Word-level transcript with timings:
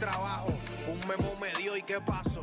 Trabajo, 0.00 0.48
un 0.88 0.98
memo 1.06 1.32
me 1.40 1.52
dio 1.60 1.76
y 1.76 1.82
qué 1.82 2.00
pasó. 2.00 2.40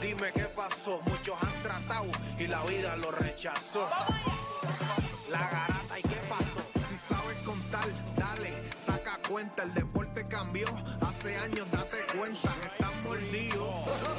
Dime 0.00 0.32
qué 0.32 0.46
pasó, 0.56 1.00
muchos 1.06 1.36
han 1.40 1.58
tratado 1.58 2.10
y 2.38 2.48
la 2.48 2.62
vida 2.64 2.96
lo 2.96 3.12
rechazó. 3.12 3.86
La 5.30 5.38
garata 5.38 5.98
y 5.98 6.02
qué 6.02 6.20
pasó, 6.28 6.88
si 6.88 6.96
sabes 6.96 7.38
contar, 7.44 7.86
dale, 8.16 8.62
saca 8.76 9.18
cuenta, 9.28 9.62
el 9.62 9.72
deporte 9.74 10.26
cambió, 10.26 10.66
hace 11.00 11.36
años 11.36 11.66
date 11.70 11.98
cuenta, 12.16 12.50
están 12.66 13.02
mordidos, 13.04 13.70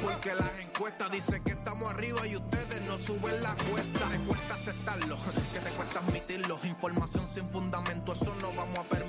porque 0.02 0.34
las 0.34 0.58
encuestas 0.60 1.10
dicen 1.10 1.44
que 1.44 1.52
estamos 1.52 1.90
arriba 1.92 2.26
y 2.26 2.36
ustedes 2.36 2.80
no 2.82 2.96
suben 2.98 3.42
la 3.42 3.54
cuesta, 3.54 4.08
te 4.10 4.18
cuesta 4.20 4.54
aceptarlo, 4.54 5.16
que 5.52 5.58
te 5.60 5.70
cuesta 5.70 5.98
admitirlo, 6.00 6.58
información 6.64 7.26
sin 7.26 7.48
fundamento, 7.48 8.12
eso 8.12 8.34
no 8.40 8.52
vamos 8.54 8.78
a 8.78 8.82
permitirlo, 8.82 9.03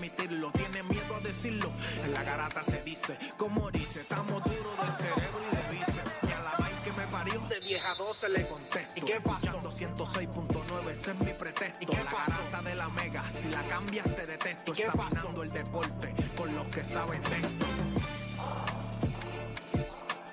la 2.15 2.23
garata 2.23 2.63
se 2.63 2.81
dice, 2.83 3.17
como 3.35 3.69
dice, 3.71 3.99
estamos 3.99 4.41
duros 4.41 4.77
de 4.85 4.91
cerebro 5.03 5.39
y 5.51 5.55
de 5.55 5.77
bíceps, 5.77 6.11
y 6.23 6.31
a 6.31 6.39
la 6.39 6.55
vaina 6.57 6.81
que 6.81 6.91
me 6.93 7.07
parió, 7.07 7.39
de 7.41 7.59
vieja 7.59 7.93
12 7.95 8.29
le 8.29 8.47
contesto, 8.47 8.93
¿y 8.95 9.01
qué 9.01 9.19
pasó? 9.19 9.59
106.9, 9.59 10.89
ese 10.89 11.11
es 11.11 11.17
mi 11.17 11.33
pretexto, 11.33 11.83
¿y 11.83 11.85
qué 11.85 11.97
la 11.97 12.03
garata 12.03 12.61
de 12.69 12.75
la 12.75 12.87
mega, 12.87 13.29
si 13.29 13.49
la 13.49 13.67
cambias 13.67 14.15
te 14.15 14.25
detesto, 14.27 14.71
¿Y 14.71 14.75
qué 14.75 14.83
examinando 14.83 15.43
el 15.43 15.49
deporte 15.49 16.15
con 16.37 16.53
los 16.53 16.67
que 16.67 16.85
saben 16.85 17.21
de 17.23 17.35
esto. 17.35 17.65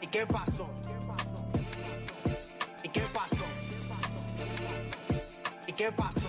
¿Y 0.03 0.07
qué 0.07 0.27
pasó? 0.27 0.65
¿Y 2.85 2.89
qué 2.91 3.03
pasó? 3.13 3.45
¿Y 5.67 5.73
qué 5.73 5.93
pasó? 5.93 6.22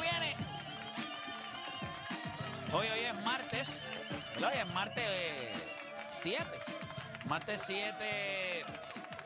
Viene. 0.00 0.36
Hoy, 2.72 2.86
hoy 2.86 3.00
es 3.00 3.24
martes. 3.24 3.90
Hoy 4.36 4.58
es 4.58 4.66
martes 4.72 5.04
7. 6.10 6.44
martes 7.26 7.62
7 7.66 8.64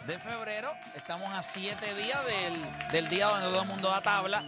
de 0.07 0.19
febrero. 0.19 0.73
Estamos 0.97 1.31
a 1.33 1.43
7 1.43 1.95
días 1.95 2.21
del, 2.27 2.91
del 2.91 3.09
día 3.09 3.27
donde 3.27 3.49
todo 3.49 3.63
el 3.63 3.69
mundo 3.69 3.89
da 3.89 4.01
tabla, 4.01 4.43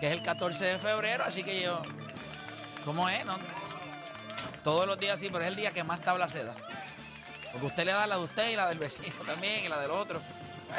que 0.00 0.06
es 0.06 0.12
el 0.12 0.22
14 0.22 0.64
de 0.64 0.78
febrero. 0.78 1.24
Así 1.24 1.42
que 1.42 1.60
yo. 1.60 1.82
¿Cómo 2.84 3.08
es? 3.08 3.24
Todos 4.62 4.86
los 4.86 4.98
días 4.98 5.18
sí, 5.18 5.28
pero 5.30 5.42
es 5.42 5.48
el 5.48 5.56
día 5.56 5.72
que 5.72 5.84
más 5.84 6.00
tabla 6.00 6.28
se 6.28 6.44
da. 6.44 6.54
Porque 7.50 7.66
usted 7.66 7.84
le 7.84 7.92
da 7.92 8.06
la 8.06 8.16
de 8.16 8.24
usted 8.24 8.50
y 8.50 8.56
la 8.56 8.68
del 8.68 8.78
vecino 8.78 9.14
también 9.26 9.64
y 9.64 9.68
la 9.68 9.80
del 9.80 9.90
otro. 9.90 10.22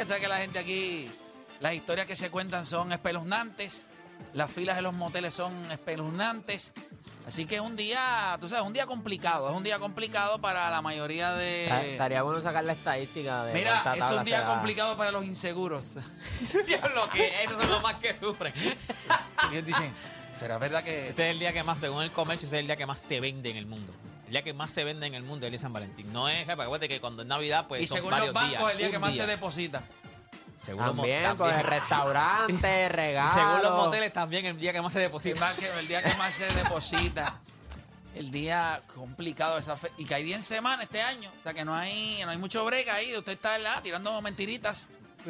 Sabe 0.06 0.22
que 0.22 0.28
la 0.28 0.38
gente 0.38 0.60
aquí, 0.60 1.12
las 1.60 1.74
historias 1.74 2.08
que 2.08 2.16
se 2.16 2.30
cuentan 2.30 2.66
son 2.66 2.92
espeluznantes. 2.92 3.88
Las 4.34 4.52
filas 4.52 4.76
de 4.76 4.82
los 4.82 4.94
moteles 4.94 5.34
son 5.34 5.54
espeluznantes. 5.72 6.74
Así 7.28 7.46
que 7.46 7.56
es 7.56 7.62
un 7.62 7.76
día, 7.76 8.38
tú 8.40 8.48
sabes, 8.48 8.66
un 8.66 8.72
día 8.72 8.86
complicado. 8.86 9.50
Es 9.50 9.56
un 9.56 9.64
día 9.64 9.80
complicado 9.80 10.40
para 10.40 10.70
la 10.70 10.82
mayoría 10.82 11.34
de. 11.34 11.92
Estaría 11.92 12.22
bueno 12.22 12.42
sacar 12.42 12.64
la 12.64 12.72
estadística 12.72 13.44
de 13.44 13.54
Mira, 13.54 13.96
es 13.98 14.10
un 14.12 14.24
día 14.24 14.46
complicado 14.46 14.96
para 14.96 15.12
los 15.12 15.26
inseguros. 15.26 15.96
Diablo, 16.68 17.10
que 17.12 17.44
esos 17.44 17.62
son 17.62 17.70
los 17.70 17.84
más 17.84 17.96
que 17.96 18.14
sufren. 18.14 18.54
Ellos 19.52 19.66
dicen, 19.66 19.94
¿será 20.36 20.58
verdad 20.58 20.84
que.? 20.84 21.10
Ese 21.10 21.28
es 21.28 21.32
el 21.32 21.40
día 21.40 21.52
que 21.52 21.64
más, 21.64 21.80
según 21.80 22.02
el 22.02 22.12
comercio, 22.12 22.48
ese 22.48 22.56
es 22.56 22.62
el 22.62 22.68
día 22.68 22.78
que 22.78 22.86
más 22.86 23.00
se 23.00 23.20
vende 23.20 23.50
en 23.50 23.58
el 23.58 23.66
mundo. 23.66 23.94
El 24.28 24.32
día 24.32 24.44
que 24.44 24.54
más 24.54 24.72
se 24.72 24.86
vende 24.86 25.08
en 25.08 25.14
el 25.14 25.24
mundo 25.24 25.46
es 25.46 25.48
el 25.48 25.52
día 25.52 25.58
de 25.58 25.62
San 25.62 25.74
Valentín. 25.74 26.14
No 26.14 26.30
es, 26.30 26.48
acuérdate 26.48 26.88
que 26.88 27.02
cuando 27.02 27.24
es 27.24 27.28
Navidad, 27.28 27.66
pues 27.68 27.82
y 27.82 27.88
son 27.88 27.98
según 27.98 28.12
los 28.12 28.34
bancos, 28.34 28.50
días. 28.52 28.72
el 28.72 28.78
día 28.78 28.92
que 28.92 29.00
más 29.00 29.14
día. 29.14 29.26
se 29.26 29.32
deposita. 29.32 29.84
Según 30.62 30.86
los 30.86 30.96
También, 30.96 31.38
pues 31.38 31.54
también. 31.54 31.68
restaurantes, 31.80 32.62
Y 32.86 32.88
regalos. 32.90 33.32
según 33.34 33.62
los 33.62 33.72
moteles 33.86 34.12
también, 34.14 34.46
el 34.46 34.58
día 34.58 34.74
que 34.74 34.82
más 34.82 34.92
se 34.94 35.00
deposita. 35.00 35.54
el 35.80 35.88
día 35.88 36.04
que 36.04 36.16
más 36.18 36.34
se 36.34 36.52
deposita. 36.54 37.40
El 38.16 38.32
día 38.32 38.82
complicado 38.96 39.60
esa 39.60 39.78
fe- 39.78 39.92
y 39.98 40.06
que 40.06 40.16
hay 40.16 40.24
día 40.24 40.36
en 40.36 40.44
semana 40.44 40.84
este 40.84 41.02
año. 41.04 41.32
O 41.40 41.44
sea 41.44 41.54
que 41.54 41.64
no 41.64 41.76
hay, 41.76 42.20
no 42.26 42.32
hay 42.32 42.38
mucho 42.38 42.66
break 42.66 42.88
ahí. 42.90 43.16
Usted 43.16 43.34
está 43.34 43.52
¿verdad? 43.52 43.82
tirando 43.84 44.20
mentiritas. 44.22 44.88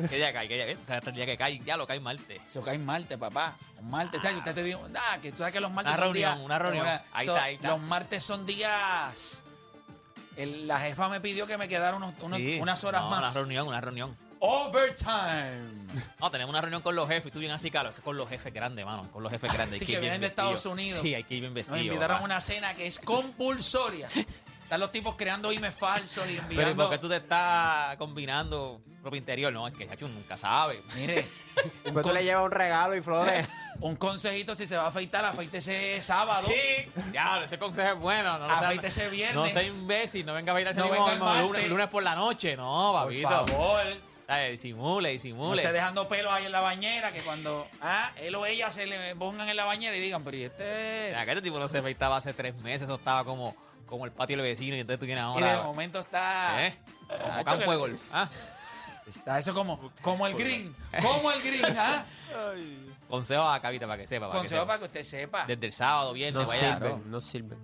¿Qué 0.10 0.16
día 0.16 0.32
cae? 0.32 0.48
¿Qué 0.48 0.56
día 0.56 0.66
cae? 0.66 0.76
O 0.78 0.86
sea, 0.86 0.98
hasta 0.98 1.10
el 1.10 1.16
día 1.18 1.26
que 1.26 1.38
cae, 1.38 1.60
ya 1.66 1.76
lo 1.76 1.86
cae 1.86 2.00
martes. 2.00 2.40
Eso 2.50 2.62
cae 2.62 2.78
martes, 2.78 3.18
papá. 3.18 3.56
Un 3.80 3.90
martes. 3.90 4.22
¿sabes? 4.22 4.38
Usted 4.38 4.56
te 4.56 4.64
dijo, 4.64 4.82
ah, 4.96 5.18
que 5.22 5.32
tú 5.32 5.40
sabes 5.40 5.54
que 5.54 5.60
los 5.60 5.72
martes 5.72 5.92
Una 5.94 5.98
son 5.98 6.14
reunión, 6.14 6.34
días- 6.36 6.46
una 6.46 6.60
reunión. 6.60 6.88
Ahí 7.12 7.26
son- 7.26 7.36
está, 7.36 7.46
ahí 7.46 7.56
está. 7.56 7.68
Los 7.68 7.80
martes 7.82 8.24
son 8.24 8.46
días. 8.46 9.44
el- 10.38 10.68
la 10.68 10.80
jefa 10.80 11.10
me 11.10 11.20
pidió 11.20 11.48
que 11.48 11.58
me 11.58 11.68
quedara 11.68 11.98
unos- 11.98 12.14
unos- 12.22 12.38
Sí. 12.38 12.60
unas 12.62 12.84
horas 12.84 13.02
No, 13.02 13.10
más. 13.10 13.20
Una 13.20 13.34
reunión, 13.34 13.68
una 13.68 13.82
reunión. 13.82 14.16
Overtime. 14.40 15.78
No, 16.20 16.30
tenemos 16.32 16.50
una 16.52 16.62
reunión 16.62 16.82
con 16.82 16.96
los 16.96 17.08
jefes 17.08 17.28
y 17.28 17.32
tú 17.32 17.40
bien 17.40 17.52
así, 17.52 17.70
Carlos. 17.72 17.92
Es 17.94 17.98
que 17.98 18.02
con 18.04 18.18
los 18.18 18.28
jefes 18.28 18.54
grandes, 18.54 18.86
mano. 18.86 19.10
Con 19.12 19.24
los 19.24 19.32
jefes 19.32 19.52
grandes. 19.54 19.80
Sí, 19.86 19.86
que 19.86 20.00
vienen 20.00 20.20
de. 20.22 20.28
Estados 20.28 20.66
Unidos. 20.66 21.00
Sí, 21.02 21.14
hay 21.16 21.24
que 21.24 21.36
ir 21.36 21.42
bien 21.42 21.54
Nos 21.54 21.66
vestido. 21.66 21.78
invitaron 21.94 22.18
a 22.18 22.22
una 22.24 22.42
cena 22.42 22.74
que 22.74 22.88
es 22.88 23.00
compulsoria. 23.00 24.08
Están 24.64 24.80
los 24.82 24.92
tipos 24.92 25.16
creando 25.16 25.50
emails 25.52 25.76
falsos 25.78 26.26
y 26.30 26.34
Pero 26.34 26.34
¿y 26.34 26.38
enviando. 26.40 26.84
por 26.84 26.92
qué 26.92 26.98
tú 27.00 27.08
te 27.08 27.16
estás 27.18 27.96
combinando 27.96 28.82
ropa 29.02 29.16
interior? 29.16 29.54
No, 29.54 29.66
es 29.66 29.74
que 29.74 29.88
Chacho 29.88 30.10
nunca 30.10 30.36
sabe. 30.36 30.84
Mire, 30.96 31.26
un, 31.64 31.72
Después 31.86 32.06
tú 32.06 32.14
le 32.14 32.24
llevas 32.26 32.44
un 32.44 32.52
regalo 32.52 32.94
y 32.96 33.02
flores. 33.02 33.48
un 33.80 33.96
consejito: 33.96 34.56
si 34.56 34.68
se 34.68 34.76
va 34.76 34.84
a 34.84 34.88
afeitar, 34.88 35.24
afeítese 35.24 36.02
sábado. 36.02 36.42
Sí, 36.46 36.54
ya, 37.14 37.42
ese 37.44 37.58
consejo 37.58 37.94
es 37.94 38.00
bueno. 38.00 38.38
No, 38.40 38.46
Afeítese 38.46 39.08
viernes. 39.10 39.36
No 39.36 39.48
sea 39.48 39.64
imbécil, 39.64 40.26
no 40.26 40.34
venga 40.34 40.52
a 40.52 40.54
bailar 40.54 40.72
ese 40.74 40.82
No 40.82 40.90
venga 40.90 41.14
el 41.40 41.46
lunes, 41.46 41.70
lunes 41.70 41.88
por 41.88 42.04
la 42.04 42.16
noche. 42.16 42.58
No, 42.58 42.92
Por 42.92 43.04
papito. 43.04 43.30
favor. 43.30 43.82
Disimule, 44.52 45.08
No 45.10 45.14
disimule. 45.14 45.62
esté 45.62 45.74
dejando 45.74 46.08
pelos 46.10 46.32
ahí 46.34 46.46
en 46.46 46.52
la 46.52 46.60
bañera, 46.60 47.12
que 47.14 47.22
cuando 47.22 47.66
ah, 47.82 48.12
él 48.18 48.36
o 48.36 48.46
ella 48.46 48.70
se 48.72 48.86
le 48.86 49.16
pongan 49.16 49.48
en 49.48 49.56
la 49.56 49.64
bañera 49.64 49.96
y 49.96 50.02
digan, 50.02 50.24
pero 50.24 50.36
¿y 50.36 50.44
este? 50.44 51.06
Mira, 51.08 51.24
que 51.26 51.32
este 51.32 51.42
tipo 51.44 51.60
no 51.60 51.68
se 51.70 51.78
afeitaba 51.78 52.18
hace 52.18 52.34
tres 52.34 52.54
meses, 52.56 52.84
eso 52.84 52.96
estaba 52.96 53.24
como, 53.24 53.56
como 53.86 54.04
el 54.06 54.12
patio 54.12 54.36
del 54.36 54.46
vecino 54.46 54.76
y 54.76 54.82
entonces 54.82 55.00
tú 55.00 55.06
vienes 55.06 55.24
Y 55.38 55.42
de 55.42 55.50
ahora. 55.50 55.64
momento 55.64 56.00
está. 56.00 56.68
¿Eh? 56.68 56.78
Como 57.08 57.44
campo 57.46 57.66
que- 57.66 57.72
de 57.72 57.78
golf. 57.78 58.02
¿ah? 58.12 58.30
Está 59.08 59.40
eso 59.40 59.54
como, 59.54 59.94
como 60.02 60.28
el 60.28 60.34
green. 60.34 60.76
Como 61.02 61.32
el 61.32 61.42
green, 61.42 61.78
¿ah? 61.78 62.04
Consejo 63.10 63.44
a 63.48 63.62
Cavita 63.62 63.88
para 63.88 63.98
que 64.00 64.06
sepa. 64.06 64.28
Para 64.28 64.34
que 64.34 64.38
Consejo 64.40 64.62
sepa. 64.64 64.68
para 64.68 64.80
que 64.80 64.86
usted 64.86 65.04
sepa. 65.04 65.46
Desde 65.46 65.66
el 65.68 65.72
sábado, 65.72 66.12
viernes, 66.12 66.42
No 66.42 66.48
vaya. 66.50 66.74
sirven, 66.76 67.10
no 67.10 67.22
sirven. 67.22 67.58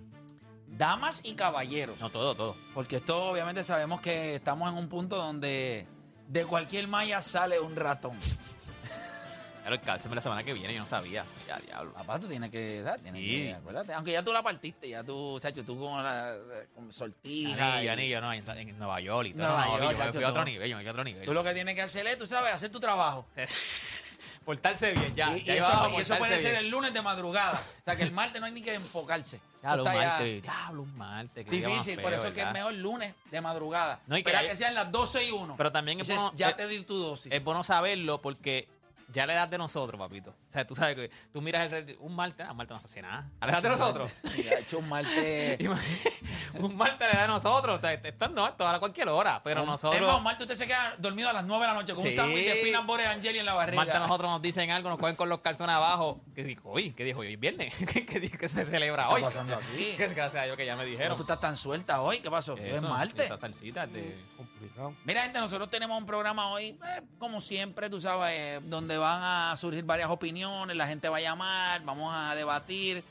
damas 0.66 1.20
y 1.24 1.34
caballeros. 1.34 2.00
No, 2.00 2.08
todo, 2.08 2.34
todo. 2.34 2.56
Porque 2.72 2.96
esto 2.96 3.22
obviamente 3.26 3.62
sabemos 3.62 4.00
que 4.00 4.36
estamos 4.36 4.72
en 4.72 4.78
un 4.78 4.88
punto 4.88 5.16
donde 5.16 5.86
de 6.28 6.44
cualquier 6.44 6.86
malla 6.88 7.22
sale 7.22 7.58
un 7.60 7.76
ratón. 7.76 8.18
Claro, 9.82 10.00
el 10.04 10.14
la 10.14 10.20
semana 10.20 10.42
que 10.44 10.52
viene, 10.52 10.74
yo 10.74 10.80
no 10.80 10.86
sabía. 10.86 11.24
Ya, 11.48 11.56
diablo. 11.56 11.94
Papá, 11.94 12.20
tú 12.20 12.28
tienes 12.28 12.50
que 12.50 12.82
dar, 12.82 13.00
tienes 13.00 13.22
Sí. 13.22 13.28
que, 13.28 13.54
acuérdate. 13.54 13.94
Aunque 13.94 14.12
ya 14.12 14.22
tú 14.22 14.30
la 14.30 14.42
partiste, 14.42 14.90
ya 14.90 15.02
tú, 15.02 15.38
chacho, 15.40 15.64
tú 15.64 15.78
con 15.78 16.02
la 16.02 16.36
con 16.74 16.92
sortija. 16.92 17.76
Anillo, 17.76 17.84
y- 17.84 17.88
anillo, 17.88 18.20
no, 18.20 18.30
en, 18.34 18.46
en 18.50 18.78
Nueva 18.78 19.00
York 19.00 19.28
y 19.28 19.32
todo. 19.32 19.46
Nueva 19.48 19.64
no, 19.64 19.70
York, 19.78 19.80
yo 19.82 19.88
me 19.88 19.96
chacho, 19.96 20.12
fui 20.12 20.22
a 20.24 20.28
otro 20.28 20.42
todo. 20.42 20.44
nivel, 20.44 20.68
yo 20.70 20.76
me 20.76 20.82
fui 20.82 20.88
a 20.88 20.92
otro 20.92 21.04
nivel. 21.04 21.24
Tú 21.24 21.32
lo 21.32 21.42
que 21.42 21.54
tienes 21.54 21.74
que 21.74 21.80
hacer 21.80 22.06
es, 22.06 22.18
tú 22.18 22.26
sabes, 22.26 22.52
hacer 22.52 22.68
tu 22.70 22.78
trabajo. 22.78 23.26
Portarse 24.44 24.92
bien, 24.92 25.14
ya. 25.14 25.34
y, 25.34 25.40
y 25.40 25.44
ya 25.44 25.54
eso, 25.54 25.64
iba 25.72 25.86
a 25.86 25.88
y 25.88 25.96
eso 25.96 26.14
portarse 26.14 26.18
puede 26.18 26.38
ser 26.38 26.50
bien. 26.52 26.64
el 26.66 26.70
lunes 26.70 26.92
de 26.92 27.00
madrugada. 27.00 27.54
O 27.80 27.84
sea, 27.86 27.96
que 27.96 28.02
el 28.02 28.12
martes 28.12 28.40
no 28.40 28.46
hay 28.46 28.52
ni 28.52 28.60
que 28.60 28.74
enfocarse. 28.74 29.40
Ya 29.64 29.76
martes, 29.76 30.42
diablo, 30.42 30.82
un 30.82 30.98
martes. 30.98 31.46
Difícil, 31.48 32.00
por 32.00 32.10
feo, 32.10 32.18
eso 32.20 32.28
es 32.28 32.34
que 32.34 32.42
es 32.42 32.52
mejor 32.52 32.74
lunes 32.74 33.14
de 33.30 33.40
madrugada. 33.40 34.00
No, 34.06 34.16
y 34.16 34.22
que 34.22 34.30
Espera 34.30 34.40
hay- 34.40 34.48
que 34.50 34.56
sean 34.56 34.74
las 34.74 34.92
12 34.92 35.26
y 35.26 35.30
1. 35.30 35.54
Pero 35.56 35.72
también 35.72 36.00
es 36.00 36.06
Dices, 36.06 36.22
bueno- 36.22 36.36
ya 36.36 36.50
eh, 36.50 36.54
te 36.54 36.66
di 36.68 36.82
tu 36.84 36.98
dosis. 36.98 37.32
Es 37.32 37.42
bueno 37.42 37.64
saberlo 37.64 38.20
porque 38.20 38.68
ya 39.14 39.26
la 39.26 39.34
edad 39.34 39.48
de 39.48 39.56
nosotros, 39.58 39.98
papito. 39.98 40.30
O 40.30 40.50
sea, 40.52 40.66
tú 40.66 40.74
sabes 40.74 40.96
que 40.96 41.10
tú 41.32 41.40
miras 41.40 41.72
el 41.72 41.96
un 42.00 42.14
martes, 42.14 42.44
ah, 42.46 42.50
un 42.50 42.56
martes 42.56 42.74
no 42.74 42.80
se 42.80 42.86
hace 42.88 43.00
nada. 43.00 43.30
A 43.40 43.46
la 43.46 43.52
edad 43.52 43.62
de 43.62 43.68
nosotros. 43.70 44.10
Y 44.36 44.48
ha 44.48 44.58
hecho 44.58 44.78
un 44.80 44.88
martes. 44.88 45.58
un 46.54 46.76
martes 46.76 47.00
a 47.02 47.06
la 47.06 47.12
edad 47.12 47.22
de 47.22 47.28
nosotros. 47.28 47.78
O 47.78 47.80
sea, 47.80 47.92
esto 47.92 48.28
no, 48.28 48.48
esto 48.48 48.66
a 48.66 48.78
cualquier 48.80 49.08
hora. 49.08 49.40
Pero 49.44 49.60
Es 49.62 49.66
nosotros. 49.66 50.02
más, 50.02 50.16
un 50.16 50.22
martes 50.24 50.42
usted 50.42 50.56
se 50.56 50.66
queda 50.66 50.96
dormido 50.98 51.28
a 51.28 51.32
las 51.32 51.44
9 51.44 51.62
de 51.64 51.68
la 51.72 51.74
noche 51.74 51.94
con 51.94 52.02
Sí. 52.02 52.08
un 52.08 52.14
sándwich 52.14 52.44
de 52.46 52.54
peanut 52.62 52.86
butter 52.86 53.06
angeli 53.06 53.38
en 53.38 53.46
la 53.46 53.54
barriga. 53.54 53.76
Martes 53.84 54.00
nosotros 54.00 54.30
nos 54.30 54.42
dicen 54.42 54.70
algo, 54.70 54.90
nos 54.90 54.98
cogen 54.98 55.14
con 55.16 55.28
los 55.28 55.40
calzones 55.40 55.76
abajo. 55.76 56.20
Que 56.34 56.42
dijo, 56.42 56.70
hoy, 56.70 56.92
¿qué 56.92 57.04
dijo 57.04 57.20
hoy? 57.20 57.36
¿Viernes? 57.36 57.72
¿Qué, 57.92 58.04
qué, 58.04 58.20
que 58.28 58.48
se 58.48 58.66
celebra 58.66 59.06
¿Qué 59.08 59.14
hoy? 59.14 59.22
está 59.22 59.40
pasando 59.40 59.54
aquí? 59.56 59.94
Que 59.96 60.08
gracias 60.08 60.42
a 60.42 60.44
Dios 60.46 60.56
que 60.56 60.66
ya 60.66 60.74
me 60.76 60.84
dijeron. 60.84 61.16
tú 61.16 61.22
estás 61.22 61.38
tan 61.40 61.56
suelta 61.56 62.00
hoy, 62.02 62.18
¿qué 62.20 62.30
pasó? 62.30 62.56
es 62.58 62.74
Eso, 62.74 62.88
martes. 62.88 63.26
Esa 63.26 63.36
salsita 63.36 63.86
de... 63.86 64.18
Mira, 65.04 65.22
gente, 65.22 65.38
nosotros 65.38 65.70
tenemos 65.70 65.96
un 65.98 66.06
programa 66.06 66.50
hoy, 66.50 66.68
eh, 66.84 67.02
como 67.18 67.40
siempre, 67.40 67.88
tú 67.90 68.00
sabes, 68.00 68.32
eh, 68.34 68.60
donde 68.64 68.96
van 69.04 69.22
a 69.22 69.56
surgir 69.56 69.84
varias 69.84 70.10
opiniones, 70.10 70.76
la 70.76 70.86
gente 70.86 71.08
va 71.08 71.18
a 71.18 71.20
llamar, 71.20 71.82
vamos 71.84 72.12
a 72.14 72.34
debatir. 72.34 73.04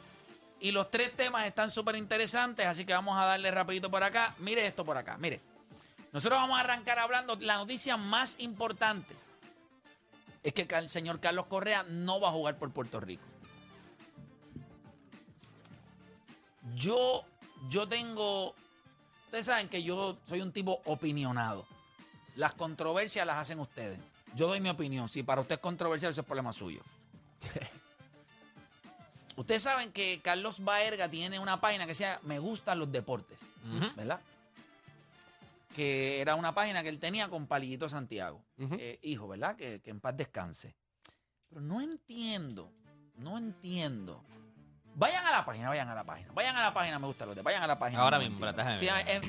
Y 0.59 0.71
los 0.71 0.89
tres 0.89 1.15
temas 1.15 1.45
están 1.45 1.71
súper 1.71 1.95
interesantes, 1.95 2.65
así 2.65 2.85
que 2.85 2.93
vamos 2.93 3.17
a 3.17 3.25
darle 3.25 3.51
rapidito 3.51 3.91
por 3.91 4.03
acá. 4.03 4.35
Mire 4.39 4.65
esto 4.65 4.83
por 4.83 4.97
acá, 4.97 5.17
mire. 5.17 5.39
Nosotros 6.11 6.39
vamos 6.39 6.57
a 6.57 6.61
arrancar 6.61 6.99
hablando, 6.99 7.35
la 7.39 7.57
noticia 7.57 7.97
más 7.97 8.35
importante 8.39 9.15
es 10.41 10.53
que 10.53 10.67
el 10.75 10.89
señor 10.89 11.19
Carlos 11.19 11.45
Correa 11.47 11.83
no 11.83 12.19
va 12.19 12.29
a 12.29 12.31
jugar 12.31 12.57
por 12.57 12.71
Puerto 12.71 12.99
Rico. 12.99 13.23
Yo, 16.75 17.23
yo 17.69 17.87
tengo, 17.87 18.55
ustedes 19.25 19.45
saben 19.45 19.69
que 19.69 19.83
yo 19.83 20.17
soy 20.27 20.41
un 20.41 20.51
tipo 20.51 20.81
opinionado. 20.85 21.65
Las 22.35 22.53
controversias 22.53 23.27
las 23.27 23.37
hacen 23.37 23.59
ustedes. 23.59 23.99
Yo 24.35 24.47
doy 24.47 24.59
mi 24.61 24.69
opinión. 24.69 25.09
Si 25.09 25.23
para 25.23 25.41
usted 25.41 25.55
es 25.55 25.61
controversial, 25.61 26.11
eso 26.11 26.21
es 26.21 26.27
problema 26.27 26.53
suyo. 26.53 26.81
ustedes 29.35 29.61
saben 29.61 29.91
que 29.91 30.21
Carlos 30.21 30.63
Baerga 30.63 31.09
tiene 31.09 31.39
una 31.39 31.59
página 31.61 31.85
que 31.85 31.95
se 31.95 32.03
llama 32.03 32.19
Me 32.23 32.39
gustan 32.39 32.79
los 32.79 32.91
deportes. 32.91 33.37
¿verdad? 33.95 34.19
Que 35.75 36.21
era 36.21 36.35
una 36.35 36.53
página 36.53 36.83
que 36.83 36.89
él 36.89 36.99
tenía 36.99 37.29
con 37.29 37.47
Palillito 37.47 37.89
Santiago, 37.89 38.43
eh, 38.59 38.99
hijo, 39.01 39.27
¿verdad? 39.27 39.55
Que, 39.55 39.81
que 39.81 39.89
en 39.89 39.99
paz 39.99 40.15
descanse. 40.15 40.75
Pero 41.49 41.61
no 41.61 41.81
entiendo, 41.81 42.71
no 43.15 43.37
entiendo. 43.37 44.23
Vayan 44.95 45.25
a 45.25 45.31
la 45.31 45.45
página, 45.45 45.69
vayan 45.69 45.89
a 45.89 45.95
la 45.95 46.03
página. 46.03 46.31
Vayan 46.33 46.55
a 46.55 46.61
la 46.61 46.73
página, 46.73 46.99
me 46.99 47.07
gustan 47.07 47.27
los 47.27 47.35
deportes. 47.35 47.55
Vayan 47.55 47.63
a 47.63 47.67
la 47.67 47.79
página. 47.79 48.01
Ahora 48.01 48.19
mismo, 48.19 48.37
Sí, 48.77 48.87
en, 49.07 49.21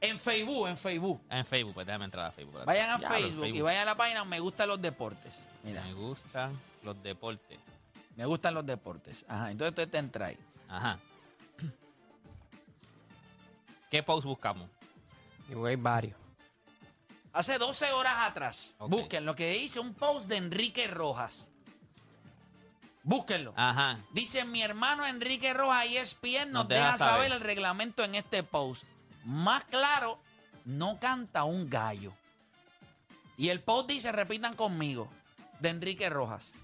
en 0.00 0.18
Facebook, 0.18 0.68
en 0.68 0.76
Facebook. 0.76 1.20
En 1.30 1.44
Facebook, 1.44 1.74
pues 1.74 1.86
déjame 1.86 2.04
entrar 2.06 2.26
a 2.26 2.32
Facebook. 2.32 2.64
Vayan 2.64 2.90
a 2.90 2.94
en 2.94 3.02
Facebook, 3.08 3.46
y 3.46 3.60
vayan 3.60 3.82
a 3.82 3.84
la 3.86 3.96
página 3.96 4.24
Me 4.24 4.40
gustan 4.40 4.68
los 4.68 4.80
deportes. 4.80 5.34
Mira, 5.62 5.82
Me 5.84 5.92
gustan 5.92 6.58
los 6.82 7.02
deportes. 7.02 7.58
me 8.16 8.24
gustan 8.26 8.54
los 8.54 8.64
deportes. 8.66 9.24
Ajá, 9.28 9.50
entonces 9.50 9.70
usted 9.70 9.88
te 9.90 9.98
entra 9.98 10.26
ahí. 10.26 10.38
Ajá. 10.68 10.98
¿Qué 13.90 14.02
post 14.02 14.24
buscamos? 14.24 14.68
Hay 15.66 15.76
varios. 15.76 16.16
Hace 17.32 17.58
12 17.58 17.92
horas 17.92 18.14
atrás, 18.20 18.74
Ok. 18.78 18.90
busquen 18.90 19.24
lo 19.24 19.34
que 19.34 19.56
hice 19.58 19.78
un 19.80 19.94
post 19.94 20.28
de 20.28 20.36
Enrique 20.36 20.86
Rojas. 20.88 21.50
Búsquenlo. 23.02 23.52
Ajá. 23.56 23.98
Dice 24.12 24.44
mi 24.44 24.62
hermano 24.62 25.06
Enrique 25.06 25.54
Rojas 25.54 25.86
y 25.86 25.96
ESPN 25.96 26.52
nos, 26.52 26.64
Nos 26.64 26.68
deja 26.68 26.84
deja 26.84 26.98
saber. 26.98 27.14
saber. 27.28 27.32
el 27.32 27.40
reglamento 27.40 28.04
en 28.04 28.14
este 28.14 28.42
post. 28.42 28.84
Más 29.24 29.64
claro, 29.64 30.18
no 30.64 30.98
canta 30.98 31.44
un 31.44 31.68
gallo. 31.68 32.12
Y 33.36 33.48
el 33.48 33.60
post 33.60 33.88
dice, 33.88 34.12
repitan 34.12 34.54
conmigo, 34.54 35.08
de 35.60 35.70
Enrique 35.70 36.08
Rojas. 36.10 36.54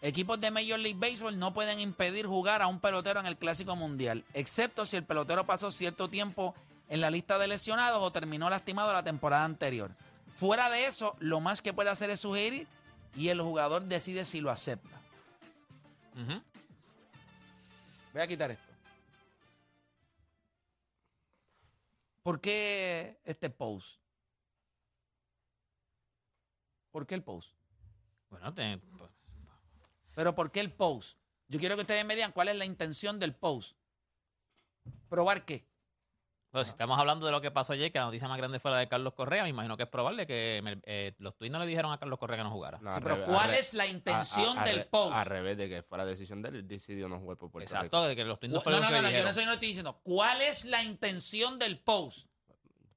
Equipos 0.00 0.40
de 0.40 0.50
Major 0.50 0.78
League 0.78 0.98
Baseball 0.98 1.38
no 1.38 1.52
pueden 1.52 1.80
impedir 1.80 2.26
jugar 2.26 2.62
a 2.62 2.68
un 2.68 2.78
pelotero 2.78 3.18
en 3.18 3.26
el 3.26 3.36
Clásico 3.36 3.74
Mundial, 3.74 4.24
excepto 4.32 4.86
si 4.86 4.96
el 4.96 5.04
pelotero 5.04 5.44
pasó 5.44 5.72
cierto 5.72 6.08
tiempo 6.08 6.54
en 6.88 7.00
la 7.00 7.10
lista 7.10 7.38
de 7.38 7.48
lesionados 7.48 8.00
o 8.00 8.12
terminó 8.12 8.48
lastimado 8.48 8.92
la 8.92 9.02
temporada 9.02 9.44
anterior. 9.44 9.90
Fuera 10.28 10.70
de 10.70 10.86
eso, 10.86 11.16
lo 11.18 11.40
más 11.40 11.62
que 11.62 11.72
puede 11.72 11.90
hacer 11.90 12.10
es 12.10 12.20
sugerir 12.20 12.68
y 13.16 13.28
el 13.28 13.40
jugador 13.40 13.84
decide 13.84 14.24
si 14.24 14.40
lo 14.40 14.50
acepta. 14.50 15.00
Voy 18.12 18.22
a 18.22 18.26
quitar 18.26 18.52
esto. 18.52 18.67
¿Por 22.28 22.42
qué 22.42 23.22
este 23.24 23.48
post? 23.48 24.02
¿Por 26.90 27.06
qué 27.06 27.14
el 27.14 27.24
post? 27.24 27.54
Bueno, 28.28 28.52
te- 28.52 28.76
pues, 28.98 29.10
Pero 30.14 30.34
¿por 30.34 30.52
qué 30.52 30.60
el 30.60 30.70
post? 30.70 31.18
Yo 31.46 31.58
quiero 31.58 31.74
que 31.76 31.80
ustedes 31.80 32.04
me 32.04 32.14
digan 32.16 32.32
cuál 32.32 32.48
es 32.48 32.56
la 32.56 32.66
intención 32.66 33.18
del 33.18 33.34
post. 33.34 33.78
¿Probar 35.08 35.46
qué? 35.46 35.64
Bueno, 36.50 36.64
si 36.64 36.70
estamos 36.70 36.98
hablando 36.98 37.26
de 37.26 37.32
lo 37.32 37.42
que 37.42 37.50
pasó 37.50 37.74
ayer, 37.74 37.92
que 37.92 37.98
la 37.98 38.06
noticia 38.06 38.26
más 38.26 38.38
grande 38.38 38.58
fue 38.58 38.70
la 38.70 38.78
de 38.78 38.88
Carlos 38.88 39.12
Correa, 39.12 39.42
me 39.42 39.50
imagino 39.50 39.76
que 39.76 39.82
es 39.82 39.88
probable 39.88 40.26
que 40.26 40.60
me- 40.64 40.80
eh, 40.86 41.14
los 41.18 41.36
Twins 41.36 41.52
no 41.52 41.58
le 41.58 41.66
dijeron 41.66 41.92
a 41.92 41.98
Carlos 41.98 42.18
Correa 42.18 42.38
que 42.38 42.44
no 42.44 42.50
jugara. 42.50 42.78
No, 42.80 42.90
Sí, 42.90 43.00
pero 43.02 43.16
revés, 43.16 43.28
¿cuál 43.28 43.54
es 43.54 43.74
la 43.74 43.86
intención 43.86 44.56
a- 44.56 44.60
a- 44.62 44.64
al 44.64 44.70
del 44.74 44.86
post? 44.86 45.14
Al 45.14 45.26
revés 45.26 45.58
de 45.58 45.68
que 45.68 45.82
fuera 45.82 46.06
decisión 46.06 46.40
de 46.40 46.48
él, 46.48 46.54
él 46.56 46.66
decidió 46.68 47.06
no 47.06 47.18
jugar 47.20 47.36
por 47.36 47.50
Puerto 47.50 47.64
Exacto, 47.70 47.98
Rico. 47.98 48.08
de 48.08 48.16
que 48.16 48.24
los 48.24 48.40
Twins 48.40 48.52
No, 48.52 48.58
no 48.58 48.62
fueron 48.62 48.80
no, 48.80 48.90
los 48.90 49.02
no, 49.02 49.08
que 49.08 49.12
no, 49.12 49.18
yo 49.20 49.24
no 49.26 49.32
soy 49.34 49.44
no 49.44 49.52
estoy 49.52 49.68
diciendo. 49.68 50.00
¿Cuál 50.02 50.40
es 50.40 50.64
la 50.64 50.82
intención 50.82 51.58
del 51.58 51.78
post? 51.80 52.28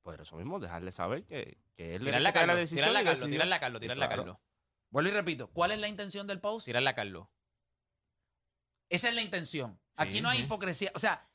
Por 0.01 0.19
eso 0.21 0.37
mismo, 0.37 0.57
dejarle 0.59 0.93
saber 0.93 1.25
que, 1.25 1.57
que 1.75 1.95
él 1.95 2.05
Tirarle 2.05 2.29
a 2.29 2.31
que 2.31 2.39
tome 2.39 2.47
la 2.47 2.53
Carlos, 2.53 2.55
decisión 2.55 2.77
tirarle 2.85 2.99
a 2.99 3.03
Carlos, 3.03 3.19
decidió. 3.19 3.33
tirarle 3.35 3.55
a 3.55 3.59
Carlos, 3.59 3.81
tirarle 3.81 4.05
a 4.05 4.07
claro. 4.07 4.21
Carlos. 4.23 4.37
Vuelvo 4.91 5.09
y 5.09 5.13
repito. 5.13 5.47
¿Cuál 5.51 5.71
es 5.71 5.79
la 5.79 5.87
intención 5.89 6.25
del 6.25 6.39
post? 6.39 6.65
Tirarle 6.65 6.89
a 6.89 6.93
Carlos. 6.95 7.27
Esa 8.89 9.09
es 9.09 9.15
la 9.15 9.21
intención. 9.21 9.79
Aquí 9.97 10.13
Sí, 10.13 10.21
no 10.21 10.29
hay 10.29 10.39
sí. 10.39 10.43
hipocresía. 10.45 10.91
O 10.95 10.99
sea, 10.99 11.29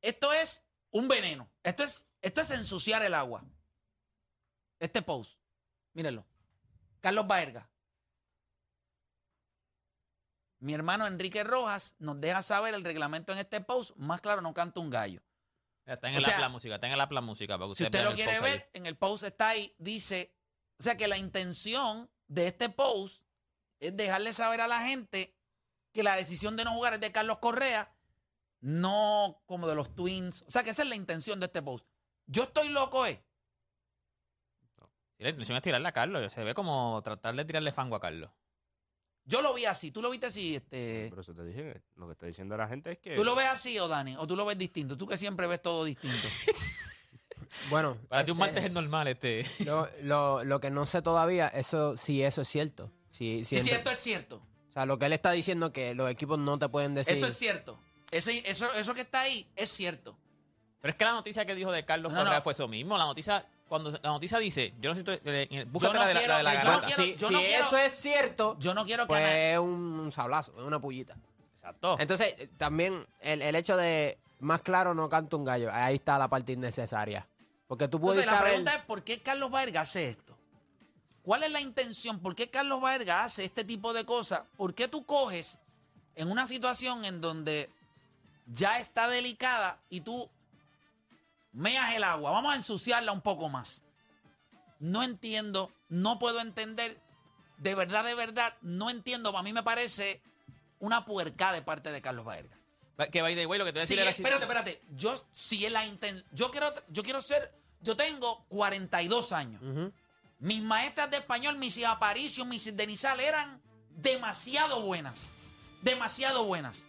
esto 0.00 0.32
es 0.32 0.64
un 0.90 1.08
veneno. 1.08 1.50
Esto 1.62 1.84
es, 1.84 2.06
esto 2.22 2.40
es 2.40 2.50
ensuciar 2.50 3.02
el 3.02 3.14
agua. 3.14 3.44
Este 4.78 5.02
post. 5.02 5.38
Mírenlo. 5.92 6.26
Carlos 7.00 7.26
Baerga. 7.26 7.68
Mi 10.58 10.74
hermano 10.74 11.06
Enrique 11.06 11.42
Rojas 11.42 11.94
nos 11.98 12.20
deja 12.20 12.42
saber 12.42 12.74
el 12.74 12.84
reglamento 12.84 13.32
en 13.32 13.38
este 13.38 13.60
post. 13.60 13.96
Más 13.96 14.20
claro, 14.20 14.42
no 14.42 14.52
canta 14.52 14.80
un 14.80 14.90
gallo. 14.90 15.22
Está 15.86 16.08
en 16.08 16.14
el 16.16 16.22
sea, 16.22 16.34
app 16.34 16.40
la 16.40 16.48
música, 16.48 16.74
está 16.74 16.86
en 16.86 16.92
el 16.92 17.00
app 17.00 17.12
la 17.12 17.20
música. 17.20 17.58
Para 17.58 17.70
que 17.70 17.76
Si 17.76 17.84
usted 17.84 18.04
lo 18.04 18.14
quiere 18.14 18.32
ahí. 18.32 18.42
ver, 18.42 18.70
en 18.74 18.86
el 18.86 18.96
post 18.96 19.24
está 19.24 19.48
ahí, 19.48 19.74
dice, 19.78 20.36
o 20.78 20.82
sea 20.82 20.96
que 20.96 21.08
la 21.08 21.16
intención 21.16 22.10
de 22.28 22.46
este 22.46 22.68
post 22.68 23.22
es 23.80 23.96
dejarle 23.96 24.32
saber 24.32 24.60
a 24.60 24.68
la 24.68 24.80
gente 24.84 25.34
que 25.92 26.02
la 26.02 26.14
decisión 26.14 26.56
de 26.56 26.64
no 26.64 26.74
jugar 26.74 26.94
es 26.94 27.00
de 27.00 27.10
Carlos 27.10 27.38
Correa, 27.38 27.92
no 28.60 29.42
como 29.46 29.66
de 29.68 29.74
los 29.74 29.94
Twins. 29.94 30.42
O 30.46 30.50
sea 30.50 30.62
que 30.62 30.70
esa 30.70 30.82
es 30.82 30.88
la 30.88 30.96
intención 30.96 31.40
de 31.40 31.46
este 31.46 31.62
post. 31.62 31.86
Yo 32.26 32.44
estoy 32.44 32.68
loco, 32.68 33.06
¿eh? 33.06 33.22
La 35.18 35.28
intención 35.28 35.56
es 35.56 35.62
tirarle 35.62 35.86
a 35.88 35.92
Carlos. 35.92 36.32
Se 36.32 36.42
ve 36.44 36.54
como 36.54 37.00
tratar 37.02 37.34
de 37.36 37.44
tirarle 37.44 37.72
fango 37.72 37.94
a 37.96 38.00
Carlos. 38.00 38.30
Yo 39.26 39.42
lo 39.42 39.52
vi 39.52 39.66
así. 39.66 39.90
¿Tú 39.90 40.00
lo 40.00 40.08
viste 40.10 40.26
así? 40.26 40.56
Este, 40.56 41.08
Pero 41.10 41.20
eso 41.20 41.34
te 41.34 41.44
dije, 41.44 41.82
lo 41.96 42.06
que 42.06 42.12
está 42.12 42.24
diciendo 42.26 42.56
la 42.56 42.66
gente 42.68 42.92
es 42.92 42.98
que. 42.98 43.14
¿Tú 43.16 43.22
lo 43.24 43.34
ves 43.34 43.48
así 43.48 43.78
o 43.78 43.86
Dani? 43.86 44.16
¿O 44.16 44.26
tú 44.26 44.34
lo 44.34 44.46
ves 44.46 44.56
distinto? 44.56 44.96
Tú 44.96 45.06
que 45.06 45.16
siempre 45.18 45.46
ves 45.46 45.60
todo 45.62 45.84
distinto. 45.84 46.16
Bueno, 47.68 47.96
Para 48.08 48.24
ti 48.24 48.30
un 48.30 48.36
este, 48.36 48.46
martes 48.46 48.64
es 48.64 48.70
normal 48.72 49.08
este. 49.08 49.44
lo, 49.64 49.88
lo, 50.02 50.44
lo 50.44 50.60
que 50.60 50.70
no 50.70 50.86
sé 50.86 51.02
todavía, 51.02 51.48
eso 51.48 51.96
si 51.96 52.22
eso 52.22 52.42
es 52.42 52.48
cierto. 52.48 52.92
Si, 53.10 53.44
Sí, 53.44 53.44
si 53.44 53.54
sí, 53.56 53.56
entre- 53.60 53.74
esto 53.78 53.90
es 53.90 53.98
cierto. 53.98 54.36
O 54.68 54.72
sea, 54.72 54.86
lo 54.86 55.00
que 55.00 55.06
él 55.06 55.12
está 55.12 55.32
diciendo 55.32 55.72
que 55.72 55.92
los 55.96 56.08
equipos 56.08 56.38
no 56.38 56.60
te 56.60 56.68
pueden 56.68 56.94
decir. 56.94 57.14
Eso 57.14 57.26
es 57.26 57.36
cierto. 57.36 57.76
Ese- 58.10 58.42
eso, 58.50 58.72
eso 58.74 58.94
que 58.94 59.02
está 59.02 59.20
ahí 59.20 59.46
es 59.56 59.70
cierto. 59.70 60.16
Pero 60.80 60.92
es 60.92 60.96
que 60.96 61.04
la 61.04 61.12
noticia 61.12 61.44
que 61.44 61.54
dijo 61.54 61.70
de 61.72 61.84
Carlos 61.84 62.12
No, 62.12 62.18
Correa 62.20 62.36
no. 62.38 62.42
fue 62.42 62.52
eso 62.52 62.66
mismo. 62.66 62.96
La 62.98 63.04
noticia, 63.04 63.44
cuando 63.68 63.90
la 63.90 63.98
noticia 64.10 64.38
dice, 64.38 64.72
yo 64.80 64.90
no 64.90 64.96
sé 64.96 65.00
si 65.00 65.04
tú, 65.04 65.12
eh, 65.24 65.66
búscate 65.70 65.94
no 65.94 66.00
la 66.00 66.06
de 66.08 66.14
la, 66.14 66.20
quiero- 66.20 66.32
la 66.32 66.38
de 66.38 66.44
la 66.56 66.80
quiero- 66.80 67.02
si 67.02 67.16
yo 67.16 67.28
si 67.28 67.32
no 67.34 67.40
quiero- 67.40 67.64
eso 67.64 67.76
es 67.78 67.92
cierto, 67.92 68.56
Yo 68.58 68.74
no 68.74 68.84
quiero 68.84 69.04
que 69.04 69.08
pues 69.08 69.24
es 69.28 69.58
un 69.58 70.10
sablazo, 70.12 70.52
es 70.58 70.64
una 70.64 70.80
pullita. 70.80 71.16
Exacto. 71.54 71.96
Entonces, 72.00 72.34
eh, 72.38 72.48
también 72.56 73.06
el, 73.20 73.42
el 73.42 73.54
hecho 73.54 73.76
de 73.76 74.18
más 74.40 74.62
claro 74.62 74.94
no 74.94 75.08
canta 75.10 75.36
un 75.36 75.44
gallo, 75.44 75.68
ahí 75.72 75.96
está 75.96 76.18
la 76.18 76.28
parte 76.28 76.52
innecesaria. 76.52 77.26
Porque 77.68 77.86
tú 77.86 77.98
Entonces 77.98 78.24
puedes 78.24 78.32
la 78.32 78.40
pregunta 78.40 78.74
es, 78.74 78.82
¿por 78.84 79.04
qué 79.04 79.20
Carlos 79.20 79.50
Baerga 79.50 79.82
hace 79.82 80.08
esto? 80.08 80.36
¿Cuál 81.22 81.42
es 81.44 81.52
la 81.52 81.60
intención? 81.60 82.18
¿Por 82.18 82.34
qué 82.34 82.48
Carlos 82.48 82.80
Baerga 82.80 83.22
hace 83.24 83.44
este 83.44 83.62
tipo 83.62 83.92
de 83.92 84.04
cosas? 84.06 84.40
¿Por 84.56 84.74
qué 84.74 84.88
tú 84.88 85.04
coges 85.04 85.60
en 86.16 86.30
una 86.30 86.46
situación 86.46 87.04
en 87.04 87.20
donde 87.20 87.70
ya 88.52 88.78
está 88.78 89.08
delicada 89.08 89.80
y 89.88 90.00
tú 90.00 90.30
meas 91.52 91.94
el 91.94 92.04
agua? 92.04 92.30
Vamos 92.30 92.52
a 92.52 92.56
ensuciarla 92.56 93.12
un 93.12 93.20
poco 93.20 93.48
más. 93.48 93.82
No 94.78 95.02
entiendo, 95.02 95.72
no 95.88 96.18
puedo 96.18 96.40
entender, 96.40 97.00
de 97.58 97.74
verdad, 97.74 98.04
de 98.04 98.14
verdad, 98.14 98.56
no 98.62 98.90
entiendo. 98.90 99.36
A 99.36 99.42
mí 99.42 99.52
me 99.52 99.62
parece 99.62 100.22
una 100.78 101.04
puerca 101.04 101.52
de 101.52 101.62
parte 101.62 101.92
de 101.92 102.00
Carlos 102.02 102.24
Baerga. 102.24 102.56
Que 103.10 103.22
by 103.22 103.34
the 103.34 103.46
way, 103.46 103.58
lo 103.58 103.64
que 103.64 103.72
te 103.72 103.78
voy 103.78 103.84
a 103.84 103.86
Sí, 103.86 103.94
decir 103.94 104.00
era 104.00 104.10
espérate, 104.10 104.44
espérate. 104.44 104.82
Yo, 104.94 105.14
si 105.32 105.64
es 105.64 105.72
la. 105.72 105.84
Yo 106.32 106.50
quiero, 106.50 106.68
yo 106.88 107.02
quiero 107.02 107.22
ser. 107.22 107.54
Yo 107.82 107.96
tengo 107.96 108.44
42 108.48 109.32
años. 109.32 109.62
Mis 110.38 110.62
maestras 110.62 111.10
de 111.10 111.18
español, 111.18 111.56
Mrs. 111.56 111.84
Aparicio, 111.84 112.44
Mrs. 112.44 112.76
Denizal, 112.76 113.20
eran 113.20 113.60
demasiado 113.90 114.82
buenas. 114.82 115.30
Demasiado 115.82 116.44
buenas. 116.44 116.86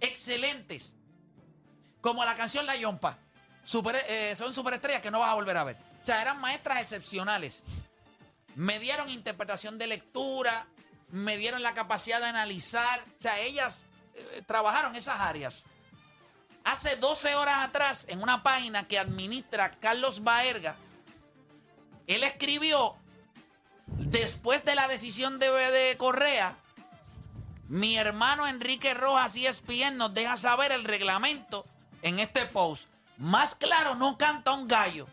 Excelentes. 0.00 0.94
Como 2.00 2.24
la 2.24 2.34
canción 2.34 2.66
La 2.66 2.76
Yompa. 2.76 3.18
Super, 3.64 3.96
eh, 4.08 4.34
son 4.36 4.54
superestrellas 4.54 5.02
que 5.02 5.10
no 5.10 5.20
vas 5.20 5.30
a 5.30 5.34
volver 5.34 5.56
a 5.56 5.64
ver. 5.64 5.76
O 6.00 6.04
sea, 6.04 6.22
eran 6.22 6.40
maestras 6.40 6.80
excepcionales. 6.80 7.62
Me 8.54 8.78
dieron 8.78 9.08
interpretación 9.08 9.78
de 9.78 9.86
lectura, 9.86 10.66
me 11.10 11.36
dieron 11.36 11.62
la 11.62 11.74
capacidad 11.74 12.20
de 12.20 12.26
analizar. 12.26 13.00
O 13.00 13.20
sea, 13.20 13.38
ellas 13.40 13.84
eh, 14.14 14.42
trabajaron 14.46 14.96
esas 14.96 15.20
áreas. 15.20 15.64
Hace 16.64 16.96
12 16.96 17.34
horas 17.34 17.66
atrás, 17.66 18.06
en 18.08 18.22
una 18.22 18.42
página 18.42 18.86
que 18.86 18.98
administra 18.98 19.72
Carlos 19.80 20.22
Baerga, 20.22 20.76
él 22.06 22.24
escribió, 22.24 22.96
después 23.86 24.64
de 24.64 24.74
la 24.74 24.88
decisión 24.88 25.38
de, 25.38 25.50
de 25.50 25.96
Correa, 25.98 26.56
mi 27.68 27.98
hermano 27.98 28.46
Enrique 28.46 28.94
Rojas 28.94 29.36
y 29.36 29.46
ESPN 29.46 29.98
nos 29.98 30.14
deja 30.14 30.36
saber 30.36 30.72
el 30.72 30.84
reglamento 30.84 31.66
en 32.02 32.18
este 32.18 32.46
post. 32.46 32.86
Más 33.16 33.54
claro, 33.54 33.94
no 33.94 34.16
canta 34.16 34.52
un 34.52 34.68
gallo. 34.68 35.06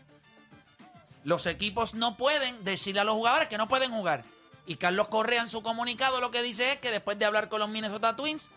Los 1.24 1.46
equipos 1.46 1.94
no 1.94 2.16
pueden 2.16 2.62
decirle 2.64 3.00
a 3.00 3.04
los 3.04 3.14
jugadores 3.14 3.48
que 3.48 3.58
no 3.58 3.66
pueden 3.68 3.90
jugar. 3.90 4.24
Y 4.66 4.76
Carlos 4.76 5.08
Correa 5.08 5.42
en 5.42 5.48
su 5.48 5.62
comunicado 5.62 6.20
lo 6.20 6.30
que 6.30 6.42
dice 6.42 6.72
es 6.72 6.78
que 6.78 6.90
después 6.90 7.18
de 7.18 7.24
hablar 7.24 7.48
con 7.48 7.60
los 7.60 7.68
Minnesota 7.68 8.14
Twins, 8.16 8.50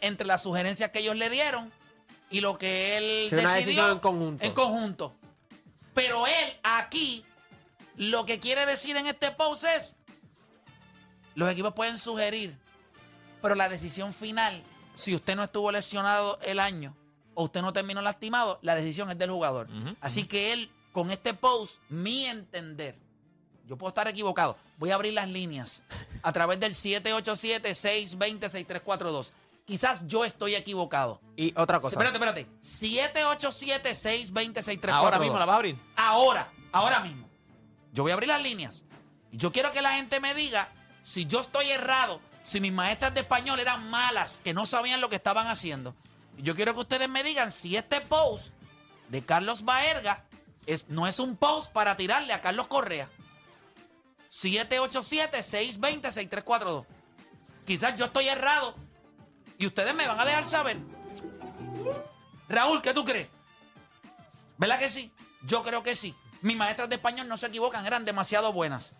entre 0.00 0.26
las 0.26 0.42
sugerencias 0.42 0.90
que 0.90 1.00
ellos 1.00 1.16
le 1.16 1.30
dieron 1.30 1.72
y 2.30 2.40
lo 2.40 2.58
que 2.58 2.96
él 2.96 3.30
decidió 3.30 3.92
en 3.92 3.98
conjunto. 3.98 4.44
en 4.44 4.52
conjunto. 4.52 5.14
Pero 5.94 6.26
él 6.26 6.58
aquí 6.62 7.24
lo 7.96 8.26
que 8.26 8.40
quiere 8.40 8.66
decir 8.66 8.96
en 8.96 9.06
este 9.06 9.30
post 9.30 9.64
es 9.64 9.96
los 11.34 11.50
equipos 11.50 11.74
pueden 11.74 11.98
sugerir, 11.98 12.56
pero 13.42 13.54
la 13.54 13.68
decisión 13.68 14.12
final, 14.12 14.62
si 14.94 15.14
usted 15.14 15.36
no 15.36 15.44
estuvo 15.44 15.70
lesionado 15.70 16.38
el 16.42 16.58
año 16.58 16.96
o 17.36 17.44
usted 17.44 17.62
no 17.62 17.72
terminó 17.72 18.02
lastimado, 18.02 18.58
la 18.62 18.74
decisión 18.74 19.08
es 19.10 19.18
del 19.18 19.30
jugador. 19.30 19.68
Así 20.00 20.24
que 20.24 20.52
él, 20.52 20.72
con 20.90 21.12
este 21.12 21.34
post, 21.34 21.78
mi 21.88 22.26
entender, 22.26 22.98
yo 23.66 23.76
puedo 23.76 23.90
estar 23.90 24.08
equivocado, 24.08 24.56
voy 24.78 24.90
a 24.90 24.96
abrir 24.96 25.12
las 25.12 25.28
líneas 25.28 25.84
a 26.22 26.32
través 26.32 26.58
del 26.58 26.72
787-620-6342. 26.74 29.32
Quizás 29.64 30.00
yo 30.06 30.24
estoy 30.24 30.54
equivocado. 30.54 31.20
Y 31.36 31.52
otra 31.58 31.80
cosa. 31.80 31.94
Espérate, 31.94 32.16
espérate. 32.16 32.46
787-620-6342. 32.62 34.92
Ahora 34.92 35.18
mismo 35.18 35.38
la 35.38 35.44
vas 35.44 35.54
a 35.54 35.56
abrir. 35.56 35.76
Ahora, 35.96 36.50
ahora 36.72 37.00
mismo. 37.00 37.28
Yo 37.92 38.02
voy 38.02 38.12
a 38.12 38.14
abrir 38.14 38.28
las 38.28 38.42
líneas. 38.42 38.86
Y 39.30 39.36
yo 39.36 39.52
quiero 39.52 39.70
que 39.72 39.82
la 39.82 39.92
gente 39.94 40.20
me 40.20 40.32
diga 40.34 40.72
si 41.02 41.26
yo 41.26 41.40
estoy 41.40 41.70
errado, 41.70 42.22
si 42.42 42.60
mis 42.60 42.72
maestras 42.72 43.12
de 43.12 43.20
español 43.20 43.58
eran 43.58 43.90
malas, 43.90 44.40
que 44.42 44.54
no 44.54 44.64
sabían 44.66 45.00
lo 45.00 45.08
que 45.08 45.16
estaban 45.16 45.48
haciendo. 45.48 45.96
Yo 46.38 46.54
quiero 46.54 46.74
que 46.74 46.80
ustedes 46.80 47.08
me 47.08 47.22
digan 47.22 47.50
si 47.52 47.76
este 47.76 48.00
post 48.00 48.48
de 49.08 49.22
Carlos 49.22 49.64
Baerga 49.64 50.24
es, 50.66 50.88
no 50.88 51.06
es 51.06 51.18
un 51.18 51.36
post 51.36 51.72
para 51.72 51.96
tirarle 51.96 52.32
a 52.32 52.40
Carlos 52.40 52.66
Correa. 52.66 53.08
787-620-6342. 54.30 56.84
Quizás 57.64 57.96
yo 57.96 58.06
estoy 58.06 58.28
errado 58.28 58.76
y 59.58 59.66
ustedes 59.66 59.94
me 59.94 60.06
van 60.06 60.20
a 60.20 60.24
dejar 60.24 60.44
saber. 60.44 60.76
Raúl, 62.48 62.82
¿qué 62.82 62.92
tú 62.94 63.04
crees? 63.04 63.28
¿Verdad 64.58 64.78
que 64.78 64.88
sí? 64.88 65.10
Yo 65.42 65.62
creo 65.62 65.82
que 65.82 65.96
sí. 65.96 66.14
Mis 66.42 66.56
maestras 66.56 66.88
de 66.88 66.96
español 66.96 67.28
no 67.28 67.36
se 67.36 67.46
equivocan, 67.46 67.84
eran 67.86 68.04
demasiado 68.04 68.52
buenas. 68.52 68.92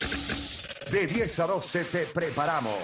De 0.91 1.07
10 1.07 1.39
a 1.39 1.47
12 1.47 1.85
te 1.85 2.05
preparamos. 2.07 2.77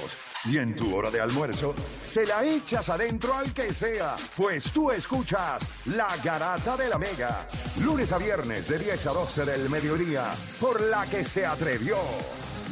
Y 0.46 0.58
en 0.58 0.74
tu 0.76 0.96
hora 0.96 1.12
de 1.12 1.20
almuerzo, 1.22 1.76
se 2.04 2.26
la 2.26 2.44
echas 2.44 2.90
adentro 2.90 3.36
al 3.36 3.54
que 3.54 3.76
sea, 3.76 4.16
pues 4.36 4.72
tú 4.72 4.90
escuchas 4.90 5.62
La 5.86 6.08
Garata 6.24 6.76
de 6.76 6.90
la 6.90 6.98
Mega. 6.98 7.48
Lunes 7.80 8.12
a 8.12 8.18
viernes 8.18 8.68
de 8.68 8.80
10 8.80 9.06
a 9.06 9.12
12 9.12 9.46
del 9.46 9.70
mediodía, 9.70 10.34
por 10.60 10.82
la 10.82 11.06
que 11.06 11.24
se 11.24 11.46
atrevió 11.46 11.96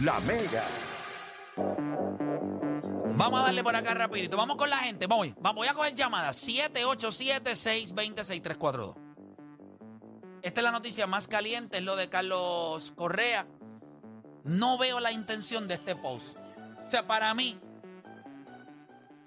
La 0.02 0.20
Mega. 0.22 0.64
Vamos 3.16 3.42
a 3.42 3.44
darle 3.44 3.64
por 3.64 3.76
acá 3.76 3.94
rapidito. 3.94 4.38
Vamos 4.38 4.58
con 4.58 4.68
la 4.70 4.80
gente. 4.80 5.06
Voy, 5.06 5.36
vamos, 5.40 5.58
voy 5.58 5.68
a 5.68 5.76
coger 5.76 5.94
llamadas. 5.94 6.48
787-620-6342. 6.48 9.09
Esta 10.42 10.62
es 10.62 10.64
la 10.64 10.72
noticia 10.72 11.08
más 11.08 11.28
caliente, 11.28 11.78
es 11.78 11.84
lo 11.84 11.96
de 11.96 12.10
Carlos 12.10 12.94
Correa. 12.96 13.46
No 14.44 14.78
veo 14.78 15.00
la 15.00 15.12
intención 15.12 15.68
de 15.68 15.76
este 15.76 15.96
post. 15.96 16.38
O 16.88 16.90
sea, 16.90 17.06
para 17.06 17.34
mí, 17.34 17.60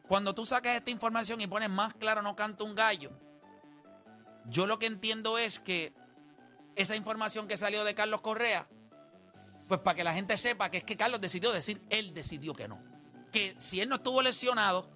cuando 0.09 0.35
tú 0.35 0.47
sacas 0.47 0.77
esta 0.77 0.91
información 0.91 1.41
y 1.41 1.47
pones 1.47 1.71
más 1.71 1.95
claro 1.95 2.23
no 2.23 2.35
canta 2.35 2.65
un 2.65 2.75
gallo, 2.75 3.11
yo 4.47 4.67
lo 4.67 4.79
que 4.79 4.87
entiendo 4.87 5.39
es 5.39 5.59
que 5.59 5.93
esa 6.75 6.97
información 6.97 7.47
que 7.47 7.57
salió 7.57 7.85
de 7.85 7.95
Carlos 7.95 8.21
Correa, 8.21 8.67
pues 9.69 9.81
para 9.81 9.95
que 9.95 10.05
la 10.05 10.15
gente 10.15 10.37
sepa 10.37 10.71
que 10.71 10.79
es 10.79 10.85
que 10.85 10.97
Carlos 10.97 11.21
decidió 11.21 11.53
decir, 11.53 11.83
él 11.91 12.13
decidió 12.15 12.55
que 12.55 12.69
no 12.69 12.93
que 13.33 13.57
si 13.59 13.81
él 13.81 13.89
no 13.89 13.97
estuvo 13.97 14.23
lesionado, 14.23 14.89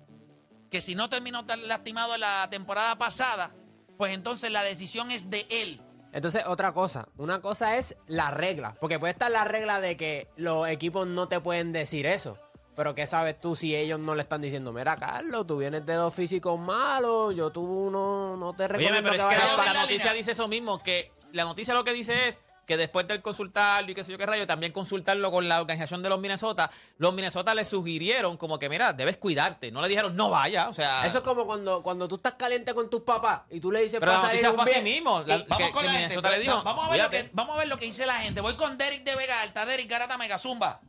que 0.71 0.81
si 0.81 0.95
no 0.95 1.09
terminó 1.09 1.45
lastimado 1.67 2.17
la 2.19 2.49
temporada 2.51 2.97
pasada, 2.97 3.53
pues 3.97 4.13
entonces 4.15 4.53
la 4.53 4.63
decisión 4.63 5.11
es 5.11 5.31
de 5.31 5.47
él. 5.51 5.81
Entonces, 6.17 6.45
otra 6.47 6.73
cosa. 6.73 7.07
Una 7.19 7.43
cosa 7.43 7.77
es 7.77 7.95
la 8.07 8.31
regla. 8.31 8.75
Porque 8.81 8.99
puede 8.99 9.13
estar 9.13 9.31
la 9.31 9.45
regla 9.45 9.81
de 9.81 9.99
que 9.99 10.29
los 10.37 10.67
equipos 10.67 11.07
no 11.07 11.29
te 11.29 11.41
pueden 11.41 11.73
decir 11.75 12.07
eso. 12.07 12.39
Pero 12.75 12.95
¿qué 12.95 13.07
sabes 13.07 13.39
tú 13.39 13.55
si 13.55 13.77
ellos 13.77 14.01
no 14.01 14.15
le 14.15 14.23
están 14.23 14.41
diciendo? 14.41 14.73
Mira, 14.73 14.97
Carlos, 14.97 15.47
tú 15.47 15.59
vienes 15.59 15.85
de 15.85 15.93
dos 15.95 16.15
físicos 16.15 16.59
malos, 16.59 17.35
yo 17.35 17.51
tú 17.51 17.91
no, 17.91 18.35
no 18.39 18.55
te 18.55 18.65
Oye, 18.65 18.69
recomiendo 18.73 19.11
pero 19.11 19.15
es 19.15 19.29
que 19.29 19.35
vayas 19.35 19.51
la, 19.51 19.57
para- 19.57 19.73
la 19.75 19.81
noticia 19.83 20.13
dice 20.15 20.33
eso 20.33 20.49
mismo, 20.49 20.83
que 20.83 21.13
la 21.33 21.45
noticia 21.45 21.75
lo 21.75 21.85
que 21.85 21.93
dice 21.93 22.29
es 22.29 22.41
que 22.67 22.77
después 22.77 23.07
del 23.07 23.23
consultarlo 23.23 23.91
y 23.91 23.95
qué 23.95 24.03
sé 24.03 24.11
yo 24.13 24.19
qué 24.19 24.27
rayo, 24.27 24.47
también 24.47 24.73
consultarlo 24.73 25.31
con 25.31 25.49
la 25.49 25.61
organización 25.61 26.03
de 26.03 26.09
los 26.09 26.19
Minnesota, 26.19 26.69
los 26.99 27.15
Minnesota 27.15 27.55
le 27.55 27.65
sugirieron 27.65 28.37
como 28.37 28.59
que, 28.59 28.69
mira, 28.69 28.93
debes 28.93 29.17
cuidarte. 29.19 29.71
No 29.71 29.81
le 29.81 29.89
dijeron, 29.89 30.17
no 30.17 30.31
vaya, 30.31 30.69
o 30.69 30.75
sea... 30.75 31.07
Eso 31.07 31.19
es 31.19 31.25
como 31.25 31.47
cuando, 31.47 31.83
cuando 31.83 32.09
tú 32.09 32.17
estás 32.17 32.35
caliente 32.35 32.75
con 32.75 32.91
tus 32.91 33.03
papás 33.03 33.43
y 33.51 33.61
tú 33.61 33.71
le 33.71 33.83
dices 33.83 34.01
pero 34.01 34.13
la 34.13 34.19
salir 34.21 34.43
noticia 34.43 34.51
un 34.51 34.57
fue 34.61 34.73
así 34.73 34.83
mismo. 34.83 35.23
la- 35.25 35.45
vamos 35.49 35.71
con 35.71 35.81
que 35.83 35.87
la 35.87 35.93
gente. 35.93 35.99
Minnesota 36.09 36.31
le 36.31 36.39
dijo, 36.41 36.63
vamos, 36.65 36.87
a 36.87 36.91
ver 36.91 37.03
lo 37.03 37.11
que, 37.11 37.31
vamos 37.33 37.55
a 37.55 37.59
ver 37.61 37.69
lo 37.69 37.79
que 37.79 37.85
dice 37.87 38.05
la 38.05 38.17
gente. 38.19 38.41
Voy 38.41 38.57
con 38.57 38.77
Derek 38.77 39.05
de 39.05 39.15
Vega 39.15 39.41
Alta. 39.43 39.65
Derek 39.65 39.89
Garata 39.89 40.19
Mega 40.19 40.37
Zumba. 40.37 40.81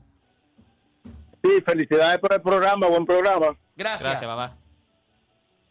Sí, 1.44 1.62
felicidades 1.64 2.20
por 2.20 2.34
el 2.34 2.42
programa, 2.42 2.88
buen 2.88 3.06
programa. 3.06 3.56
Gracias. 3.76 4.02
Gracias, 4.10 4.28
papá. 4.28 4.58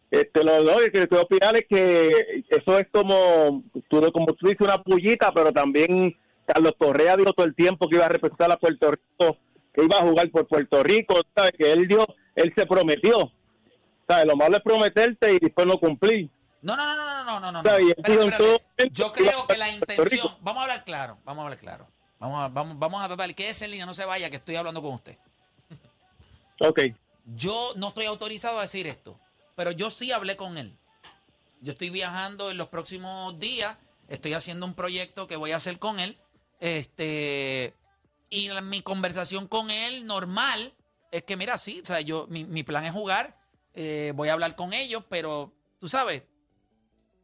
Este, 0.09 0.43
lo, 0.43 0.61
lo 0.61 0.77
que 0.77 1.03
estoy 1.03 1.19
opinando 1.19 1.59
es 1.59 1.65
que 1.67 2.43
eso 2.47 2.79
es 2.79 2.87
como, 2.91 3.63
tú, 3.89 4.11
como 4.11 4.27
tú 4.33 4.47
dices, 4.47 4.61
una 4.61 4.81
pullita, 4.81 5.33
pero 5.33 5.51
también 5.51 6.17
Carlos 6.45 6.73
Correa 6.77 7.17
dijo 7.17 7.33
todo 7.33 7.45
el 7.45 7.55
tiempo 7.55 7.89
que 7.89 7.97
iba 7.97 8.05
a 8.05 8.09
representar 8.09 8.51
a 8.51 8.57
Puerto 8.57 8.91
Rico, 8.91 9.37
que 9.73 9.83
iba 9.83 9.97
a 9.97 10.01
jugar 10.01 10.31
por 10.31 10.47
Puerto 10.47 10.81
Rico, 10.81 11.21
¿sabes? 11.35 11.51
Que 11.57 11.71
él 11.71 11.87
dio, 11.87 12.07
él 12.35 12.53
se 12.55 12.65
prometió. 12.65 13.31
¿Sabes? 14.07 14.25
Lo 14.25 14.37
malo 14.37 14.55
es 14.55 14.63
prometerte 14.63 15.33
y 15.33 15.39
después 15.39 15.67
no 15.67 15.77
cumplir. 15.77 16.29
No, 16.61 16.77
no, 16.77 16.85
no, 16.85 16.95
no, 16.95 17.23
no, 17.23 17.39
no, 17.39 17.51
no. 17.51 17.59
Espérate, 17.59 18.89
Yo 18.91 19.11
creo 19.11 19.45
que 19.45 19.57
la 19.57 19.69
intención. 19.69 20.29
Vamos 20.41 20.61
a 20.61 20.63
hablar 20.63 20.85
claro. 20.85 21.17
Vamos 21.25 21.41
a 21.41 21.45
hablar 21.45 21.59
claro. 21.59 21.87
Vamos 22.19 22.39
a, 22.39 22.47
vamos, 22.47 22.79
vamos 22.79 23.03
a 23.03 23.07
tratar. 23.07 23.35
Quédese 23.35 23.65
en 23.65 23.71
línea, 23.71 23.85
no 23.85 23.93
se 23.93 24.05
vaya, 24.05 24.29
que 24.29 24.37
estoy 24.37 24.55
hablando 24.55 24.81
con 24.81 24.93
usted. 24.93 25.17
Ok. 26.61 26.79
Yo 27.35 27.73
no 27.75 27.89
estoy 27.89 28.05
autorizado 28.05 28.57
a 28.59 28.61
decir 28.61 28.87
esto, 28.87 29.19
pero 29.57 29.71
yo 29.71 29.89
sí 29.89 30.11
hablé 30.11 30.37
con 30.37 30.57
él. 30.59 30.77
Yo 31.61 31.71
estoy 31.71 31.89
viajando 31.89 32.51
en 32.51 32.57
los 32.57 32.67
próximos 32.67 33.37
días 33.39 33.75
estoy 34.07 34.33
haciendo 34.33 34.67
un 34.67 34.75
proyecto 34.75 35.25
que 35.25 35.35
voy 35.35 35.51
a 35.51 35.57
hacer 35.57 35.79
con 35.79 35.99
él. 35.99 36.15
Este, 36.59 37.75
y 38.29 38.49
mi 38.61 38.83
conversación 38.83 39.47
con 39.47 39.71
él 39.71 40.05
normal 40.05 40.75
es 41.11 41.23
que, 41.23 41.35
mira, 41.35 41.57
sí, 41.57 41.81
o 41.81 41.85
sea, 41.87 42.01
yo, 42.01 42.27
mi, 42.29 42.45
mi 42.45 42.61
plan 42.61 42.85
es 42.85 42.91
jugar, 42.91 43.35
eh, 43.73 44.13
voy 44.15 44.29
a 44.29 44.33
hablar 44.33 44.55
con 44.55 44.73
ellos, 44.73 45.03
pero 45.09 45.55
tú 45.79 45.89
sabes, 45.89 46.23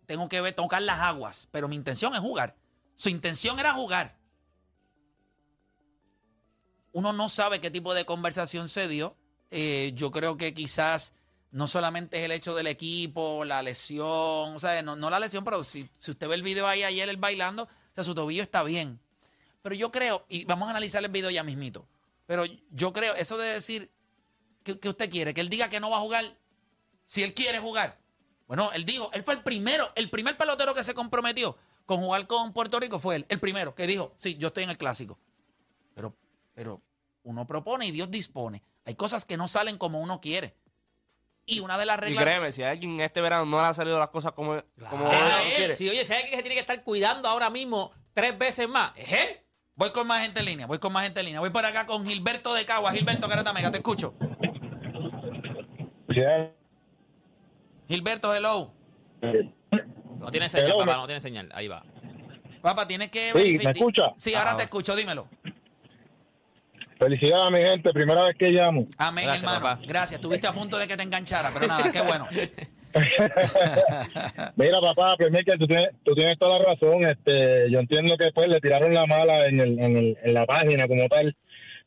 tengo 0.07 0.27
que 0.27 0.51
tocar 0.53 0.81
las 0.81 1.01
aguas, 1.01 1.47
pero 1.51 1.67
mi 1.67 1.75
intención 1.75 2.15
es 2.15 2.19
jugar. 2.19 2.57
Su 2.95 3.09
intención 3.09 3.59
era 3.59 3.73
jugar. 3.73 4.17
Uno 6.93 7.13
no 7.13 7.29
sabe 7.29 7.61
qué 7.61 7.69
tipo 7.69 7.93
de 7.93 8.05
conversación 8.05 8.69
se 8.69 8.87
dio. 8.87 9.15
Eh, 9.51 9.91
yo 9.93 10.09
creo 10.09 10.35
que 10.35 10.55
quizás 10.55 11.13
no 11.53 11.67
solamente 11.67 12.17
es 12.17 12.24
el 12.24 12.31
hecho 12.31 12.55
del 12.55 12.65
equipo, 12.65 13.45
la 13.45 13.62
lesión, 13.62 14.55
o 14.55 14.60
sea, 14.60 14.81
no, 14.81 14.95
no 14.95 15.12
la 15.12 15.19
lesión, 15.19 15.43
pero 15.43 15.63
si, 15.63 15.88
usted 16.00 16.27
ve 16.27 16.33
el 16.33 16.41
video 16.41 16.67
ahí 16.67 16.81
ayer, 16.81 17.07
él 17.07 17.17
bailando, 17.17 17.63
o 17.63 17.93
sea, 17.93 18.03
su 18.03 18.15
tobillo 18.15 18.41
está 18.41 18.63
bien. 18.63 19.00
Pero 19.62 19.75
yo 19.75 19.91
creo, 19.91 20.25
y 20.29 20.45
vamos 20.45 20.67
a 20.67 20.72
analizar 20.72 21.03
el 21.05 21.12
video 21.12 21.29
ya 21.29 21.43
mismito, 21.43 21.88
pero 22.25 22.43
yo 22.72 22.91
creo, 22.91 23.13
eso 23.13 23.38
de 23.38 23.50
decir 23.50 23.91
que, 24.63 24.79
que 24.79 24.89
usted 24.89 25.12
quiere, 25.12 25.36
que 25.36 25.41
él 25.41 25.50
diga 25.50 25.69
que 25.69 25.79
no 25.79 25.91
va 25.91 25.98
a 25.98 26.01
jugar, 26.01 26.25
si 27.05 27.22
él 27.22 27.36
quiere 27.36 27.60
jugar. 27.60 28.00
Bueno, 28.48 28.72
él 28.74 28.83
dijo, 28.83 29.12
él 29.13 29.24
fue 29.24 29.36
el 29.36 29.43
primero, 29.43 29.91
el 29.93 30.10
primer 30.10 30.36
pelotero 30.36 30.74
que 30.74 30.83
se 30.83 30.95
comprometió 30.95 31.55
con 31.86 32.01
jugar 32.01 32.25
con 32.25 32.51
Puerto 32.51 32.79
Rico 32.79 32.98
fue 32.98 33.17
él, 33.17 33.25
el 33.29 33.39
primero 33.39 33.75
que 33.75 33.86
dijo, 33.86 34.15
sí, 34.17 34.36
yo 34.38 34.48
estoy 34.48 34.63
en 34.63 34.72
el 34.72 34.77
clásico. 34.79 35.19
Pero, 35.93 36.15
pero 36.55 36.81
uno 37.22 37.45
propone 37.45 37.86
y 37.86 37.91
Dios 37.91 38.10
dispone. 38.10 38.63
Hay 38.86 38.95
cosas 38.95 39.24
que 39.24 39.38
no 39.38 39.48
salen 39.48 39.77
como 39.77 40.01
uno 40.01 40.19
quiere. 40.19 40.55
Y 41.45 41.59
una 41.59 41.77
de 41.77 41.85
las 41.85 41.97
Y 41.97 42.01
reglas... 42.01 42.23
créeme, 42.23 42.51
si 42.51 42.63
a 42.63 42.69
alguien 42.71 43.00
este 43.01 43.19
verano 43.21 43.45
no 43.45 43.59
le 43.62 43.67
han 43.67 43.73
salido 43.75 44.00
las 44.00 44.07
cosas 44.09 44.31
como, 44.31 44.62
como 44.89 45.09
Claro. 45.09 45.15
uno 45.25 45.38
él. 45.47 45.53
quiere. 45.57 45.75
Si 45.75 45.89
oye, 45.89 46.05
si 46.05 46.13
hay 46.13 46.19
alguien 46.19 46.31
que 46.31 46.38
se 46.38 46.43
tiene 46.43 46.55
que 46.55 46.62
estar 46.62 46.83
cuidando 46.83 47.27
ahora 47.27 47.50
mismo 47.50 47.91
tres 48.13 48.38
veces 48.38 48.67
más, 48.69 48.91
es 48.95 49.12
él. 49.12 49.39
Voy 49.75 49.91
con 49.91 50.05
más 50.07 50.21
gente 50.21 50.39
en 50.39 50.45
línea, 50.45 50.67
voy 50.67 50.77
con 50.79 50.93
más 50.93 51.03
gente 51.03 51.19
en 51.19 51.25
línea. 51.25 51.39
Voy 51.41 51.50
por 51.50 51.65
acá 51.65 51.85
con 51.85 52.05
Gilberto 52.07 52.53
de 52.53 52.63
Cagua. 52.65 52.91
Gilberto 52.93 53.27
Garata 53.27 53.51
Mega, 53.53 53.71
te 53.71 53.77
escucho. 53.77 54.13
Gilberto, 57.88 58.33
hello. 58.33 58.71
No 60.19 60.31
tiene 60.31 60.47
señal, 60.50 60.67
Hello, 60.67 60.79
papá, 60.79 60.95
no 60.97 61.05
tiene 61.05 61.19
señal. 61.21 61.50
Ahí 61.53 61.67
va. 61.67 61.83
Papá, 62.62 62.88
tienes 62.88 63.09
que 63.09 63.31
Sí, 63.35 63.59
¿me 63.63 63.71
escucha? 63.71 64.13
Sí, 64.15 64.33
ahora 64.35 64.51
Ah, 64.51 64.57
te 64.57 64.63
escucho, 64.63 64.95
dímelo. 64.95 65.27
Felicidades 67.03 67.43
a 67.43 67.50
mi 67.50 67.60
gente, 67.62 67.91
primera 67.93 68.24
vez 68.24 68.36
que 68.38 68.50
llamo. 68.51 68.88
Amén, 68.98 69.25
Gracias, 69.25 69.43
hermano. 69.43 69.65
papá. 69.75 69.81
Gracias. 69.88 70.19
Estuviste 70.19 70.48
a 70.48 70.53
punto 70.53 70.77
de 70.77 70.88
que 70.88 70.95
te 70.98 71.03
enganchara, 71.03 71.50
pero 71.53 71.67
nada, 71.67 71.91
qué 71.91 72.01
bueno. 72.01 72.27
Mira, 74.55 74.79
papá, 74.81 75.15
primero 75.17 75.43
que 75.45 75.57
tú 75.57 75.67
tienes, 75.67 75.89
tú 76.03 76.13
tienes 76.15 76.38
toda 76.38 76.60
la 76.60 76.65
razón. 76.65 77.03
Este, 77.07 77.69
yo 77.72 77.79
entiendo 77.79 78.15
que 78.17 78.31
pues 78.33 78.48
le 78.48 78.60
tiraron 78.60 78.93
la 78.93 79.05
mala 79.05 79.45
en, 79.45 79.60
el, 79.60 79.79
en, 79.79 79.98
el, 79.98 80.17
en 80.24 80.33
la 80.33 80.45
página 80.45 80.88
como 80.88 81.07
tal, 81.07 81.36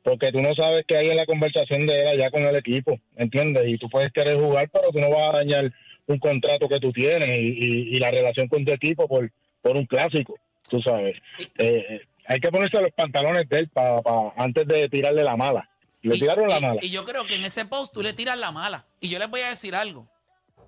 porque 0.02 0.32
tú 0.32 0.40
no 0.42 0.54
sabes 0.54 0.84
qué 0.86 0.96
hay 0.98 1.10
en 1.10 1.16
la 1.16 1.26
conversación 1.26 1.86
de 1.86 2.02
él 2.02 2.08
allá 2.08 2.30
con 2.30 2.42
el 2.42 2.56
equipo, 2.56 2.98
¿entiendes? 3.16 3.64
Y 3.66 3.78
tú 3.78 3.88
puedes 3.88 4.12
querer 4.12 4.36
jugar, 4.38 4.68
pero 4.72 4.90
tú 4.92 4.98
no 5.00 5.10
vas 5.10 5.30
a 5.30 5.38
dañar 5.38 5.72
un 6.06 6.18
contrato 6.18 6.68
que 6.68 6.78
tú 6.80 6.92
tienes 6.92 7.28
y, 7.38 7.42
y- 7.58 7.96
y 7.96 7.96
la 7.96 8.10
relación 8.10 8.48
con 8.48 8.64
tu 8.64 8.72
equipo 8.72 9.08
por, 9.08 9.30
por 9.62 9.76
un 9.76 9.86
clásico, 9.86 10.34
tú 10.68 10.80
sabes. 10.82 11.16
Eh, 11.58 11.84
eh, 11.88 12.00
hay 12.28 12.40
que 12.40 12.50
ponerse 12.50 12.80
los 12.80 12.90
pantalones 12.92 13.48
de 13.48 13.58
él 13.58 13.68
pa, 13.68 14.00
pa- 14.02 14.32
antes 14.36 14.66
de 14.66 14.88
tirarle 14.88 15.22
la 15.24 15.36
mala. 15.36 15.68
Le 16.02 16.16
Y- 16.16 16.20
tiraron 16.20 16.48
la 16.48 16.58
y- 16.58 16.60
mala. 16.62 16.80
Y 16.84 16.90
yo 16.90 17.04
creo 17.04 17.26
que 17.26 17.36
en 17.36 17.44
ese 17.44 17.64
post 17.66 17.92
tú 17.92 18.02
le 18.02 18.12
tiras 18.12 18.38
la 18.38 18.52
mala. 18.52 18.84
Y 19.00 19.08
yo 19.08 19.18
les 19.18 19.28
voy 19.30 19.40
a 19.40 19.48
decir 19.48 19.74
algo. 19.74 20.08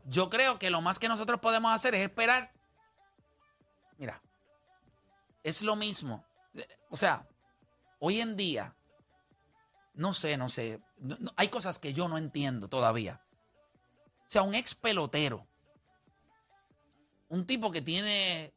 Yo 0.07 0.31
creo 0.31 0.59
que 0.59 0.71
lo 0.71 0.81
más 0.81 0.99
que 0.99 1.09
nosotros 1.09 1.39
podemos 1.41 1.73
hacer 1.73 1.95
es 1.95 2.01
esperar. 2.03 2.51
Mira, 3.99 4.23
es 5.45 5.63
lo 5.63 5.77
mismo. 5.77 6.25
O 6.91 6.97
sea, 6.97 7.27
hoy 7.99 8.21
en 8.21 8.37
día, 8.37 8.75
no 9.95 10.15
sé, 10.15 10.37
no 10.37 10.49
sé. 10.49 10.81
no- 10.99 11.17
no- 11.21 11.33
hay 11.37 11.47
cosas 11.49 11.79
que 11.79 11.93
yo 11.93 12.09
no 12.09 12.19
entiendo 12.19 12.69
todavía. 12.69 13.21
O 14.27 14.31
sea, 14.31 14.43
un 14.43 14.55
ex 14.57 14.75
pelotero, 14.75 15.47
un 17.29 17.47
tipo 17.47 17.71
que 17.71 17.83
tiene 17.83 18.53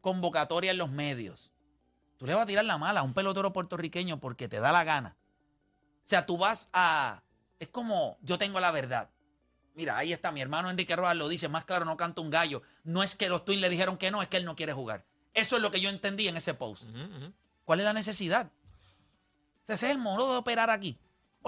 convocatoria 0.00 0.70
en 0.72 0.78
los 0.78 0.90
medios, 0.90 1.52
tú 2.16 2.26
le 2.26 2.34
vas 2.34 2.44
a 2.44 2.46
tirar 2.46 2.64
la 2.64 2.78
mala 2.78 3.00
a 3.00 3.02
un 3.02 3.14
pelotero 3.14 3.52
puertorriqueño 3.52 4.20
porque 4.20 4.48
te 4.48 4.60
da 4.60 4.72
la 4.72 4.84
gana. 4.84 5.16
O 6.04 6.08
sea, 6.08 6.26
tú 6.26 6.38
vas 6.38 6.70
a... 6.72 7.22
Es 7.58 7.68
como 7.68 8.18
yo 8.22 8.38
tengo 8.38 8.60
la 8.60 8.70
verdad. 8.70 9.10
Mira, 9.74 9.98
ahí 9.98 10.12
está 10.12 10.30
mi 10.30 10.40
hermano 10.40 10.70
Enrique 10.70 10.96
Rojas, 10.96 11.16
lo 11.16 11.28
dice, 11.28 11.48
más 11.48 11.64
claro, 11.64 11.84
no 11.84 11.96
canta 11.96 12.20
un 12.20 12.30
gallo. 12.30 12.62
No 12.84 13.02
es 13.02 13.14
que 13.14 13.28
los 13.28 13.44
Twins 13.44 13.60
le 13.60 13.68
dijeron 13.68 13.98
que 13.98 14.10
no, 14.10 14.22
es 14.22 14.28
que 14.28 14.38
él 14.38 14.44
no 14.44 14.56
quiere 14.56 14.72
jugar. 14.72 15.04
Eso 15.34 15.56
es 15.56 15.62
lo 15.62 15.70
que 15.70 15.80
yo 15.80 15.90
entendí 15.90 16.28
en 16.28 16.36
ese 16.36 16.54
post. 16.54 16.84
¿Cuál 17.64 17.80
es 17.80 17.84
la 17.84 17.92
necesidad? 17.92 18.50
Ese 19.68 19.86
es 19.86 19.92
el 19.92 19.98
modo 19.98 20.32
de 20.32 20.38
operar 20.38 20.70
aquí. 20.70 20.98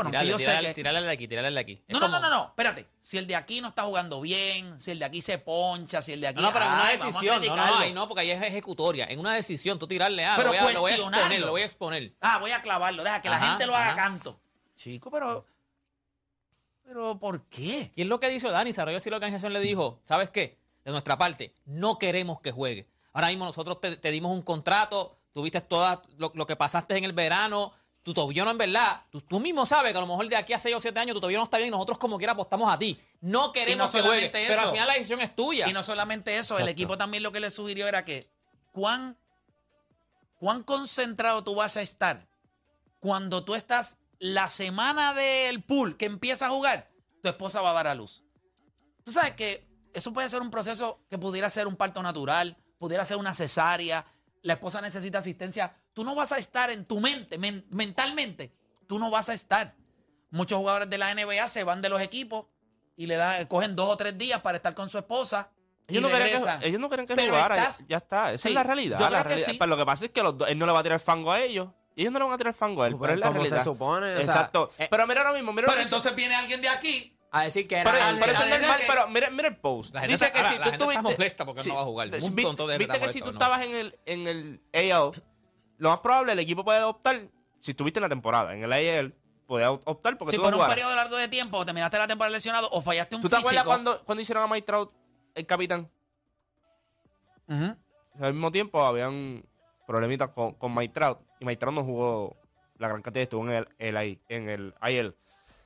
Bueno, 0.04 0.38
sé 0.38 0.60
que... 0.60 0.74
tirarle 0.74 1.02
de 1.02 1.10
aquí, 1.10 1.26
tirarle 1.26 1.50
de 1.50 1.58
aquí. 1.58 1.82
No, 1.88 1.98
no, 1.98 2.06
no, 2.06 2.20
no, 2.20 2.30
no, 2.30 2.44
espérate. 2.50 2.86
Si 3.00 3.18
el 3.18 3.26
de 3.26 3.34
aquí 3.34 3.60
no 3.60 3.68
está 3.68 3.82
jugando 3.82 4.20
bien, 4.20 4.80
si 4.80 4.92
el 4.92 5.00
de 5.00 5.04
aquí 5.04 5.20
se 5.20 5.38
poncha, 5.38 6.02
si 6.02 6.12
el 6.12 6.20
de 6.20 6.28
aquí... 6.28 6.40
No, 6.40 6.46
no, 6.46 6.52
pero 6.52 6.66
en 6.66 6.72
una 6.72 6.88
decisión. 6.90 7.44
No, 7.44 7.56
no, 7.56 7.78
ahí 7.78 7.92
no, 7.92 8.06
porque 8.06 8.20
ahí 8.20 8.30
es 8.30 8.40
ejecutoria. 8.40 9.06
En 9.06 9.18
una 9.18 9.34
decisión, 9.34 9.76
tú 9.76 9.88
tirarle 9.88 10.24
a. 10.24 10.36
Pero 10.36 10.52
lo, 10.52 10.60
voy 10.60 10.68
a, 10.68 10.72
lo 10.72 10.80
voy 10.80 10.92
a 10.92 10.94
exponer, 10.94 11.40
lo 11.40 11.50
voy 11.50 11.62
a 11.62 11.64
exponer. 11.64 12.14
Ah, 12.20 12.38
voy 12.38 12.52
a 12.52 12.62
clavarlo, 12.62 13.02
deja 13.02 13.20
que 13.20 13.28
la 13.28 13.40
gente 13.40 13.66
lo 13.66 13.74
haga 13.74 13.88
ajá. 13.88 13.96
canto. 13.96 14.40
Chico, 14.76 15.10
pero... 15.10 15.44
Pero, 16.84 17.18
¿por 17.18 17.46
qué? 17.48 17.90
¿Quién 17.92 18.06
es 18.06 18.08
lo 18.08 18.20
que 18.20 18.30
dijo 18.30 18.50
Dani? 18.52 18.70
Arregló 18.78 19.00
si 19.00 19.10
la 19.10 19.16
organización 19.16 19.52
le 19.52 19.60
dijo, 19.60 20.00
¿sabes 20.04 20.30
qué? 20.30 20.58
De 20.84 20.92
nuestra 20.92 21.18
parte, 21.18 21.52
no 21.66 21.98
queremos 21.98 22.40
que 22.40 22.52
juegue. 22.52 22.88
Ahora 23.12 23.28
mismo 23.28 23.44
nosotros 23.44 23.80
te, 23.80 23.96
te 23.96 24.10
dimos 24.12 24.30
un 24.30 24.42
contrato, 24.42 25.18
tuviste 25.32 25.60
todo 25.60 26.02
lo, 26.16 26.30
lo 26.34 26.46
que 26.46 26.54
pasaste 26.54 26.96
en 26.96 27.04
el 27.04 27.12
verano, 27.12 27.72
tu 28.02 28.14
tobillo 28.14 28.44
no 28.44 28.52
en 28.52 28.58
verdad, 28.58 29.02
tú, 29.10 29.20
tú 29.20 29.40
mismo 29.40 29.66
sabes 29.66 29.92
que 29.92 29.98
a 29.98 30.00
lo 30.00 30.06
mejor 30.06 30.28
de 30.28 30.36
aquí 30.36 30.52
a 30.52 30.58
6 30.58 30.76
o 30.76 30.80
7 30.80 30.98
años 31.00 31.14
tu 31.14 31.20
tobillo 31.20 31.38
no 31.38 31.44
está 31.44 31.58
bien 31.58 31.68
y 31.68 31.70
nosotros 31.70 31.98
como 31.98 32.16
quiera 32.16 32.32
apostamos 32.32 32.72
a 32.72 32.78
ti. 32.78 32.98
No 33.20 33.52
queremos 33.52 33.90
que 33.90 34.00
juegue, 34.00 34.28
solamente 34.30 34.44
pero 34.46 34.60
al 34.60 34.64
eso. 34.66 34.72
final 34.72 34.86
la 34.86 34.94
decisión 34.94 35.20
es 35.20 35.36
tuya. 35.36 35.68
Y 35.68 35.72
no 35.72 35.82
solamente 35.82 36.38
eso, 36.38 36.58
el 36.58 36.68
equipo 36.68 36.96
también 36.96 37.22
lo 37.22 37.32
que 37.32 37.40
le 37.40 37.50
sugirió 37.50 37.86
era 37.86 38.04
que 38.04 38.30
cuán, 38.72 39.18
cuán 40.38 40.62
concentrado 40.62 41.44
tú 41.44 41.54
vas 41.54 41.76
a 41.76 41.82
estar 41.82 42.28
cuando 43.00 43.44
tú 43.44 43.54
estás 43.54 43.98
la 44.18 44.48
semana 44.48 45.14
del 45.14 45.62
pool 45.62 45.96
que 45.96 46.06
empieza 46.06 46.46
a 46.46 46.50
jugar, 46.50 46.90
tu 47.22 47.28
esposa 47.28 47.60
va 47.60 47.70
a 47.70 47.74
dar 47.74 47.86
a 47.88 47.94
luz. 47.94 48.24
Tú 49.04 49.12
sabes 49.12 49.32
que 49.32 49.66
eso 49.94 50.12
puede 50.12 50.28
ser 50.28 50.42
un 50.42 50.50
proceso 50.50 51.00
que 51.08 51.18
pudiera 51.18 51.48
ser 51.50 51.66
un 51.66 51.76
parto 51.76 52.02
natural, 52.02 52.56
pudiera 52.78 53.04
ser 53.04 53.16
una 53.16 53.34
cesárea, 53.34 54.06
la 54.42 54.54
esposa 54.54 54.80
necesita 54.80 55.18
asistencia. 55.18 55.76
Tú 55.98 56.04
no 56.04 56.14
vas 56.14 56.30
a 56.30 56.38
estar 56.38 56.70
en 56.70 56.84
tu 56.84 57.00
mente, 57.00 57.38
men- 57.38 57.66
mentalmente, 57.70 58.52
tú 58.86 59.00
no 59.00 59.10
vas 59.10 59.28
a 59.30 59.34
estar. 59.34 59.74
Muchos 60.30 60.56
jugadores 60.56 60.88
de 60.88 60.96
la 60.96 61.12
NBA 61.12 61.48
se 61.48 61.64
van 61.64 61.82
de 61.82 61.88
los 61.88 62.00
equipos 62.00 62.46
y 62.96 63.08
le 63.08 63.16
dan, 63.16 63.44
cogen 63.46 63.74
dos 63.74 63.88
o 63.88 63.96
tres 63.96 64.16
días 64.16 64.40
para 64.40 64.58
estar 64.58 64.76
con 64.76 64.88
su 64.88 64.96
esposa. 64.96 65.50
y 65.88 65.94
Ellos 65.96 66.02
no, 66.02 66.08
querían 66.08 66.26
regresan. 66.28 66.60
que, 66.60 66.68
ellos 66.68 66.80
no 66.80 66.88
querían 66.88 67.08
que 67.08 67.16
Pero 67.16 67.32
jugara, 67.32 67.56
estás- 67.56 67.78
ya, 67.80 67.86
ya 67.88 67.96
está. 67.96 68.32
Esa 68.32 68.42
Sí, 68.44 68.48
es 68.50 68.54
la 68.54 68.62
realidad. 68.62 69.10
la 69.10 69.24
realidad. 69.24 69.48
sí. 69.50 69.56
Pero 69.58 69.68
lo 69.70 69.76
que 69.76 69.84
pasa 69.86 70.04
es 70.04 70.12
que 70.12 70.22
los 70.22 70.38
dos- 70.38 70.48
él 70.48 70.56
no 70.56 70.66
le 70.66 70.72
va 70.72 70.78
a 70.78 70.82
tirar 70.84 71.00
fango 71.00 71.32
a 71.32 71.40
ellos. 71.40 71.68
Y 71.96 72.02
ellos 72.02 72.12
no 72.12 72.20
le 72.20 72.24
van 72.26 72.34
a 72.34 72.38
tirar 72.38 72.54
fango 72.54 72.84
a 72.84 72.86
él, 72.86 72.96
pero 72.96 73.14
es 73.14 73.18
la 73.18 73.26
como 73.26 73.44
se 73.44 73.60
supone, 73.64 74.06
o 74.12 74.14
sea, 74.18 74.22
Exacto. 74.24 74.70
eh, 74.78 74.86
pero 74.88 75.04
mira 75.04 75.22
ahora 75.22 75.32
mismo, 75.32 75.52
mira 75.52 75.66
Pero 75.66 75.80
entonces 75.80 76.14
viene 76.14 76.36
alguien 76.36 76.62
de 76.62 76.68
aquí. 76.68 77.12
A 77.32 77.42
decir 77.42 77.66
que 77.66 77.74
era 77.78 77.90
Pero, 77.90 78.04
pero 78.20 78.30
eso 78.32 78.42
es 78.44 78.50
normal, 78.50 78.78
que- 78.78 78.86
pero 78.86 79.08
mira, 79.08 79.30
mira 79.30 79.48
el 79.48 79.56
post. 79.56 79.94
La 79.94 80.02
gente 80.02 80.12
Dice 80.12 80.26
está- 80.26 80.32
que 80.38 80.38
ahora, 80.46 80.50
si 80.52 80.58
la 80.58 80.64
tú 80.64 80.70
gente 80.70 80.84
está 80.84 81.02
tuviste... 81.02 81.18
molesta 81.18 81.44
porque 81.44 81.68
no 81.68 81.74
va 81.74 81.80
a 81.80 81.84
jugar. 81.84 82.08
Un 82.22 82.34
vi- 82.36 82.42
montón 82.44 82.66
de 82.68 82.72
gente 82.74 82.86
Viste 82.86 83.06
que 83.06 83.12
si 83.12 83.20
tú 83.20 83.30
estabas 83.30 83.62
en 83.62 83.74
el, 83.74 83.98
en 84.06 84.28
el 84.28 84.60
AL, 84.72 85.12
lo 85.78 85.90
más 85.90 86.00
probable 86.00 86.32
el 86.32 86.38
equipo 86.38 86.64
puede 86.64 86.82
optar, 86.82 87.28
si 87.58 87.70
estuviste 87.72 87.98
en 87.98 88.02
la 88.02 88.08
temporada, 88.08 88.54
en 88.54 88.62
el 88.62 88.72
AL, 88.72 89.14
puede 89.46 89.66
optar 89.66 90.18
porque 90.18 90.32
Si 90.32 90.36
tú 90.36 90.42
por 90.42 90.52
no 90.52 90.60
un 90.60 90.68
periodo 90.68 90.94
largo 90.94 91.16
de 91.16 91.28
tiempo 91.28 91.64
terminaste 91.64 91.98
la 91.98 92.06
temporada 92.06 92.36
lesionado 92.36 92.68
o 92.70 92.82
fallaste 92.82 93.16
un 93.16 93.22
¿Tú 93.22 93.28
te 93.28 93.36
físico. 93.36 93.48
acuerdas 93.48 93.64
cuando, 93.64 94.04
cuando 94.04 94.22
hicieron 94.22 94.44
a 94.44 94.46
Mike 94.46 94.66
Trout 94.66 94.92
el 95.34 95.46
capitán? 95.46 95.90
Al 97.48 98.32
mismo 98.34 98.52
tiempo 98.52 98.84
habían 98.84 99.42
problemitas 99.86 100.28
con, 100.28 100.52
con 100.54 100.74
Mike 100.74 100.92
Trout 100.92 101.18
y 101.40 101.46
Mike 101.46 101.58
Trout 101.58 101.74
no 101.74 101.82
jugó 101.82 102.36
la 102.76 102.88
gran 102.88 103.00
cantidad, 103.00 103.22
estuvo 103.22 103.48
en 103.48 103.52
el, 103.78 103.96
el, 103.96 104.20
en 104.28 104.48
el. 104.48 105.16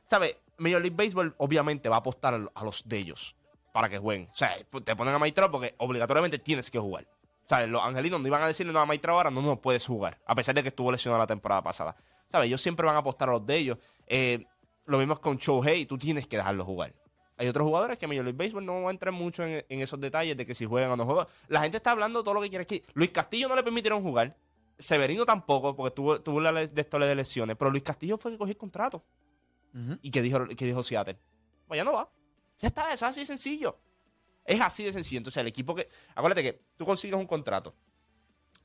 ¿Sabes? 0.07 0.37
Major 0.59 0.81
League 0.81 0.97
Baseball 0.97 1.35
obviamente 1.39 1.89
va 1.89 1.97
a 1.97 1.99
apostar 1.99 2.35
a 2.35 2.51
a 2.55 2.65
los 2.65 2.89
de 2.89 2.99
ellos 2.99 3.37
para 3.73 3.89
que 3.89 3.99
jueguen. 3.99 4.29
O 4.31 4.35
sea, 4.35 4.55
te 4.85 4.95
ponen 4.95 5.15
a 5.15 5.19
Mike 5.19 5.35
Trout 5.35 5.51
porque 5.51 5.75
obligatoriamente 5.79 6.39
tienes 6.39 6.71
que 6.71 6.79
jugar. 6.79 7.07
¿Sabes? 7.53 7.69
Los 7.69 7.85
angelinos 7.85 8.19
no 8.19 8.27
iban 8.27 8.41
a 8.41 8.47
decirle 8.47 8.73
no 8.73 8.81
a 8.81 8.87
Trout 8.87 9.09
ahora, 9.09 9.31
no, 9.31 9.43
no 9.43 9.61
puedes 9.61 9.87
jugar. 9.87 10.19
A 10.25 10.35
pesar 10.35 10.55
de 10.55 10.63
que 10.63 10.69
estuvo 10.69 10.91
lesionado 10.91 11.23
la 11.23 11.27
temporada 11.27 11.63
pasada. 11.63 11.95
¿Sabes? 12.31 12.47
Ellos 12.47 12.63
siempre 12.63 12.87
van 12.87 12.97
a 12.97 13.01
apostar 13.01 13.29
a 13.29 13.33
los 13.33 13.45
de 13.45 13.57
ellos. 13.59 13.79
Eh, 14.07 14.43
lo 14.87 14.97
mismo 14.97 15.13
es 15.13 15.21
con 15.21 15.37
Shohei, 15.37 15.85
tú 15.85 15.99
tienes 15.99 16.27
que 16.27 16.39
dejarlo 16.39 16.65
jugar. 16.65 16.95
Hay 17.37 17.49
otros 17.49 17.67
jugadores 17.67 17.99
que 17.99 18.07
Major 18.07 18.25
League 18.25 18.39
Baseball 18.39 18.65
no 18.65 18.89
entrar 18.89 19.13
mucho 19.13 19.45
en, 19.45 19.67
en 19.69 19.81
esos 19.83 20.01
detalles 20.01 20.35
de 20.35 20.47
que 20.47 20.55
si 20.55 20.65
juegan 20.65 20.93
o 20.93 20.97
no 20.97 21.05
juegan. 21.05 21.27
La 21.49 21.61
gente 21.61 21.77
está 21.77 21.91
hablando 21.91 22.23
todo 22.23 22.33
lo 22.33 22.41
que 22.41 22.49
quiere 22.49 22.63
aquí. 22.63 22.83
Luis 22.95 23.11
Castillo 23.11 23.51
no 23.51 23.55
le 23.55 23.63
permitieron 23.63 24.03
jugar. 24.03 24.35
Severino 24.79 25.27
tampoco, 25.27 25.77
porque 25.77 25.95
tuvo, 25.95 26.23
tuvo 26.23 26.41
la 26.41 26.53
de 26.55 26.81
esto 26.81 26.99
de 26.99 27.15
lesiones. 27.15 27.55
Pero 27.59 27.71
Luis 27.71 27.83
Castillo 27.83 28.17
fue 28.17 28.33
que 28.33 28.39
cogió 28.39 28.53
el 28.53 28.57
contrato. 28.57 29.05
¿Y 30.01 30.11
que 30.11 30.23
dijo, 30.23 30.47
que 30.49 30.65
dijo 30.65 30.83
Seattle? 30.83 31.19
Pues 31.69 31.77
ya 31.77 31.85
no 31.85 31.93
va. 31.93 32.09
Ya 32.61 32.69
está, 32.69 32.95
eso 32.95 33.05
es 33.05 33.11
así 33.11 33.27
sencillo. 33.27 33.77
Es 34.45 34.61
así 34.61 34.85
de 34.85 34.93
sencillo. 34.93 35.19
Entonces, 35.19 35.41
el 35.41 35.47
equipo 35.47 35.75
que. 35.75 35.89
Acuérdate 36.15 36.43
que 36.43 36.63
tú 36.77 36.85
consigues 36.85 37.19
un 37.19 37.27
contrato. 37.27 37.75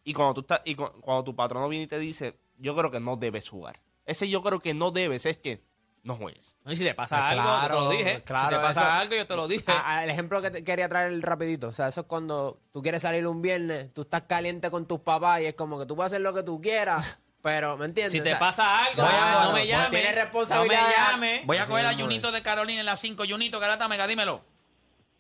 Y 0.04 0.14
cuando 0.14 0.34
tú 0.36 0.42
estás, 0.42 0.62
y 0.66 0.76
cu- 0.76 0.92
cuando 1.02 1.24
tu 1.24 1.36
patrono 1.36 1.68
viene 1.70 1.84
y 1.84 1.88
te 1.88 2.00
dice, 2.00 2.40
yo 2.58 2.76
creo 2.76 2.90
que 2.92 3.00
no 3.00 3.16
debes 3.18 3.50
jugar. 3.50 3.82
Ese 4.06 4.30
yo 4.30 4.42
creo 4.42 4.60
que 4.60 4.74
no 4.74 4.92
debes 4.92 5.26
es 5.26 5.38
que 5.38 5.62
no 6.04 6.16
juegues. 6.16 6.56
No, 6.64 6.72
y 6.72 6.78
si 6.78 6.86
te 6.86 6.94
pasa 6.96 7.18
Pues 7.18 7.32
algo, 7.32 7.44
yo 7.44 7.50
te 7.60 7.62
lo 7.62 7.68
claro, 7.68 7.90
dije. 7.90 8.24
claro, 8.24 8.50
si 8.50 8.56
te 8.56 8.62
pasa 8.62 8.82
eso- 8.82 8.90
algo, 9.02 9.16
yo 9.16 9.28
te 9.28 9.36
lo 9.36 9.48
dije. 9.50 9.66
El 10.04 10.10
ejemplo 10.10 10.42
que 10.42 10.50
te 10.52 10.64
quería 10.64 10.88
traer 10.88 11.20
rapidito, 11.22 11.68
o 11.68 11.74
sea, 11.74 11.90
eso 11.90 12.02
es 12.02 12.08
cuando 12.08 12.62
tú 12.72 12.82
quieres 12.82 13.02
salir 13.02 13.28
un 13.28 13.42
viernes, 13.42 13.94
tú 13.94 14.04
estás 14.04 14.22
caliente 14.22 14.72
con 14.72 14.88
tus 14.88 15.02
papás 15.02 15.42
y 15.42 15.46
es 15.48 15.56
como 15.56 15.78
que 15.78 15.86
tú 15.86 15.98
puedes 15.98 16.14
hacer 16.14 16.22
lo 16.22 16.34
que 16.34 16.44
tú 16.44 16.62
quieras, 16.62 17.20
pero 17.42 17.76
¿me 17.76 17.86
entiendes? 17.86 18.14
si 18.14 18.22
O 18.22 18.24
te 18.24 18.30
sea, 18.30 18.40
pasa 18.40 18.86
algo, 18.86 19.04
no 19.04 19.48
me 19.48 19.52
pues 19.60 19.68
llames. 19.68 19.90
tienes 19.90 20.50
No 20.50 20.64
me 20.66 20.76
llames. 20.76 21.46
Voy 21.46 21.58
a 21.58 21.66
coger 21.68 21.86
a. 21.86 21.94
Junito 21.94 22.32
de 22.32 22.42
Carolina 22.42 22.80
en 22.80 22.86
las 22.86 23.02
5. 23.02 23.24
Junito, 23.30 23.60
Garata 23.60 23.90
Mega, 23.90 24.08
dímelo. 24.08 24.42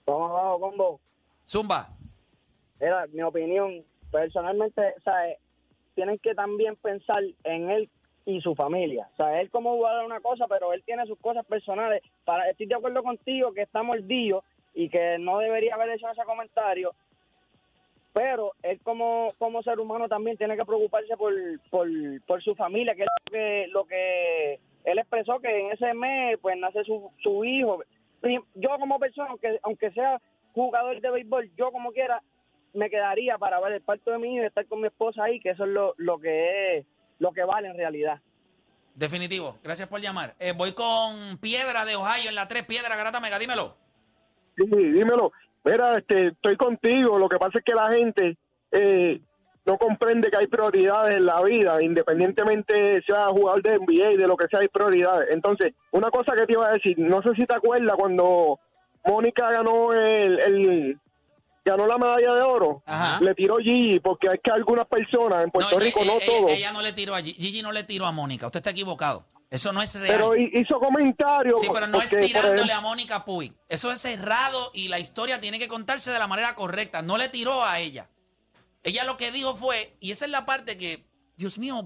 Vamos 0.08 0.32
abajo, 0.32 0.60
combo. 0.60 1.00
Zumba. 1.46 1.90
Era 2.80 3.06
mi 3.08 3.22
opinión. 3.22 3.84
Personalmente, 4.10 4.96
¿sabes? 5.04 5.38
Tienen 5.96 6.18
que 6.20 6.34
también 6.34 6.78
pensar 6.78 7.22
en 7.44 7.70
él 7.70 7.90
y 8.26 8.40
su 8.42 8.56
familia. 8.56 9.10
O 9.14 9.16
sea, 9.18 9.42
él 9.42 9.50
como 9.50 9.76
jugador 9.76 10.04
es 10.04 10.06
una 10.06 10.22
cosa, 10.22 10.48
pero 10.48 10.72
él 10.72 10.82
tiene 10.86 11.06
sus 11.06 11.20
cosas 11.20 11.46
personales. 11.46 12.02
Para, 12.24 12.50
estoy 12.50 12.68
de 12.68 12.76
acuerdo 12.76 13.04
contigo 13.04 13.52
que 13.52 13.64
está 13.64 13.84
mordido 13.84 14.44
y 14.74 14.90
que 14.90 15.18
no 15.20 15.40
debería 15.40 15.76
haber 15.76 15.90
hecho 15.90 16.10
ese 16.10 16.24
comentario. 16.24 16.94
Pero 18.14 18.54
él 18.64 18.80
como, 18.84 19.30
como 19.38 19.62
ser 19.62 19.80
humano 19.80 20.08
también 20.08 20.38
tiene 20.38 20.56
que 20.56 20.66
preocuparse 20.66 21.18
por, 21.18 21.34
por, 21.70 21.88
por 22.26 22.42
su 22.42 22.56
familia, 22.56 22.96
que 22.96 23.04
es 23.04 23.10
lo 23.10 23.32
que, 23.32 23.68
lo 23.72 23.86
que 23.86 24.60
él 24.86 25.00
expresó 25.00 25.40
que 25.40 25.60
en 25.60 25.72
ese 25.72 25.94
mes 25.94 26.38
pues 26.42 26.58
nace 26.58 26.84
su, 26.86 27.12
su 27.22 27.44
hijo. 27.44 27.82
Yo 28.56 28.70
como 28.80 29.00
persona, 29.00 29.30
aunque, 29.30 29.60
aunque 29.64 29.92
sea 29.92 30.20
jugador 30.54 31.00
de 31.02 31.12
béisbol, 31.12 31.52
yo 31.56 31.72
como 31.72 31.92
quiera 31.92 32.22
me 32.74 32.90
quedaría 32.90 33.38
para 33.38 33.60
ver 33.60 33.74
el 33.74 33.82
parto 33.82 34.12
de 34.12 34.20
mi 34.20 34.36
hijo 34.36 34.44
y 34.44 34.48
estar 34.48 34.66
con 34.68 34.82
mi 34.82 34.88
esposa 34.88 35.24
ahí, 35.24 35.40
que 35.40 35.52
eso 35.52 35.64
es 35.64 35.70
lo, 35.70 35.94
lo 35.98 36.20
que 36.20 36.78
es 36.78 36.86
lo 37.20 37.32
que 37.32 37.44
vale 37.44 37.70
en 37.70 37.78
realidad. 37.78 38.22
Definitivo. 38.96 39.58
Gracias 39.64 39.88
por 39.88 40.02
llamar. 40.02 40.36
Eh, 40.40 40.54
voy 40.56 40.74
con 40.74 41.38
Piedra 41.38 41.86
de 41.86 41.96
Ohio 41.96 42.30
en 42.30 42.36
la 42.36 42.48
3. 42.48 42.64
Piedra, 42.64 42.96
Garata 42.96 43.20
Mega, 43.20 43.38
dímelo. 43.38 43.76
Sí, 44.58 44.66
dímelo. 44.66 45.32
Mira, 45.64 45.98
este, 45.98 46.30
estoy 46.30 46.56
contigo. 46.56 47.20
Lo 47.20 47.30
que 47.30 47.38
pasa 47.38 47.60
es 47.60 47.64
que 47.64 47.76
la 47.76 47.92
gente 47.92 48.38
eh, 48.72 49.22
no 49.68 49.78
comprende 49.78 50.32
que 50.32 50.38
hay 50.38 50.48
prioridades 50.48 51.18
en 51.18 51.26
la 51.26 51.42
vida, 51.42 51.82
independientemente 51.84 53.02
sea 53.06 53.28
jugador 53.28 53.62
de 53.62 53.78
NBA 53.78 54.12
y 54.14 54.18
de 54.18 54.28
lo 54.28 54.36
que 54.38 54.46
sea, 54.50 54.62
hay 54.62 54.68
prioridades. 54.70 55.28
Entonces, 55.32 55.74
una 55.92 56.10
cosa 56.10 56.34
que 56.36 56.46
te 56.46 56.54
iba 56.54 56.68
a 56.68 56.72
decir, 56.74 56.98
no 56.98 57.22
sé 57.22 57.30
si 57.38 57.46
te 57.46 57.54
acuerdas 57.54 57.96
cuando 57.98 58.60
Mónica 59.06 59.52
ganó 59.52 59.94
el, 59.94 60.40
el- 60.40 61.00
ganó 61.66 61.86
la 61.86 61.98
medalla 61.98 62.34
de 62.34 62.42
oro, 62.44 62.82
Ajá. 62.86 63.20
le 63.22 63.36
tiró 63.36 63.58
Gigi, 63.58 64.00
porque 64.00 64.30
hay 64.30 64.38
que 64.42 64.52
algunas 64.52 64.86
personas 64.88 65.44
en 65.44 65.52
Puerto 65.52 65.78
Rico, 65.80 66.00
no 66.06 66.14
ella, 66.14 66.26
todos. 66.26 66.52
Ella 66.52 66.72
no 66.72 66.82
le 66.82 66.94
tiró 66.94 67.14
a 67.14 67.20
Gigi. 67.22 67.34
Gigi 67.34 67.62
no 67.62 67.74
le 67.74 67.84
tiró 67.84 68.06
a 68.06 68.14
Mónica. 68.14 68.46
Usted 68.46 68.60
está 68.60 68.70
equivocado. 68.70 69.26
Eso 69.50 69.74
no 69.74 69.82
es 69.82 69.94
real. 70.00 70.16
Pero 70.16 70.36
hi- 70.38 70.50
hizo 70.54 70.80
comentarios. 70.80 71.60
Sí, 71.62 71.68
pero 71.74 71.88
no 71.88 72.02
es 72.02 72.10
porque, 72.10 72.28
tirándole 72.28 72.72
a 72.72 72.80
Mónica 72.80 73.26
Puig. 73.26 73.54
Eso 73.68 73.92
es 73.92 74.00
cerrado 74.00 74.72
y 74.74 74.88
la 74.88 75.00
historia 75.00 75.42
tiene 75.42 75.60
que 75.60 75.68
contarse 75.68 76.10
de 76.12 76.20
la 76.20 76.28
manera 76.28 76.56
correcta. 76.56 77.02
No 77.02 77.18
le 77.18 77.28
tiró 77.28 77.66
a 77.66 77.80
ella. 77.80 78.08
Ella 78.88 79.04
lo 79.04 79.18
que 79.18 79.34
dijo 79.34 79.54
fue, 79.54 79.98
y 80.00 80.14
esa 80.14 80.24
es 80.24 80.32
la 80.32 80.46
parte 80.46 80.78
que, 80.78 81.06
Dios 81.36 81.58
mío, 81.58 81.86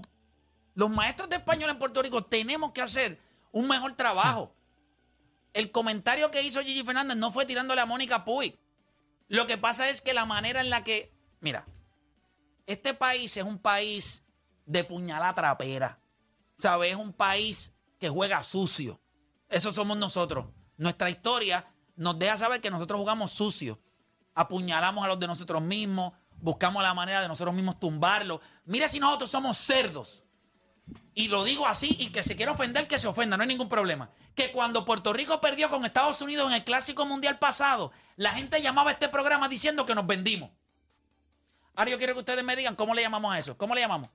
los 0.74 0.88
maestros 0.88 1.28
de 1.28 1.34
español 1.34 1.68
en 1.70 1.78
Puerto 1.80 2.00
Rico 2.00 2.24
tenemos 2.24 2.70
que 2.70 2.80
hacer 2.80 3.20
un 3.50 3.66
mejor 3.66 3.94
trabajo. 3.94 4.54
El 5.52 5.72
comentario 5.72 6.30
que 6.30 6.44
hizo 6.44 6.62
Gigi 6.62 6.84
Fernández 6.84 7.16
no 7.16 7.32
fue 7.32 7.44
tirándole 7.44 7.80
a 7.80 7.86
Mónica 7.86 8.24
Puig. 8.24 8.56
Lo 9.26 9.48
que 9.48 9.58
pasa 9.58 9.90
es 9.90 10.00
que 10.00 10.14
la 10.14 10.26
manera 10.26 10.60
en 10.60 10.70
la 10.70 10.84
que, 10.84 11.12
mira, 11.40 11.66
este 12.66 12.94
país 12.94 13.36
es 13.36 13.42
un 13.42 13.58
país 13.58 14.22
de 14.64 14.84
puñalada 14.84 15.34
trapera. 15.34 16.00
¿Sabes? 16.54 16.92
Es 16.92 16.96
un 16.96 17.12
país 17.12 17.72
que 17.98 18.10
juega 18.10 18.44
sucio. 18.44 19.00
Eso 19.48 19.72
somos 19.72 19.96
nosotros. 19.96 20.46
Nuestra 20.76 21.10
historia 21.10 21.66
nos 21.96 22.16
deja 22.16 22.38
saber 22.38 22.60
que 22.60 22.70
nosotros 22.70 23.00
jugamos 23.00 23.32
sucio. 23.32 23.80
Apuñalamos 24.36 25.04
a 25.04 25.08
los 25.08 25.18
de 25.18 25.26
nosotros 25.26 25.60
mismos, 25.62 26.12
buscamos 26.42 26.82
la 26.82 26.92
manera 26.92 27.22
de 27.22 27.28
nosotros 27.28 27.54
mismos 27.54 27.80
tumbarlos. 27.80 28.40
Mira 28.66 28.88
si 28.88 29.00
nosotros 29.00 29.30
somos 29.30 29.56
cerdos. 29.56 30.24
Y 31.14 31.28
lo 31.28 31.44
digo 31.44 31.66
así, 31.66 31.96
y 32.00 32.08
que 32.10 32.22
se 32.22 32.36
quiera 32.36 32.52
ofender, 32.52 32.88
que 32.88 32.98
se 32.98 33.06
ofenda, 33.06 33.36
no 33.36 33.42
hay 33.42 33.48
ningún 33.48 33.68
problema. 33.68 34.10
Que 34.34 34.50
cuando 34.50 34.84
Puerto 34.84 35.12
Rico 35.12 35.40
perdió 35.40 35.70
con 35.70 35.84
Estados 35.84 36.20
Unidos 36.20 36.48
en 36.48 36.54
el 36.54 36.64
Clásico 36.64 37.06
Mundial 37.06 37.38
pasado, 37.38 37.92
la 38.16 38.30
gente 38.32 38.60
llamaba 38.60 38.90
a 38.90 38.94
este 38.94 39.08
programa 39.08 39.48
diciendo 39.48 39.86
que 39.86 39.94
nos 39.94 40.06
vendimos. 40.06 40.50
Ahora 41.76 41.90
yo 41.90 41.98
quiero 41.98 42.14
que 42.14 42.20
ustedes 42.20 42.42
me 42.44 42.56
digan 42.56 42.74
cómo 42.74 42.92
le 42.94 43.02
llamamos 43.02 43.32
a 43.32 43.38
eso. 43.38 43.56
¿Cómo 43.56 43.74
le 43.74 43.80
llamamos? 43.80 44.10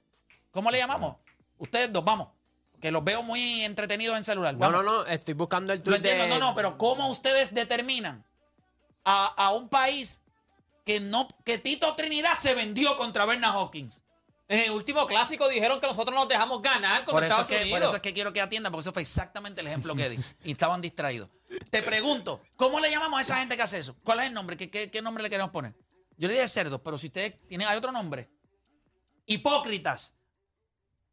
¿Cómo 0.52 0.70
le 0.70 0.78
llamamos? 0.80 1.16
Ustedes 1.58 1.92
dos, 1.94 2.04
vamos. 2.04 2.28
Que 2.82 2.92
los 2.92 3.04
veo 3.04 3.24
muy 3.24 3.62
entretenidos 3.63 4.18
en 4.18 4.24
celular. 4.24 4.54
No, 4.54 4.60
Vamos. 4.60 4.84
no, 4.84 4.98
no, 4.98 5.06
estoy 5.06 5.34
buscando 5.34 5.74
el 5.74 5.82
tweet 5.82 5.96
entiendo, 5.98 6.24
de... 6.26 6.30
no, 6.30 6.40
no, 6.40 6.56
pero 6.56 6.78
¿cómo 6.78 7.10
ustedes 7.10 7.54
determinan 7.54 8.26
a, 9.04 9.28
a 9.28 9.52
un 9.52 9.70
país 9.70 10.22
que 10.88 11.02
no 11.02 11.28
que 11.43 11.58
Tito 11.58 11.93
Trinidad 11.97 12.34
se 12.34 12.54
vendió 12.54 12.97
contra 12.97 13.26
Berna 13.26 13.50
Hawkins? 13.50 14.02
En 14.47 14.62
el 14.62 14.71
último 14.71 15.06
clásico 15.06 15.50
dijeron 15.50 15.82
que 15.82 15.88
nosotros 15.88 16.15
nos 16.17 16.30
dejamos 16.30 16.62
ganar 16.62 17.04
Por 17.04 17.15
contra 17.15 17.28
eso, 17.28 17.41
es 17.41 17.47
que, 17.47 17.56
Unidos. 17.58 17.80
por 17.80 17.88
eso 17.88 17.95
es 17.97 18.02
que 18.02 18.13
quiero 18.13 18.32
que 18.32 18.39
atiendan, 18.39 18.71
porque 18.71 18.84
eso 18.84 18.93
fue 18.93 19.02
exactamente 19.02 19.60
el 19.60 19.67
ejemplo 19.67 19.93
que 19.97 20.08
di. 20.10 20.17
Y 20.45 20.54
estaban 20.54 20.80
distraídos. 20.80 21.28
Te 21.69 21.84
pregunto, 21.84 22.41
¿cómo 22.56 22.80
le 22.80 22.89
llamamos 22.89 23.19
a 23.19 23.21
esa 23.21 23.36
gente 23.36 23.58
que 23.58 23.63
hace 23.63 23.80
eso? 23.80 23.97
¿Cuál 24.06 24.21
es 24.21 24.28
el 24.28 24.34
nombre? 24.34 24.56
¿Qué, 24.56 24.69
qué, 24.69 24.89
qué 24.89 25.02
nombre 25.02 25.21
le 25.21 25.30
queremos 25.30 25.52
poner? 25.52 25.76
Yo 26.15 26.30
le 26.30 26.36
dije 26.36 26.47
cerdos, 26.47 26.80
pero 26.82 26.97
si 26.97 27.08
ustedes 27.08 27.36
tienen, 27.50 27.67
hay 27.67 27.76
otro 27.76 27.91
nombre. 27.91 28.30
Hipócritas. 29.26 30.13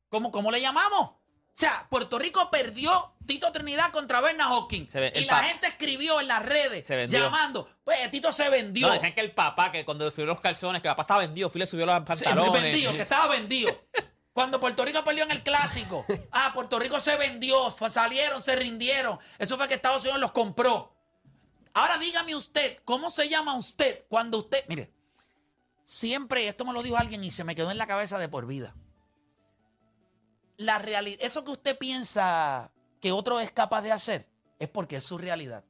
¿Cómo, 0.08 0.30
cómo 0.30 0.52
le 0.52 0.60
llamamos? 0.60 1.10
O 1.54 1.56
sea, 1.56 1.86
Puerto 1.88 2.18
Rico 2.18 2.50
perdió 2.50 3.14
Tito 3.26 3.52
Trinidad 3.52 3.92
contra 3.92 4.20
Berna 4.20 4.46
Hawkins. 4.46 4.90
Se 4.90 4.98
ve- 4.98 5.12
y 5.14 5.24
la 5.24 5.44
gente 5.44 5.68
escribió 5.68 6.20
en 6.20 6.26
las 6.26 6.44
redes 6.44 6.84
Se 6.84 7.06
llamando. 7.06 7.68
Pues 7.84 8.10
Tito 8.10 8.32
se 8.32 8.50
vendió. 8.50 8.88
No, 8.88 8.92
decían 8.92 9.14
que 9.14 9.20
el 9.20 9.30
papá, 9.32 9.70
que 9.70 9.84
cuando 9.84 10.10
subió 10.10 10.26
los 10.26 10.40
calzones, 10.40 10.82
que 10.82 10.88
el 10.88 10.92
papá 10.92 11.02
estaba 11.02 11.20
vendido, 11.20 11.48
Phil 11.50 11.60
le 11.60 11.66
subió 11.66 11.86
los 11.86 11.94
Se- 12.18 12.24
pantalones. 12.24 12.60
vendido, 12.62 12.92
que 12.92 13.02
estaba 13.02 13.28
vendido. 13.28 13.70
Cuando 14.34 14.58
Puerto 14.58 14.84
Rico 14.84 15.04
perdió 15.04 15.22
en 15.22 15.30
el 15.30 15.44
clásico, 15.44 16.04
ah, 16.32 16.50
Puerto 16.52 16.80
Rico 16.80 16.98
se 16.98 17.14
vendió, 17.14 17.70
salieron, 17.70 18.42
se 18.42 18.56
rindieron. 18.56 19.16
Eso 19.38 19.56
fue 19.56 19.68
que 19.68 19.74
Estados 19.74 20.02
Unidos 20.02 20.18
los 20.20 20.32
compró. 20.32 20.92
Ahora 21.72 21.98
dígame 21.98 22.34
usted, 22.34 22.78
¿cómo 22.84 23.10
se 23.10 23.28
llama 23.28 23.54
usted 23.54 24.02
cuando 24.08 24.38
usted, 24.38 24.64
mire, 24.66 24.90
siempre 25.84 26.48
esto 26.48 26.64
me 26.64 26.72
lo 26.72 26.82
dijo 26.82 26.96
alguien 26.96 27.22
y 27.22 27.30
se 27.30 27.44
me 27.44 27.54
quedó 27.54 27.70
en 27.70 27.78
la 27.78 27.86
cabeza 27.86 28.18
de 28.18 28.28
por 28.28 28.46
vida. 28.48 28.74
La 30.56 30.78
realidad, 30.78 31.18
eso 31.20 31.44
que 31.44 31.50
usted 31.50 31.78
piensa 31.78 32.70
que 33.00 33.12
otro 33.12 33.40
es 33.40 33.52
capaz 33.52 33.82
de 33.82 33.92
hacer, 33.92 34.28
es 34.58 34.68
porque 34.68 34.96
es 34.96 35.04
su 35.04 35.18
realidad. 35.18 35.64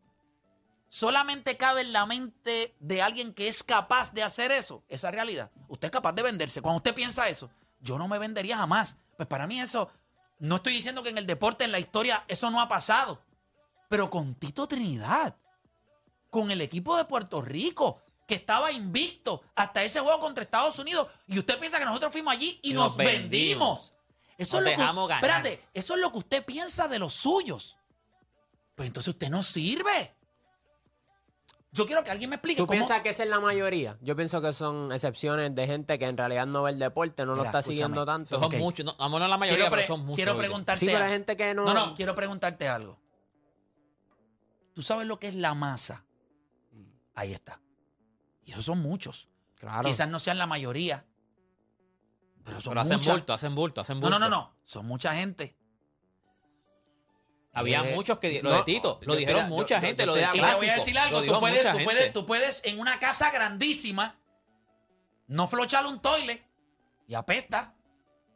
Solamente 0.89 1.57
cabe 1.57 1.81
en 1.81 1.93
la 1.93 2.07
mente 2.07 2.77
de 2.79 3.03
alguien 3.03 3.35
que 3.35 3.49
es 3.49 3.65
capaz 3.65 4.13
de 4.13 4.23
hacer 4.23 4.53
eso, 4.53 4.85
esa 4.89 5.11
realidad. 5.11 5.51
Usted 5.67 5.87
es 5.87 5.93
capaz 5.93 6.13
de 6.13 6.23
venderse. 6.23 6.63
Cuando 6.63 6.77
usted 6.77 6.95
piensa 6.95 7.29
eso, 7.29 7.51
yo 7.81 7.99
no 7.99 8.07
me 8.07 8.19
vendería 8.19 8.57
jamás. 8.57 8.97
Pues 9.17 9.29
para 9.29 9.47
mí 9.47 9.61
eso, 9.61 9.91
no 10.39 10.57
estoy 10.57 10.75
diciendo 10.75 11.03
que 11.03 11.09
en 11.09 11.19
el 11.19 11.27
deporte, 11.27 11.65
en 11.65 11.73
la 11.73 11.81
historia, 11.81 12.25
eso 12.29 12.51
no 12.51 12.61
ha 12.61 12.69
pasado. 12.69 13.23
Pero 13.89 14.11
con 14.11 14.35
Tito 14.35 14.69
Trinidad, 14.69 15.37
con 16.31 16.51
el 16.51 16.61
equipo 16.61 16.97
de 16.97 17.05
Puerto 17.07 17.43
Rico, 17.43 18.03
que 18.27 18.35
estaba 18.35 18.73
invicto 18.73 19.43
hasta 19.55 19.83
ese 19.85 20.01
juego 20.01 20.21
contra 20.21 20.45
Estados 20.45 20.79
Unidos, 20.79 21.09
y 21.27 21.39
usted 21.39 21.59
piensa 21.59 21.79
que 21.79 21.85
nosotros 21.85 22.13
fuimos 22.13 22.35
allí 22.35 22.59
y, 22.63 22.71
Y 22.71 22.75
nos, 22.75 22.97
vendimos. 22.97 23.94
Eso 24.39 24.61
Nos 24.61 24.71
es 24.71 24.79
lo 24.79 24.83
que, 24.83 24.87
ganar. 24.93 25.11
espérate, 25.25 25.61
eso 25.75 25.95
es 25.95 26.01
lo 26.01 26.11
que 26.13 26.19
usted 26.19 26.45
piensa 26.45 26.89
de 26.89 26.99
los 26.99 27.15
suyos. 27.15 27.77
Pues 28.75 28.89
entonces 28.89 29.15
usted 29.15 29.29
no 29.31 29.43
sirve. 29.43 30.15
Yo 31.71 31.87
quiero 31.87 32.05
que 32.05 32.11
alguien 32.13 32.31
me 32.31 32.37
explique 32.37 32.59
¿Tú 32.61 32.67
cómo. 32.67 32.77
piensas 32.79 33.01
que 33.03 33.09
esa 33.11 33.25
es 33.25 33.29
la 33.29 33.41
mayoría? 33.41 33.99
Yo 34.01 34.15
pienso 34.15 34.41
que 34.41 34.53
son 34.53 34.93
excepciones 34.93 35.53
de 35.55 35.67
gente 35.67 35.99
que 35.99 36.07
en 36.07 36.17
realidad 36.17 36.47
no 36.47 36.63
ve 36.63 36.71
el 36.71 36.79
deporte, 36.79 37.25
no 37.25 37.33
lo 37.33 37.39
Mira, 37.39 37.49
está 37.49 37.59
escúchame. 37.61 37.77
siguiendo 37.77 38.07
tanto. 38.07 38.35
Son 38.37 38.45
Ok. 38.45 38.55
muchos, 38.55 38.87
no, 38.87 38.95
vamos, 38.97 39.19
no 39.21 39.27
la 39.29 39.39
mayoría, 39.39 39.57
quiero, 39.65 39.71
pre- 39.73 39.83
pero 39.83 39.95
son 39.95 40.01
muchos. 40.05 40.17
quiero 40.17 40.33
oye. 40.33 40.41
preguntarte. 40.41 40.81
Sí, 40.81 40.87
pero 40.87 40.99
hay 40.99 41.05
algo. 41.05 41.15
gente 41.15 41.37
que 41.37 41.55
no... 41.55 41.65
No, 41.65 41.75
no, 41.75 41.95
quiero 41.95 42.15
preguntarte 42.15 42.69
algo. 42.69 43.01
¿Tú 44.73 44.83
sabes 44.83 45.07
lo 45.07 45.19
que 45.19 45.29
es 45.29 45.35
la 45.35 45.55
masa? 45.55 46.05
Ahí 47.17 47.33
está. 47.33 47.61
Y 48.45 48.53
esos 48.53 48.65
son 48.65 48.81
muchos. 48.81 49.29
Claro. 49.57 49.89
Quizás 49.89 50.09
no 50.09 50.19
sean 50.19 50.39
la 50.39 50.47
mayoría. 50.47 51.05
Pero 52.45 52.61
son 52.61 52.71
Pero 52.73 52.81
hacen 52.83 52.97
muchas. 52.99 53.15
bulto, 53.15 53.33
hacen 53.33 53.55
bulto, 53.55 53.81
hacen 53.81 53.97
No, 53.99 54.03
bulto. 54.03 54.19
no, 54.19 54.29
no, 54.29 54.37
no. 54.37 54.57
Son 54.65 54.85
mucha 54.87 55.15
gente. 55.15 55.57
Había 57.53 57.89
Eh, 57.89 57.95
muchos 57.95 58.19
que... 58.19 58.43
Lo 58.43 58.51
no, 58.51 58.57
de 58.59 58.65
Tito, 58.65 58.99
lo 59.03 59.15
dijeron 59.15 59.49
mucha 59.49 59.77
yo- 59.77 59.87
gente, 59.87 60.03
yo 60.03 60.07
lo 60.07 60.15
de 60.15 60.23
Y 60.23 60.25
acuerdo. 60.25 60.47
te 60.49 60.55
voy 60.57 60.69
a 60.69 60.75
decir 60.75 60.93
clásico, 60.93 61.19
algo. 61.19 61.35
Tú 61.35 61.41
puedes, 61.41 61.73
tú, 61.73 61.85
puedes, 61.85 62.13
tú 62.13 62.27
puedes 62.27 62.63
en 62.65 62.81
una 62.81 62.99
casa 62.99 63.31
grandísima 63.31 64.19
no 65.29 65.47
flochar 65.47 65.87
un 65.87 66.01
toile 66.03 66.45
y 67.07 67.15
apesta. 67.15 67.75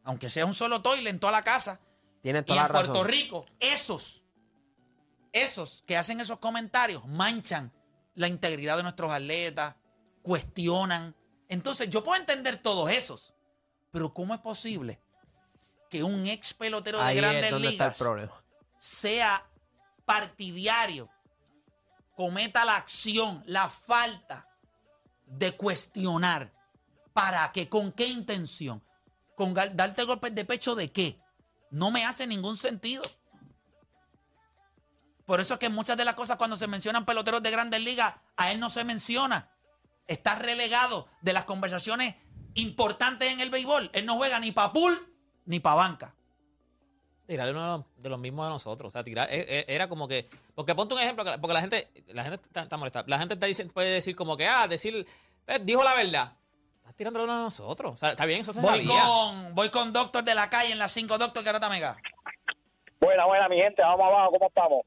Aunque 0.04 0.30
sea 0.30 0.46
un 0.46 0.54
solo 0.54 0.80
toile 0.82 1.10
en 1.10 1.18
toda 1.18 1.32
la 1.32 1.42
casa. 1.42 1.80
Tienes 2.22 2.42
Y 2.42 2.44
toda 2.46 2.60
en 2.60 2.66
la 2.68 2.72
Puerto 2.72 2.92
razón. 2.94 3.08
Rico, 3.08 3.44
esos, 3.60 4.22
esos 5.32 5.82
que 5.86 5.96
hacen 5.96 6.20
esos 6.20 6.38
comentarios 6.38 7.04
manchan 7.06 7.72
la 8.14 8.28
integridad 8.28 8.76
de 8.76 8.84
nuestros 8.84 9.10
atletas, 9.12 9.74
cuestionan. 10.22 11.14
Entonces, 11.48 11.90
yo 11.90 12.02
puedo 12.02 12.18
entender 12.20 12.56
todos 12.62 12.90
esos. 12.90 13.34
Pero 13.98 14.14
¿cómo 14.14 14.32
es 14.32 14.38
posible 14.38 15.02
que 15.90 16.04
un 16.04 16.24
ex 16.28 16.54
pelotero 16.54 16.98
de 16.98 17.04
Ahí 17.04 17.16
grandes 17.16 17.52
ligas 17.52 18.00
sea 18.78 19.44
partidario, 20.04 21.10
cometa 22.14 22.64
la 22.64 22.76
acción, 22.76 23.42
la 23.44 23.68
falta 23.68 24.46
de 25.26 25.56
cuestionar? 25.56 26.52
¿Para 27.12 27.50
qué? 27.50 27.68
¿Con 27.68 27.90
qué 27.90 28.06
intención? 28.06 28.84
¿Con 29.34 29.52
darte 29.52 30.04
golpes 30.04 30.32
de 30.32 30.44
pecho 30.44 30.76
de 30.76 30.92
qué? 30.92 31.20
No 31.72 31.90
me 31.90 32.04
hace 32.04 32.28
ningún 32.28 32.56
sentido. 32.56 33.02
Por 35.26 35.40
eso 35.40 35.54
es 35.54 35.58
que 35.58 35.70
muchas 35.70 35.96
de 35.96 36.04
las 36.04 36.14
cosas 36.14 36.36
cuando 36.36 36.56
se 36.56 36.68
mencionan 36.68 37.04
peloteros 37.04 37.42
de 37.42 37.50
grandes 37.50 37.80
ligas, 37.80 38.14
a 38.36 38.52
él 38.52 38.60
no 38.60 38.70
se 38.70 38.84
menciona. 38.84 39.50
Está 40.06 40.36
relegado 40.36 41.08
de 41.20 41.32
las 41.32 41.46
conversaciones 41.46 42.14
importantes 42.60 43.30
en 43.32 43.40
el 43.40 43.50
béisbol. 43.50 43.90
Él 43.92 44.06
no 44.06 44.16
juega 44.16 44.38
ni 44.40 44.52
para 44.52 44.72
pool 44.72 44.98
ni 45.46 45.60
para 45.60 45.76
banca. 45.76 46.14
Tirarle 47.26 47.52
uno 47.52 47.62
de 47.62 47.68
los, 47.78 48.02
de 48.02 48.08
los 48.08 48.18
mismos 48.18 48.46
de 48.46 48.50
nosotros. 48.50 48.88
O 48.88 48.90
sea, 48.90 49.04
tirar, 49.04 49.28
eh, 49.30 49.44
eh, 49.48 49.64
era 49.68 49.88
como 49.88 50.08
que. 50.08 50.26
Porque 50.54 50.74
ponte 50.74 50.94
un 50.94 51.00
ejemplo, 51.00 51.24
porque 51.40 51.52
la 51.54 51.60
gente, 51.60 51.88
la 52.08 52.22
gente 52.22 52.36
está, 52.42 52.62
está 52.62 52.76
molesta. 52.78 53.04
La 53.06 53.18
gente 53.18 53.34
está 53.34 53.46
dice- 53.46 53.66
puede 53.66 53.90
decir 53.90 54.16
como 54.16 54.36
que, 54.36 54.46
ah, 54.46 54.66
decir, 54.66 55.06
eh, 55.46 55.58
dijo 55.62 55.82
la 55.84 55.94
verdad. 55.94 56.32
Estás 56.78 56.94
tirándolo 56.96 57.24
uno 57.24 57.36
de 57.36 57.42
nosotros. 57.42 57.92
O 57.92 57.96
sea, 57.98 58.10
está 58.10 58.24
bien, 58.24 58.40
eso 58.40 58.54
se 58.54 58.60
Voy 58.60 58.86
sabía. 58.86 59.02
con, 59.04 59.54
voy 59.54 59.68
con 59.68 59.92
Doctor 59.92 60.24
de 60.24 60.34
la 60.34 60.48
calle 60.48 60.72
en 60.72 60.78
las 60.78 60.90
5 60.92 61.18
Doctor 61.18 61.44
Garata 61.44 61.68
Mega. 61.68 61.98
Buena, 62.98 63.26
buena, 63.26 63.46
mi 63.48 63.58
gente, 63.60 63.82
vamos 63.82 64.10
abajo, 64.10 64.30
¿cómo 64.32 64.46
estamos? 64.48 64.82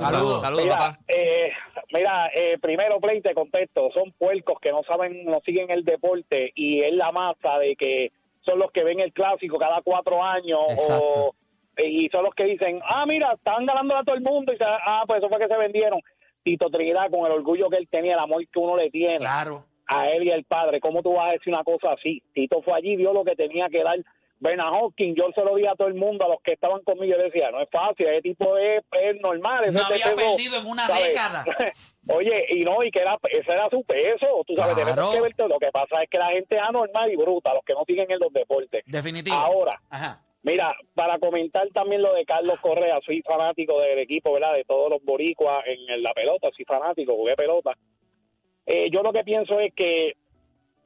Saludos, 0.00 0.40
saludos, 0.42 0.64
mira, 0.64 0.76
papá. 0.76 0.98
eh, 1.08 1.50
mira 1.92 2.30
eh, 2.34 2.58
primero, 2.60 3.00
Play, 3.00 3.20
te 3.22 3.34
contesto. 3.34 3.88
Son 3.94 4.12
puercos 4.12 4.58
que 4.60 4.70
no 4.70 4.82
saben, 4.88 5.24
no 5.24 5.40
siguen 5.44 5.70
el 5.70 5.84
deporte 5.84 6.52
y 6.54 6.82
es 6.84 6.92
la 6.92 7.12
masa 7.12 7.58
de 7.58 7.76
que 7.76 8.12
son 8.42 8.58
los 8.58 8.70
que 8.72 8.84
ven 8.84 9.00
el 9.00 9.12
clásico 9.12 9.58
cada 9.58 9.80
cuatro 9.82 10.22
años 10.22 10.58
Exacto. 10.68 11.04
o 11.04 11.34
y 11.78 12.08
son 12.10 12.24
los 12.24 12.34
que 12.34 12.44
dicen, 12.46 12.80
ah, 12.88 13.04
mira, 13.06 13.32
están 13.34 13.66
ganando 13.66 13.96
a 13.96 14.02
todo 14.02 14.16
el 14.16 14.22
mundo 14.22 14.52
y 14.54 14.56
se- 14.56 14.64
ah, 14.64 15.04
pues 15.06 15.20
eso 15.20 15.28
fue 15.28 15.38
que 15.38 15.46
se 15.52 15.58
vendieron. 15.58 16.00
Tito 16.42 16.70
Trinidad, 16.70 17.10
con 17.10 17.26
el 17.26 17.32
orgullo 17.32 17.68
que 17.68 17.76
él 17.76 17.88
tenía, 17.90 18.14
el 18.14 18.20
amor 18.20 18.40
que 18.46 18.58
uno 18.58 18.76
le 18.76 18.88
tiene 18.90 19.16
Claro. 19.18 19.64
a 19.86 20.08
él 20.08 20.24
y 20.26 20.30
al 20.30 20.44
padre, 20.44 20.80
¿cómo 20.80 21.02
tú 21.02 21.12
vas 21.14 21.26
a 21.28 21.32
decir 21.32 21.52
una 21.52 21.64
cosa 21.64 21.92
así? 21.92 22.22
Tito 22.32 22.62
fue 22.62 22.78
allí, 22.78 22.96
vio 22.96 23.12
lo 23.12 23.24
que 23.24 23.34
tenía 23.36 23.68
que 23.68 23.82
dar. 23.82 23.96
Ben 24.38 24.60
Hawkins, 24.60 25.16
yo 25.18 25.28
se 25.34 25.42
lo 25.42 25.54
di 25.56 25.66
a 25.66 25.74
todo 25.74 25.88
el 25.88 25.94
mundo, 25.94 26.26
a 26.26 26.28
los 26.28 26.42
que 26.42 26.52
estaban 26.52 26.82
conmigo, 26.82 27.16
yo 27.16 27.22
decía, 27.24 27.50
no 27.50 27.60
es 27.62 27.68
fácil, 27.70 28.06
ese 28.08 28.20
tipo 28.22 28.56
es, 28.58 28.82
es 28.92 29.20
normal. 29.22 29.64
ese 29.64 29.72
No 29.72 29.84
había 29.86 30.04
peso, 30.14 30.16
perdido 30.16 30.58
en 30.58 30.66
una 30.66 30.86
¿sabes? 30.86 31.08
década. 31.08 31.44
Oye, 32.08 32.44
y 32.50 32.60
no, 32.60 32.82
y 32.84 32.90
que 32.90 33.00
era, 33.00 33.16
ese 33.30 33.50
era 33.50 33.68
su 33.70 33.82
peso, 33.84 34.42
tú 34.46 34.54
sabes, 34.54 34.74
Claro. 34.74 34.90
tenemos 34.92 35.14
que 35.14 35.20
ver 35.22 35.34
todo. 35.34 35.48
Lo 35.48 35.58
que 35.58 35.70
pasa 35.72 36.02
es 36.02 36.10
que 36.10 36.18
la 36.18 36.28
gente 36.28 36.56
es 36.56 36.62
anormal 36.68 37.10
y 37.10 37.16
bruta, 37.16 37.54
los 37.54 37.64
que 37.64 37.72
no 37.72 37.84
siguen 37.86 38.10
en 38.10 38.18
los 38.20 38.32
deportes. 38.32 38.82
Definitivo. 38.86 39.36
Ahora, 39.36 39.80
Ajá. 39.90 40.22
Mira, 40.42 40.76
para 40.94 41.18
comentar 41.18 41.66
también 41.74 42.02
lo 42.02 42.14
de 42.14 42.24
Carlos 42.24 42.60
Correa, 42.60 43.00
soy 43.04 43.20
fanático 43.22 43.80
del 43.80 43.98
equipo, 43.98 44.32
¿verdad? 44.34 44.54
De 44.54 44.62
todos 44.64 44.88
los 44.90 45.02
boricuas 45.02 45.64
en 45.66 46.00
la 46.04 46.12
pelota, 46.12 46.50
soy 46.54 46.64
fanático, 46.64 47.16
jugué 47.16 47.34
pelota. 47.34 47.72
Eh, 48.64 48.88
yo 48.92 49.02
lo 49.02 49.12
que 49.12 49.24
pienso 49.24 49.58
es 49.58 49.72
que 49.74 50.12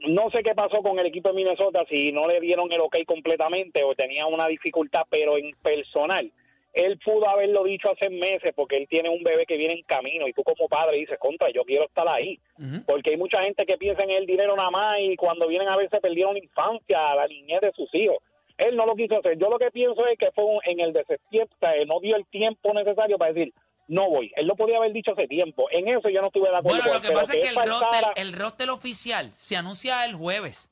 no 0.08 0.30
sé 0.30 0.42
qué 0.42 0.54
pasó 0.54 0.82
con 0.82 0.98
el 0.98 1.06
equipo 1.06 1.28
de 1.30 1.34
Minnesota, 1.36 1.84
si 1.90 2.12
no 2.12 2.26
le 2.26 2.40
dieron 2.40 2.72
el 2.72 2.80
ok 2.80 2.98
completamente 3.06 3.82
o 3.84 3.94
tenía 3.94 4.26
una 4.26 4.46
dificultad, 4.46 5.02
pero 5.10 5.36
en 5.36 5.52
personal, 5.62 6.30
él 6.72 6.98
pudo 7.04 7.28
haberlo 7.28 7.64
dicho 7.64 7.90
hace 7.90 8.08
meses 8.10 8.52
porque 8.54 8.76
él 8.76 8.86
tiene 8.88 9.08
un 9.08 9.22
bebé 9.24 9.44
que 9.44 9.56
viene 9.56 9.74
en 9.74 9.82
camino 9.82 10.28
y 10.28 10.32
tú 10.32 10.42
como 10.44 10.68
padre 10.68 10.98
dices, 10.98 11.18
contra, 11.18 11.50
yo 11.50 11.64
quiero 11.64 11.84
estar 11.84 12.06
ahí. 12.08 12.38
Porque 12.86 13.10
hay 13.10 13.16
mucha 13.16 13.42
gente 13.42 13.66
que 13.66 13.76
piensa 13.76 14.04
en 14.04 14.10
el 14.12 14.24
dinero 14.26 14.54
nada 14.56 14.70
más 14.70 14.96
y 15.00 15.16
cuando 15.16 15.48
vienen 15.48 15.68
a 15.68 15.76
veces 15.76 15.98
perdieron 16.00 16.34
la 16.34 16.38
infancia, 16.44 17.14
la 17.16 17.26
niñez 17.26 17.60
de 17.60 17.72
sus 17.72 17.92
hijos. 17.94 18.18
Él 18.56 18.76
no 18.76 18.86
lo 18.86 18.94
quiso 18.94 19.18
hacer. 19.18 19.36
Yo 19.38 19.48
lo 19.48 19.58
que 19.58 19.70
pienso 19.70 20.06
es 20.06 20.16
que 20.18 20.30
fue 20.32 20.44
un- 20.44 20.60
en 20.64 20.80
el 20.80 20.92
de 20.92 21.04
septiembre, 21.06 21.54
o 21.60 21.64
sea, 21.66 21.84
no 21.86 21.98
dio 22.00 22.14
el 22.16 22.26
tiempo 22.26 22.72
necesario 22.74 23.18
para 23.18 23.32
decir, 23.32 23.52
no 23.90 24.08
voy. 24.08 24.32
Él 24.36 24.46
lo 24.46 24.54
podía 24.54 24.76
haber 24.76 24.92
dicho 24.92 25.12
hace 25.12 25.26
tiempo. 25.26 25.66
En 25.70 25.88
eso 25.88 26.08
yo 26.08 26.20
no 26.20 26.28
estuve 26.28 26.48
de 26.48 26.56
acuerdo 26.56 26.78
Bueno, 26.78 26.92
lo 26.92 26.96
él, 26.96 27.02
que 27.02 27.12
pasa 27.12 27.34
es 27.34 27.40
que 27.40 27.48
el 27.48 27.58
él 27.58 27.68
roster, 27.68 28.04
el 28.16 28.32
roster 28.32 28.70
oficial 28.70 29.32
se 29.32 29.56
anuncia 29.56 30.04
el 30.04 30.14
jueves. 30.14 30.68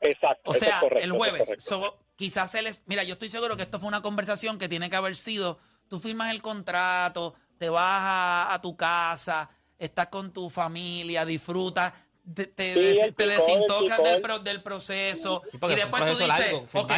Exacto. 0.00 0.50
O 0.50 0.52
es 0.54 0.60
sea, 0.60 0.80
correcto, 0.80 1.04
el 1.04 1.10
es 1.10 1.16
jueves. 1.16 1.54
So, 1.58 1.98
quizás 2.16 2.50
se 2.50 2.62
les. 2.62 2.82
Mira, 2.86 3.02
yo 3.02 3.14
estoy 3.14 3.30
seguro 3.30 3.56
que 3.56 3.62
esto 3.62 3.78
fue 3.78 3.88
una 3.88 4.00
conversación 4.02 4.58
que 4.58 4.68
tiene 4.68 4.88
que 4.90 4.96
haber 4.96 5.16
sido. 5.16 5.58
Tú 5.88 5.98
firmas 6.00 6.30
el 6.30 6.40
contrato, 6.40 7.34
te 7.58 7.68
vas 7.68 8.00
a, 8.00 8.54
a 8.54 8.62
tu 8.62 8.76
casa, 8.76 9.50
estás 9.78 10.06
con 10.08 10.32
tu 10.32 10.48
familia, 10.48 11.24
disfrutas, 11.24 11.92
te, 12.34 12.46
te, 12.46 12.74
Sí, 12.74 12.80
des- 12.80 13.14
te 13.14 13.26
desintoxicas 13.26 13.98
el 13.98 14.04
del, 14.04 14.22
pro- 14.22 14.38
del 14.38 14.62
proceso. 14.62 15.42
Sí, 15.50 15.58
y 15.60 15.74
después 15.74 16.02
tú 16.04 16.10
dices, 16.10 16.28
largo, 16.28 16.64
ok, 16.74 16.92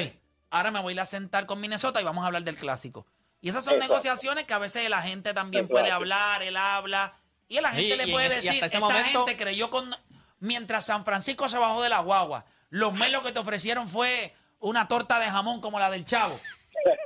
ahora 0.51 0.71
me 0.71 0.81
voy 0.81 0.93
a 0.93 0.95
ir 0.95 1.01
a 1.01 1.07
sentar 1.07 1.47
con 1.47 1.61
Minnesota 1.61 2.01
y 2.01 2.05
vamos 2.05 2.23
a 2.23 2.27
hablar 2.27 2.45
del 2.45 2.57
clásico. 2.57 3.07
Y 3.45 3.51
esas 3.51 3.63
son 3.63 3.75
Exacto. 3.75 3.93
negociaciones 3.93 4.45
que 4.45 4.55
a 4.55 4.59
veces 4.59 4.89
la 4.89 5.03
gente 5.03 5.35
también 5.35 5.65
Exacto. 5.65 5.81
puede 5.83 5.93
hablar, 5.93 6.43
él 6.43 6.57
habla. 6.57 7.13
Y 7.47 7.59
a 7.59 7.61
la 7.61 7.73
gente 7.73 7.95
Y- 7.95 7.97
le 7.99 8.09
y 8.09 8.13
puede 8.13 8.31
decir, 8.31 8.65
esta 8.65 8.81
momento- 8.81 9.27
gente 9.27 9.37
creyó 9.37 9.69
con... 9.69 9.95
Mientras 10.41 10.87
San 10.87 11.05
Francisco 11.05 11.47
se 11.51 11.59
bajó 11.59 11.83
de 11.83 11.91
la 11.91 11.99
guagua, 12.01 12.47
los 12.71 12.95
melos 12.95 13.23
que 13.23 13.33
te 13.33 13.39
ofrecieron 13.39 13.87
fue 13.87 14.35
una 14.61 14.89
torta 14.89 15.19
de 15.19 15.27
jamón 15.31 15.61
como 15.61 15.79
la 15.79 15.91
del 15.91 16.07
chavo. 16.07 16.41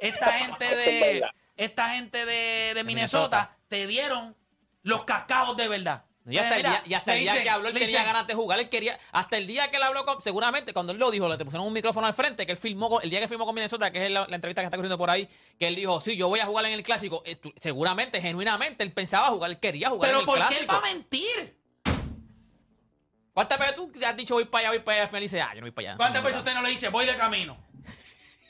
Esta 0.01 0.33
gente 0.35 0.65
de 0.77 1.25
esta 1.57 1.91
gente 1.91 2.25
de, 2.25 2.73
de 2.75 2.85
Minnesota, 2.85 3.37
Minnesota. 3.39 3.57
te 3.67 3.87
dieron 3.89 4.37
los 4.85 5.03
cascados 5.05 5.57
de 5.57 5.67
verdad. 5.67 6.05
Y 6.31 6.39
hasta, 6.39 6.55
Eh, 6.57 6.61
el 6.61 6.63
día, 6.67 6.83
y 6.87 6.95
hasta 6.95 7.13
le 7.13 7.19
el 7.19 7.23
día 7.25 7.33
dicen- 7.33 7.43
que 7.45 7.51
habló, 7.51 7.69
él 7.69 7.75
tenía 7.75 7.89
dicen, 7.89 8.05
ganas 8.05 8.27
de 8.27 8.35
jugar. 8.35 8.59
Él 8.59 8.69
quería, 8.69 8.99
hasta 9.13 9.37
el 9.37 9.47
día 9.47 9.71
que 9.71 9.79
él 9.79 9.83
habló, 9.83 10.05
con, 10.05 10.21
seguramente, 10.21 10.73
cuando 10.73 10.93
él 10.93 10.99
lo 10.99 11.11
dijo, 11.11 11.29
le 11.29 11.37
pusieron 11.45 11.67
un 11.67 11.73
micrófono 11.73 12.07
al 12.07 12.15
frente, 12.15 12.45
que 12.47 12.53
él 12.53 12.59
filmó, 12.59 13.01
el 13.01 13.09
día 13.11 13.21
que 13.21 13.29
filmó 13.29 13.47
con 13.47 13.55
Minnesota, 13.55 13.91
que 13.91 14.05
es 14.07 14.11
la, 14.11 14.27
la 14.29 14.35
entrevista 14.35 14.61
que 14.63 14.67
está 14.67 14.77
corriendo 14.77 14.99
por 14.99 15.11
ahí, 15.11 15.29
que 15.59 15.69
él 15.69 15.75
dijo, 15.77 16.01
sí, 16.01 16.17
yo 16.17 16.29
voy 16.29 16.41
a 16.41 16.47
jugar 16.47 16.67
en 16.67 16.73
el 16.73 16.83
clásico. 16.83 17.23
Eh, 17.25 17.37
tú- 17.37 17.53
seguramente, 17.61 18.21
genuinamente, 18.21 18.83
él 18.85 18.93
pensaba 18.93 19.29
jugar, 19.29 19.51
él 19.51 19.59
quería 19.59 19.89
jugar 19.91 20.09
Pero 20.11 20.19
en 20.19 20.21
el 20.23 20.27
¿por 20.27 20.35
qué 20.37 20.41
clásico. 20.41 20.61
él 20.63 20.69
va 20.71 20.79
a 20.79 20.93
mentir? 20.93 21.59
¿Cuántas 23.33 23.59
veces 23.61 23.77
tú 23.77 23.93
has 24.05 24.17
dicho 24.17 24.35
voy 24.35 24.47
para 24.47 24.63
allá, 24.63 24.71
voy 24.71 24.79
para 24.81 24.95
allá? 24.97 25.03
Al 25.05 25.09
final 25.09 25.23
dice, 25.23 25.41
ah, 25.41 25.51
yo 25.55 25.61
no 25.61 25.67
voy 25.67 25.71
para 25.71 25.89
allá. 25.91 25.97
¿Cuántas 25.97 26.23
veces 26.25 26.39
usted 26.41 26.55
no 26.55 26.63
le 26.63 26.71
dice, 26.71 26.89
voy 26.89 27.07
de 27.07 27.15
camino? 27.17 27.57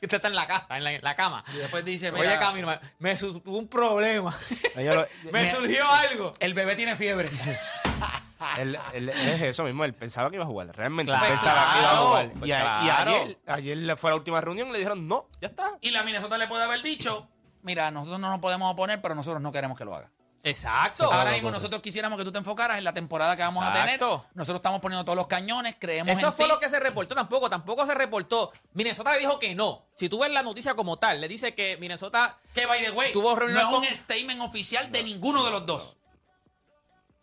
Usted 0.03 0.17
está 0.17 0.29
en 0.29 0.35
la 0.35 0.47
casa, 0.47 0.77
en 0.77 0.85
la, 0.85 0.93
en 0.93 1.03
la 1.03 1.15
cama. 1.15 1.45
Y 1.53 1.57
después 1.57 1.85
dice, 1.85 2.11
Voy 2.11 2.21
de 2.23 2.29
mira, 2.29 2.39
camino, 2.41 2.67
me, 2.69 2.79
me 2.99 3.17
su- 3.17 3.41
tuve 3.41 3.59
un 3.59 3.69
problema. 3.69 4.37
Ella 4.77 4.95
lo- 4.95 5.07
me 5.33 5.43
Me- 5.43 5.53
surgió 5.53 5.91
algo. 5.91 6.33
el 6.41 6.55
bebé 6.55 6.77
tiene 6.77 6.97
fiebre. 6.97 7.29
él, 8.59 8.79
él- 8.93 9.09
es 9.09 9.43
eso 9.43 9.65
mismo, 9.65 9.85
él 9.85 9.95
pensaba 9.95 10.31
que 10.31 10.37
iba 10.37 10.45
a 10.45 10.49
jugar. 10.49 10.69
Realmente 10.77 11.11
Claro, 11.11 11.27
pensaba 11.29 11.73
que 11.75 11.79
iba 11.81 11.91
a 11.93 11.97
jugar. 11.97 12.31
pues 12.39 12.49
Y, 12.49 12.53
a- 12.53 12.59
y 12.59 12.87
claro. 12.87 13.11
ayer, 13.11 13.39
ayer 13.47 13.77
le 13.79 13.97
fue 13.97 14.11
a 14.11 14.13
la 14.13 14.17
última 14.17 14.41
reunión 14.41 14.69
y 14.69 14.73
le 14.73 14.79
dijeron, 14.79 15.09
no, 15.09 15.27
ya 15.41 15.49
está. 15.49 15.71
y 15.81 15.91
la 15.91 16.03
Minnesota 16.03 16.39
le 16.39 16.47
puede 16.47 16.63
haber 16.65 16.83
dicho, 16.83 17.29
mira, 17.63 17.91
nosotros 17.91 18.21
no 18.21 18.31
nos 18.31 18.41
podemos 18.41 18.73
oponer, 18.73 19.01
pero 19.01 19.15
nosotros 19.15 19.43
no 19.43 19.51
queremos 19.53 19.77
que 19.77 19.85
lo 19.85 19.95
haga. 19.95 20.11
Exacto. 20.45 21.13
Ahora 21.13 21.33
mismo 21.33 21.51
nosotros 21.51 21.83
quisiéramos 21.83 22.19
que 22.19 22.25
tú 22.25 22.31
te 22.33 22.39
enfocaras 22.39 22.79
en 22.79 22.85
la 22.85 22.95
temporada 22.95 23.37
que 23.37 23.43
vamos 23.43 23.63
a 23.65 23.73
tener. 23.73 24.01
Nosotros 24.01 24.57
estamos 24.57 24.81
poniendo 24.81 25.05
todos 25.05 25.17
los 25.17 25.27
cañones, 25.27 25.77
creemos 25.79 26.17
Eso 26.17 26.29
en 26.29 26.33
fue 26.33 26.47
ti. 26.47 26.53
lo 26.53 26.61
que 26.61 26.69
se 26.69 26.79
reportó 26.81 27.15
tampoco, 27.15 27.51
tampoco 27.51 27.85
se 27.87 27.95
reportó. 27.95 28.53
Minnesota 28.73 29.13
le 29.13 29.19
dijo 29.19 29.39
que 29.39 29.55
no. 29.55 29.85
Si 29.97 30.09
tú 30.09 30.21
ves 30.21 30.31
la 30.31 30.43
noticia 30.43 30.75
como 30.75 30.97
tal, 30.97 31.21
le 31.21 31.29
dice 31.29 31.55
que 31.55 31.77
Minnesota 31.79 32.39
Que, 32.55 32.67
by 32.67 32.83
the 32.85 32.91
way, 32.93 33.13
Tuvo 33.13 33.31
no 33.31 33.37
reunión 33.37 33.83
es 33.85 33.91
un 33.91 33.95
statement 33.95 34.41
oficial 34.41 34.91
de 34.93 35.03
ninguno 35.03 35.45
de 35.45 35.51
los 35.51 35.67
dos. 35.67 35.97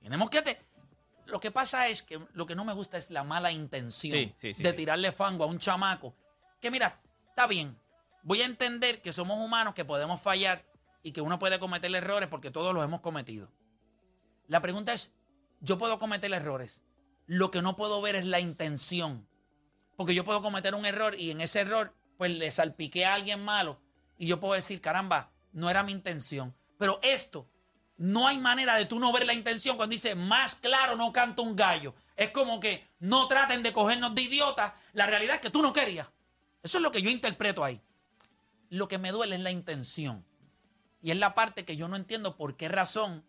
Tenemos 0.03 0.29
que... 0.29 0.41
te- 0.41 0.61
Lo 1.25 1.39
que 1.39 1.51
pasa 1.51 1.87
es 1.87 2.03
que 2.03 2.19
lo 2.33 2.45
que 2.45 2.53
no 2.55 2.65
me 2.65 2.73
gusta 2.73 2.97
es 2.97 3.09
la 3.09 3.23
mala 3.23 3.51
intención 3.51 4.13
Sí, 4.15 4.33
sí, 4.37 4.53
sí, 4.53 4.61
de 4.63 4.71
sí. 4.71 4.75
tirarle 4.75 5.11
fango 5.11 5.43
a 5.45 5.47
un 5.47 5.57
chamaco. 5.57 6.13
Que 6.61 6.69
mira, 6.69 6.99
está 7.29 7.47
bien. 7.47 7.79
Voy 8.23 8.41
a 8.41 8.45
entender 8.45 9.01
que 9.01 9.13
somos 9.13 9.37
humanos, 9.39 9.73
que 9.73 9.85
podemos 9.85 10.21
fallar 10.21 10.63
y 11.05 11.11
que 11.11 11.21
uno 11.21 11.37
puede 11.37 11.59
cometer 11.59 11.93
errores 11.93 12.27
porque 12.29 12.49
todos 12.49 12.73
los 12.73 12.83
hemos 12.83 13.01
cometido. 13.01 13.51
La 14.47 14.59
pregunta 14.59 14.91
es, 14.91 15.13
yo 15.59 15.77
puedo 15.77 15.99
cometer 15.99 16.33
errores. 16.33 16.81
Lo 17.27 17.51
que 17.51 17.61
no 17.61 17.75
puedo 17.75 18.01
ver 18.01 18.15
es 18.15 18.25
la 18.25 18.39
intención. 18.39 19.29
Porque 19.97 20.15
yo 20.15 20.25
puedo 20.25 20.41
cometer 20.41 20.73
un 20.73 20.83
error 20.83 21.13
y 21.13 21.29
en 21.29 21.41
ese 21.41 21.59
error, 21.59 21.93
pues 22.17 22.31
le 22.31 22.51
salpiqué 22.51 23.05
a 23.05 23.13
alguien 23.13 23.45
malo. 23.45 23.79
Y 24.17 24.25
yo 24.25 24.39
puedo 24.39 24.55
decir, 24.55 24.81
caramba, 24.81 25.31
no 25.51 25.69
era 25.69 25.83
mi 25.83 25.91
intención. 25.91 26.55
Pero 26.79 26.99
esto, 27.03 27.47
no 27.97 28.27
hay 28.27 28.39
manera 28.39 28.75
de 28.75 28.87
tú 28.87 28.99
no 28.99 29.13
ver 29.13 29.27
la 29.27 29.35
intención 29.35 29.77
cuando 29.77 29.93
dice, 29.93 30.15
más 30.15 30.55
claro 30.55 30.95
no 30.95 31.13
canta 31.13 31.43
un 31.43 31.55
gallo. 31.55 31.93
Es 32.15 32.31
como 32.31 32.59
que 32.59 32.83
no 32.97 33.27
traten 33.27 33.61
de 33.61 33.73
cogernos 33.73 34.15
de 34.15 34.23
idiotas. 34.23 34.73
La 34.93 35.05
realidad 35.05 35.35
es 35.35 35.41
que 35.41 35.51
tú 35.51 35.61
no 35.61 35.71
querías. 35.71 36.07
Eso 36.63 36.79
es 36.79 36.83
lo 36.83 36.89
que 36.89 37.03
yo 37.03 37.11
interpreto 37.11 37.63
ahí. 37.63 37.79
Lo 38.71 38.87
que 38.87 38.97
me 38.97 39.11
duele 39.11 39.35
es 39.35 39.43
la 39.43 39.51
intención. 39.51 40.25
Y 41.05 41.11
es 41.11 41.17
la 41.17 41.35
parte 41.35 41.65
que 41.65 41.75
yo 41.77 41.87
no 41.87 41.97
entiendo 41.97 42.35
por 42.35 42.57
qué 42.57 42.67
razón 42.67 43.23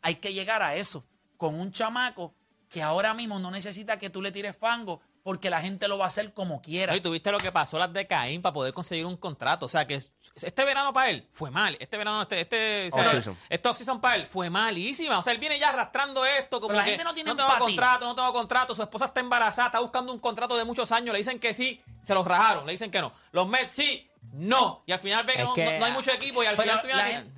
hay 0.00 0.14
que 0.14 0.32
llegar 0.32 0.62
a 0.62 0.74
eso. 0.74 1.04
Con 1.36 1.54
un 1.54 1.72
chamaco 1.72 2.34
que 2.70 2.82
ahora 2.82 3.12
mismo 3.12 3.38
no 3.38 3.50
necesita 3.50 3.98
que 3.98 4.08
tú 4.08 4.22
le 4.22 4.32
tires 4.32 4.56
fango 4.56 5.02
porque 5.22 5.50
la 5.50 5.60
gente 5.60 5.88
lo 5.88 5.98
va 5.98 6.06
a 6.06 6.08
hacer 6.08 6.32
como 6.32 6.62
quiera. 6.62 6.96
Y 6.96 7.02
tuviste 7.02 7.30
lo 7.30 7.36
que 7.36 7.52
pasó 7.52 7.78
las 7.78 7.92
de 7.92 8.06
Caín 8.06 8.40
para 8.40 8.54
poder 8.54 8.72
conseguir 8.72 9.04
un 9.04 9.18
contrato. 9.18 9.66
O 9.66 9.68
sea 9.68 9.86
que 9.86 9.96
este 9.96 10.64
verano 10.64 10.90
para 10.94 11.10
él 11.10 11.28
fue 11.32 11.50
mal. 11.50 11.76
Este 11.80 11.98
verano, 11.98 12.22
este, 12.22 12.40
este, 12.40 12.88
o 12.90 12.94
sea, 12.94 13.02
Off-season. 13.08 13.36
este 13.50 13.68
off-season 13.68 14.00
para 14.00 14.16
él 14.16 14.26
fue 14.26 14.48
malísima. 14.48 15.18
O 15.18 15.22
sea, 15.22 15.34
él 15.34 15.38
viene 15.38 15.58
ya 15.58 15.68
arrastrando 15.68 16.24
esto 16.24 16.62
como 16.62 16.68
Pero 16.68 16.78
la 16.78 16.84
que 16.84 16.90
gente 16.92 17.04
no 17.04 17.12
tiene 17.12 17.28
tengo 17.28 17.42
empatía. 17.42 17.58
contrato, 17.66 18.06
no 18.06 18.14
tengo 18.14 18.32
contrato. 18.32 18.74
Su 18.74 18.82
esposa 18.82 19.04
está 19.04 19.20
embarazada, 19.20 19.66
está 19.66 19.80
buscando 19.80 20.14
un 20.14 20.18
contrato 20.18 20.56
de 20.56 20.64
muchos 20.64 20.90
años. 20.92 21.12
Le 21.12 21.18
dicen 21.18 21.38
que 21.38 21.52
sí, 21.52 21.82
se 22.04 22.14
los 22.14 22.24
rajaron. 22.26 22.64
Le 22.64 22.72
dicen 22.72 22.90
que 22.90 23.02
no. 23.02 23.12
Los 23.32 23.46
Mets 23.48 23.70
sí, 23.70 24.08
no. 24.32 24.82
Y 24.86 24.92
al 24.92 24.98
final 24.98 25.24
ve 25.26 25.34
que, 25.34 25.44
no, 25.44 25.54
que- 25.54 25.64
no- 25.64 25.78
no 25.78 25.84
hay 25.86 25.92
mucho 25.92 26.10
equipo 26.12 26.42
y 26.42 26.46
al 26.46 26.56
final 26.56 26.80
tú. 26.82 26.88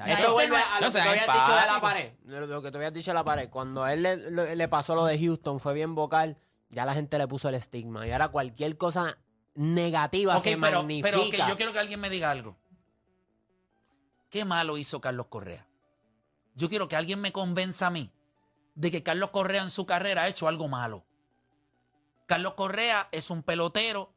Esto 0.07 0.33
vuelve 0.33 0.57
a 0.57 0.81
lo 0.81 0.87
que 0.87 0.93
te 0.93 1.01
habías 1.01 1.27
dicho 1.27 1.55
de 1.61 1.67
la 1.67 1.81
pared. 1.81 2.13
Lo 2.25 2.63
que 2.63 2.71
te 2.71 2.77
habías 2.79 2.93
dicho 2.93 3.11
de 3.11 3.15
la 3.15 3.25
pared. 3.25 3.49
Cuando 3.51 3.85
a 3.85 3.93
él 3.93 4.03
le, 4.03 4.17
le- 4.31 4.57
le 4.57 4.69
pasó 4.69 4.95
lo 4.95 5.05
de 5.05 5.19
Houston, 5.19 5.61
fue 5.61 5.75
bien 5.75 5.95
vocal, 5.95 6.39
ya 6.71 6.85
la 6.85 6.95
gente 6.95 7.19
le 7.19 7.27
puso 7.29 7.49
el 7.49 7.55
estigma. 7.55 8.07
Y 8.07 8.13
ahora 8.13 8.29
cualquier 8.29 8.77
cosa 8.77 9.17
negativa 9.55 10.37
Ok, 10.37 10.43
se 10.45 10.57
pero, 10.57 10.83
magnifica. 10.83 11.11
pero 11.11 11.49
yo 11.49 11.57
quiero 11.57 11.73
que 11.73 11.79
alguien 11.79 12.01
me 12.01 12.11
diga 12.11 12.31
algo. 12.31 12.57
¿Qué 14.31 14.45
malo 14.45 14.77
hizo 14.79 15.01
Carlos 15.01 15.27
Correa? 15.29 15.67
Yo 16.55 16.69
quiero 16.69 16.89
que 16.89 16.97
alguien 16.97 17.21
me 17.21 17.33
convenza 17.33 17.87
a 17.87 17.91
mí 17.91 18.13
de 18.75 18.91
que 18.91 19.03
Carlos 19.03 19.31
Correa 19.31 19.63
en 19.63 19.71
su 19.71 19.87
carrera 19.87 20.23
ha 20.23 20.29
hecho 20.29 20.49
algo 20.49 20.69
malo. 20.69 21.05
Carlos 22.27 22.55
Correa 22.55 23.09
es 23.11 23.31
un 23.31 23.43
pelotero 23.43 24.13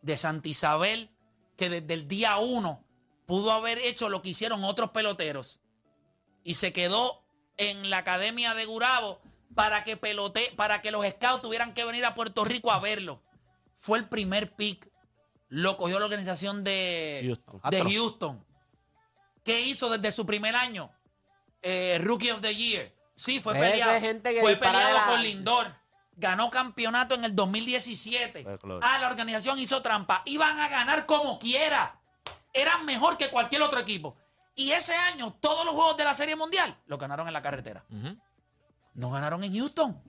de 0.00 0.16
Santa 0.16 0.48
Isabel 0.48 1.11
que 1.56 1.68
desde 1.68 1.94
el 1.94 2.08
día 2.08 2.36
uno 2.38 2.84
pudo 3.26 3.52
haber 3.52 3.78
hecho 3.78 4.08
lo 4.08 4.22
que 4.22 4.30
hicieron 4.30 4.64
otros 4.64 4.90
peloteros 4.90 5.60
y 6.44 6.54
se 6.54 6.72
quedó 6.72 7.22
en 7.56 7.90
la 7.90 7.98
academia 7.98 8.54
de 8.54 8.64
Gurabo 8.64 9.20
para 9.54 9.84
que 9.84 9.96
pelote, 9.96 10.52
para 10.56 10.80
que 10.80 10.90
los 10.90 11.06
scouts 11.06 11.42
tuvieran 11.42 11.74
que 11.74 11.84
venir 11.84 12.04
a 12.04 12.14
Puerto 12.14 12.44
Rico 12.44 12.72
a 12.72 12.80
verlo. 12.80 13.22
Fue 13.76 13.98
el 13.98 14.08
primer 14.08 14.54
pick. 14.54 14.90
Lo 15.48 15.76
cogió 15.76 15.98
la 15.98 16.06
organización 16.06 16.64
de 16.64 17.20
Houston. 17.24 17.60
de. 17.70 17.82
Houston. 17.82 18.44
¿Qué 19.44 19.60
hizo 19.60 19.90
desde 19.90 20.10
su 20.12 20.24
primer 20.24 20.56
año? 20.56 20.90
Eh, 21.60 21.98
Rookie 22.02 22.30
of 22.30 22.40
the 22.40 22.54
Year. 22.54 22.92
Sí, 23.14 23.40
fue 23.40 23.54
peleado. 23.54 24.00
gente 24.00 24.32
que 24.32 24.40
fue 24.40 24.56
peleado 24.56 24.94
la- 24.94 25.04
con 25.06 25.22
Lindor. 25.22 25.74
Ganó 26.16 26.50
campeonato 26.50 27.14
en 27.14 27.24
el 27.24 27.34
2017. 27.34 28.42
Fue 28.42 28.58
close. 28.58 28.86
Ah, 28.86 28.98
la 28.98 29.06
organización 29.08 29.58
hizo 29.58 29.80
trampa. 29.82 30.22
Iban 30.26 30.58
a 30.60 30.68
ganar 30.68 31.06
como 31.06 31.38
quiera. 31.38 32.00
Eran 32.52 32.84
mejor 32.84 33.16
que 33.16 33.30
cualquier 33.30 33.62
otro 33.62 33.80
equipo. 33.80 34.16
Y 34.54 34.72
ese 34.72 34.94
año, 34.94 35.32
todos 35.40 35.64
los 35.64 35.74
juegos 35.74 35.96
de 35.96 36.04
la 36.04 36.14
Serie 36.14 36.36
Mundial 36.36 36.76
los 36.86 36.98
ganaron 36.98 37.26
en 37.26 37.32
la 37.32 37.40
carretera. 37.40 37.84
No 38.94 39.10
ganaron 39.10 39.42
en 39.44 39.54
Houston. 39.54 40.02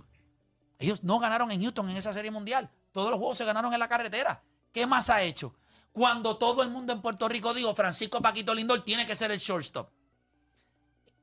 Ellos 0.79 1.03
no 1.03 1.19
ganaron 1.19 1.51
en 1.51 1.61
Houston 1.61 1.89
en 1.89 1.97
esa 1.97 2.11
Serie 2.13 2.31
Mundial. 2.31 2.69
Todos 2.91 3.09
los 3.09 3.17
juegos 3.17 3.37
se 3.37 3.45
ganaron 3.45 3.73
en 3.73 3.79
la 3.79 3.87
carretera. 3.87 4.43
¿Qué 4.73 4.85
más 4.85 5.09
ha 5.09 5.21
hecho? 5.21 5.55
Cuando 5.93 6.37
todo 6.37 6.63
el 6.63 6.69
mundo 6.69 6.91
en 6.91 7.01
Puerto 7.01 7.29
Rico 7.29 7.53
dijo 7.53 7.73
Francisco 7.75 8.21
Paquito 8.21 8.53
Lindor 8.53 8.83
tiene 8.83 9.05
que 9.05 9.15
ser 9.15 9.31
el 9.31 9.39
shortstop. 9.39 9.89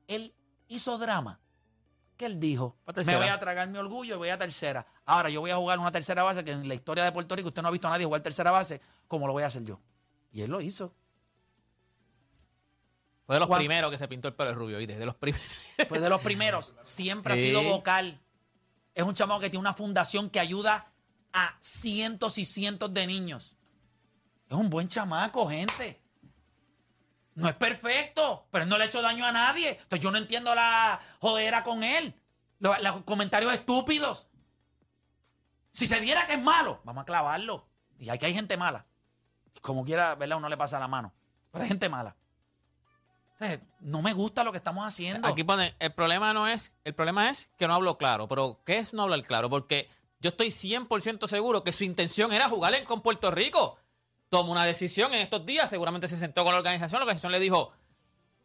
Él 0.07 0.33
hizo 0.67 0.97
drama. 0.97 1.39
¿Qué 2.21 2.27
él 2.27 2.39
dijo? 2.39 2.77
Pa' 2.85 2.93
Me 3.03 3.15
voy 3.15 3.29
a 3.29 3.39
tragar 3.39 3.67
mi 3.67 3.79
orgullo 3.79 4.13
y 4.13 4.17
voy 4.19 4.29
a 4.29 4.37
tercera. 4.37 4.85
Ahora 5.07 5.31
yo 5.31 5.41
voy 5.41 5.49
a 5.49 5.55
jugar 5.55 5.79
una 5.79 5.91
tercera 5.91 6.21
base 6.21 6.43
que 6.43 6.51
en 6.51 6.67
la 6.67 6.75
historia 6.75 7.03
de 7.03 7.11
Puerto 7.11 7.35
Rico 7.35 7.47
usted 7.47 7.63
no 7.63 7.69
ha 7.69 7.71
visto 7.71 7.87
a 7.87 7.89
nadie 7.89 8.05
jugar 8.05 8.21
tercera 8.21 8.51
base 8.51 8.79
como 9.07 9.25
lo 9.25 9.33
voy 9.33 9.41
a 9.41 9.47
hacer 9.47 9.63
yo. 9.63 9.79
Y 10.31 10.43
él 10.43 10.51
lo 10.51 10.61
hizo. 10.61 10.93
Fue 13.25 13.37
de 13.37 13.39
los 13.39 13.49
primeros 13.49 13.89
que 13.89 13.97
se 13.97 14.07
pintó 14.07 14.27
el 14.27 14.35
pelo 14.35 14.51
de 14.51 14.55
rubio, 14.55 14.77
¿viste? 14.77 14.99
De 14.99 15.05
los 15.07 15.15
primeros. 15.15 15.47
Fue 15.89 15.99
de 15.99 16.09
los 16.09 16.21
primeros. 16.21 16.75
Siempre 16.83 17.33
ha 17.33 17.37
sido 17.37 17.63
vocal. 17.63 18.21
Es 18.93 19.03
un 19.03 19.15
chamaco 19.15 19.39
que 19.39 19.49
tiene 19.49 19.61
una 19.61 19.73
fundación 19.73 20.29
que 20.29 20.39
ayuda 20.39 20.91
a 21.33 21.57
cientos 21.59 22.37
y 22.37 22.45
cientos 22.45 22.93
de 22.93 23.07
niños. 23.07 23.57
Es 24.47 24.55
un 24.55 24.69
buen 24.69 24.87
chamaco, 24.87 25.49
gente. 25.49 25.99
No 27.35 27.47
es 27.47 27.55
perfecto, 27.55 28.47
pero 28.51 28.63
él 28.63 28.69
no 28.69 28.77
le 28.77 28.83
ha 28.83 28.87
hecho 28.87 29.01
daño 29.01 29.25
a 29.25 29.31
nadie. 29.31 29.69
Entonces 29.69 29.99
yo 29.99 30.11
no 30.11 30.17
entiendo 30.17 30.53
la 30.53 30.99
jodera 31.19 31.63
con 31.63 31.83
él. 31.83 32.13
Los, 32.59 33.01
comentarios 33.03 33.53
estúpidos. 33.53 34.27
Si 35.71 35.87
se 35.87 35.99
diera 35.99 36.25
que 36.25 36.33
es 36.33 36.41
malo, 36.41 36.81
vamos 36.83 37.03
a 37.03 37.05
clavarlo. 37.05 37.67
Y 37.99 38.09
aquí 38.09 38.25
hay 38.25 38.33
gente 38.33 38.57
mala. 38.57 38.85
Como 39.61 39.85
quiera, 39.85 40.15
¿verdad? 40.15 40.37
Uno 40.37 40.49
le 40.49 40.57
pasa 40.57 40.79
la 40.79 40.87
mano. 40.87 41.13
Pero 41.51 41.63
hay 41.63 41.69
gente 41.69 41.89
mala. 41.89 42.15
No 43.79 44.01
me 44.01 44.13
gusta 44.13 44.43
lo 44.43 44.51
que 44.51 44.57
estamos 44.57 44.85
haciendo. 44.85 45.27
Aquí 45.27 45.43
pone, 45.43 45.75
el 45.79 45.91
problema 45.93 46.33
no 46.33 46.47
es, 46.47 46.75
el 46.83 46.93
problema 46.93 47.29
es 47.29 47.49
que 47.57 47.67
no 47.67 47.73
hablo 47.73 47.97
claro, 47.97 48.27
pero 48.27 48.61
¿qué 48.65 48.77
es 48.77 48.93
no 48.93 49.03
hablar 49.03 49.23
claro? 49.23 49.49
Porque 49.49 49.89
yo 50.19 50.29
estoy 50.29 50.49
100% 50.49 51.27
seguro 51.27 51.63
que 51.63 51.73
su 51.73 51.83
intención 51.83 52.31
era 52.31 52.47
jugar 52.47 52.83
con 52.83 53.01
Puerto 53.01 53.31
Rico. 53.31 53.79
Tomó 54.31 54.53
una 54.53 54.63
decisión 54.63 55.13
en 55.13 55.19
estos 55.19 55.45
días, 55.45 55.69
seguramente 55.69 56.07
se 56.07 56.15
sentó 56.15 56.45
con 56.45 56.53
la 56.53 56.59
organización, 56.59 56.99
la 56.99 57.03
organización 57.03 57.33
le 57.33 57.39
dijo, 57.41 57.73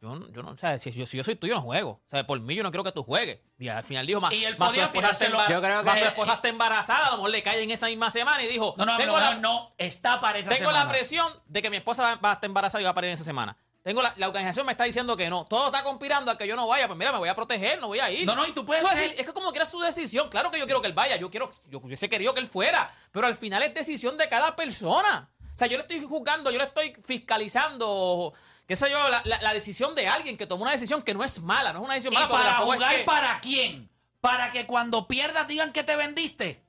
yo, 0.01 0.17
no- 0.17 0.29
yo 0.33 0.43
no, 0.43 0.51
o 0.51 0.59
sea, 0.59 0.77
si, 0.81 0.91
yo, 0.91 1.07
si 1.07 1.17
yo 1.17 1.23
soy 1.23 1.37
tuyo 1.37 1.55
no 1.55 1.63
juego, 1.63 2.03
o 2.05 2.11
sea, 2.11 2.27
por 2.27 2.41
mí 2.41 2.57
yo 2.57 2.65
no 2.65 2.73
quiero 2.73 2.83
que 2.83 2.91
tú 2.91 3.05
juegues. 3.05 3.39
Y 3.57 3.69
al 3.69 3.85
final 3.85 4.05
dijo, 4.05 4.21
más, 4.21 4.35
Y 4.35 4.45
él 4.45 4.57
podía 4.57 4.87
esposa 4.87 5.11
está 5.13 5.27
tirárselo- 5.27 5.39
embar- 5.39 5.49
Yo 5.53 5.63
creo 5.63 5.79
que- 5.79 5.87
más 5.87 5.99
su 6.01 6.05
esposa 6.07 6.35
está 6.35 6.49
embarazada, 6.49 7.07
a 7.07 7.11
lo 7.13 7.17
mejor 7.19 7.31
le 7.31 7.43
cae 7.45 7.63
en 7.63 7.71
esa 7.71 7.87
misma 7.87 8.11
semana 8.11 8.43
y 8.43 8.49
dijo, 8.49 8.75
No, 8.77 8.85
no, 8.85 8.97
tengo 8.97 9.13
no, 9.13 9.21
la, 9.21 9.35
no, 9.37 9.41
no, 9.41 9.75
está 9.79 10.21
para 10.21 10.39
esa 10.41 10.51
tengo 10.51 10.71
semana. 10.71 10.85
la 10.87 10.91
presión 10.91 11.33
de 11.47 11.63
que 11.63 11.71
mi 11.71 11.77
esposa 11.77 12.03
va, 12.03 12.15
va 12.17 12.31
a 12.31 12.35
estar 12.35 12.49
embarazada 12.49 12.83
y 12.83 12.85
va 12.85 12.91
a 12.91 12.95
parir 12.95 13.11
en 13.11 13.15
esa 13.15 13.25
semana. 13.25 13.57
Tengo 13.85 14.03
la, 14.03 14.13
la 14.17 14.27
organización 14.27 14.67
me 14.67 14.73
está 14.73 14.83
diciendo 14.83 15.17
que 15.17 15.31
no. 15.31 15.47
Todo 15.47 15.67
está 15.67 15.85
conspirando 15.85 16.33
a 16.33 16.37
que 16.37 16.49
yo 16.49 16.57
no 16.57 16.67
vaya. 16.67 16.89
Pues 16.89 16.99
mira, 16.99 17.13
me 17.13 17.19
voy 17.19 17.29
a 17.29 17.37
proteger, 17.37 17.81
no 17.81 17.87
voy 17.87 18.01
a 18.01 18.11
ir. 18.11 18.27
No, 18.27 18.35
no, 18.35 18.45
y 18.45 18.51
tú 18.51 18.67
puedes 18.67 18.83
Su 18.83 18.89
ser- 18.89 19.13
deci- 19.13 19.21
Es 19.21 19.25
que 19.27 19.33
como 19.33 19.51
quiera 19.53 19.65
su 19.65 19.79
decisión. 19.79 20.29
Claro 20.29 20.51
que 20.51 20.59
yo 20.59 20.65
quiero 20.65 20.81
que 20.81 20.89
él 20.89 20.93
vaya. 20.93 21.15
Yo 21.15 21.31
quiero, 21.31 21.49
yo 21.69 21.79
hubiese 21.79 22.09
querido 22.09 22.35
que 22.35 22.41
él 22.41 22.49
fuera. 22.49 22.93
Pero 23.13 23.29
al 23.29 23.37
final 23.37 23.63
es 23.63 23.73
decisión 23.75 24.19
de 24.19 24.29
cada 24.29 24.57
persona. 24.57 25.31
O 25.57 25.59
sea, 25.59 25.69
yo 25.69 25.79
le 25.79 25.83
estoy 25.85 26.01
juzgando, 26.03 26.51
yo 26.51 26.59
le 26.59 26.65
estoy 26.65 26.95
fiscalizando, 27.03 28.35
qué 28.67 28.77
sé 28.77 28.91
yo, 28.91 29.09
la, 29.09 29.23
la- 29.25 29.41
la 29.41 29.55
decisión 29.55 29.95
de 29.95 30.07
alguien 30.07 30.37
que 30.37 30.47
tomó 30.47 30.65
una 30.65 30.73
decisión 30.73 31.01
que 31.03 31.15
no 31.15 31.25
es 31.25 31.41
mala, 31.41 31.73
no 31.73 31.79
es 31.79 31.85
una 31.87 31.95
decisión 31.95 32.13
¿Y 32.13 32.17
mala. 32.17 32.29
para 32.29 32.51
es 32.51 32.57
jugar 32.57 32.97
que- 32.97 33.05
para 33.05 33.41
quién? 33.41 33.89
Para 34.21 34.51
que 34.51 34.67
cuando 34.67 35.09
pierdas 35.09 35.49
digan 35.49 35.73
que 35.73 35.83
te 35.83 35.97
vendiste. 35.97 36.63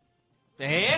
¿Eh? 0.60 0.98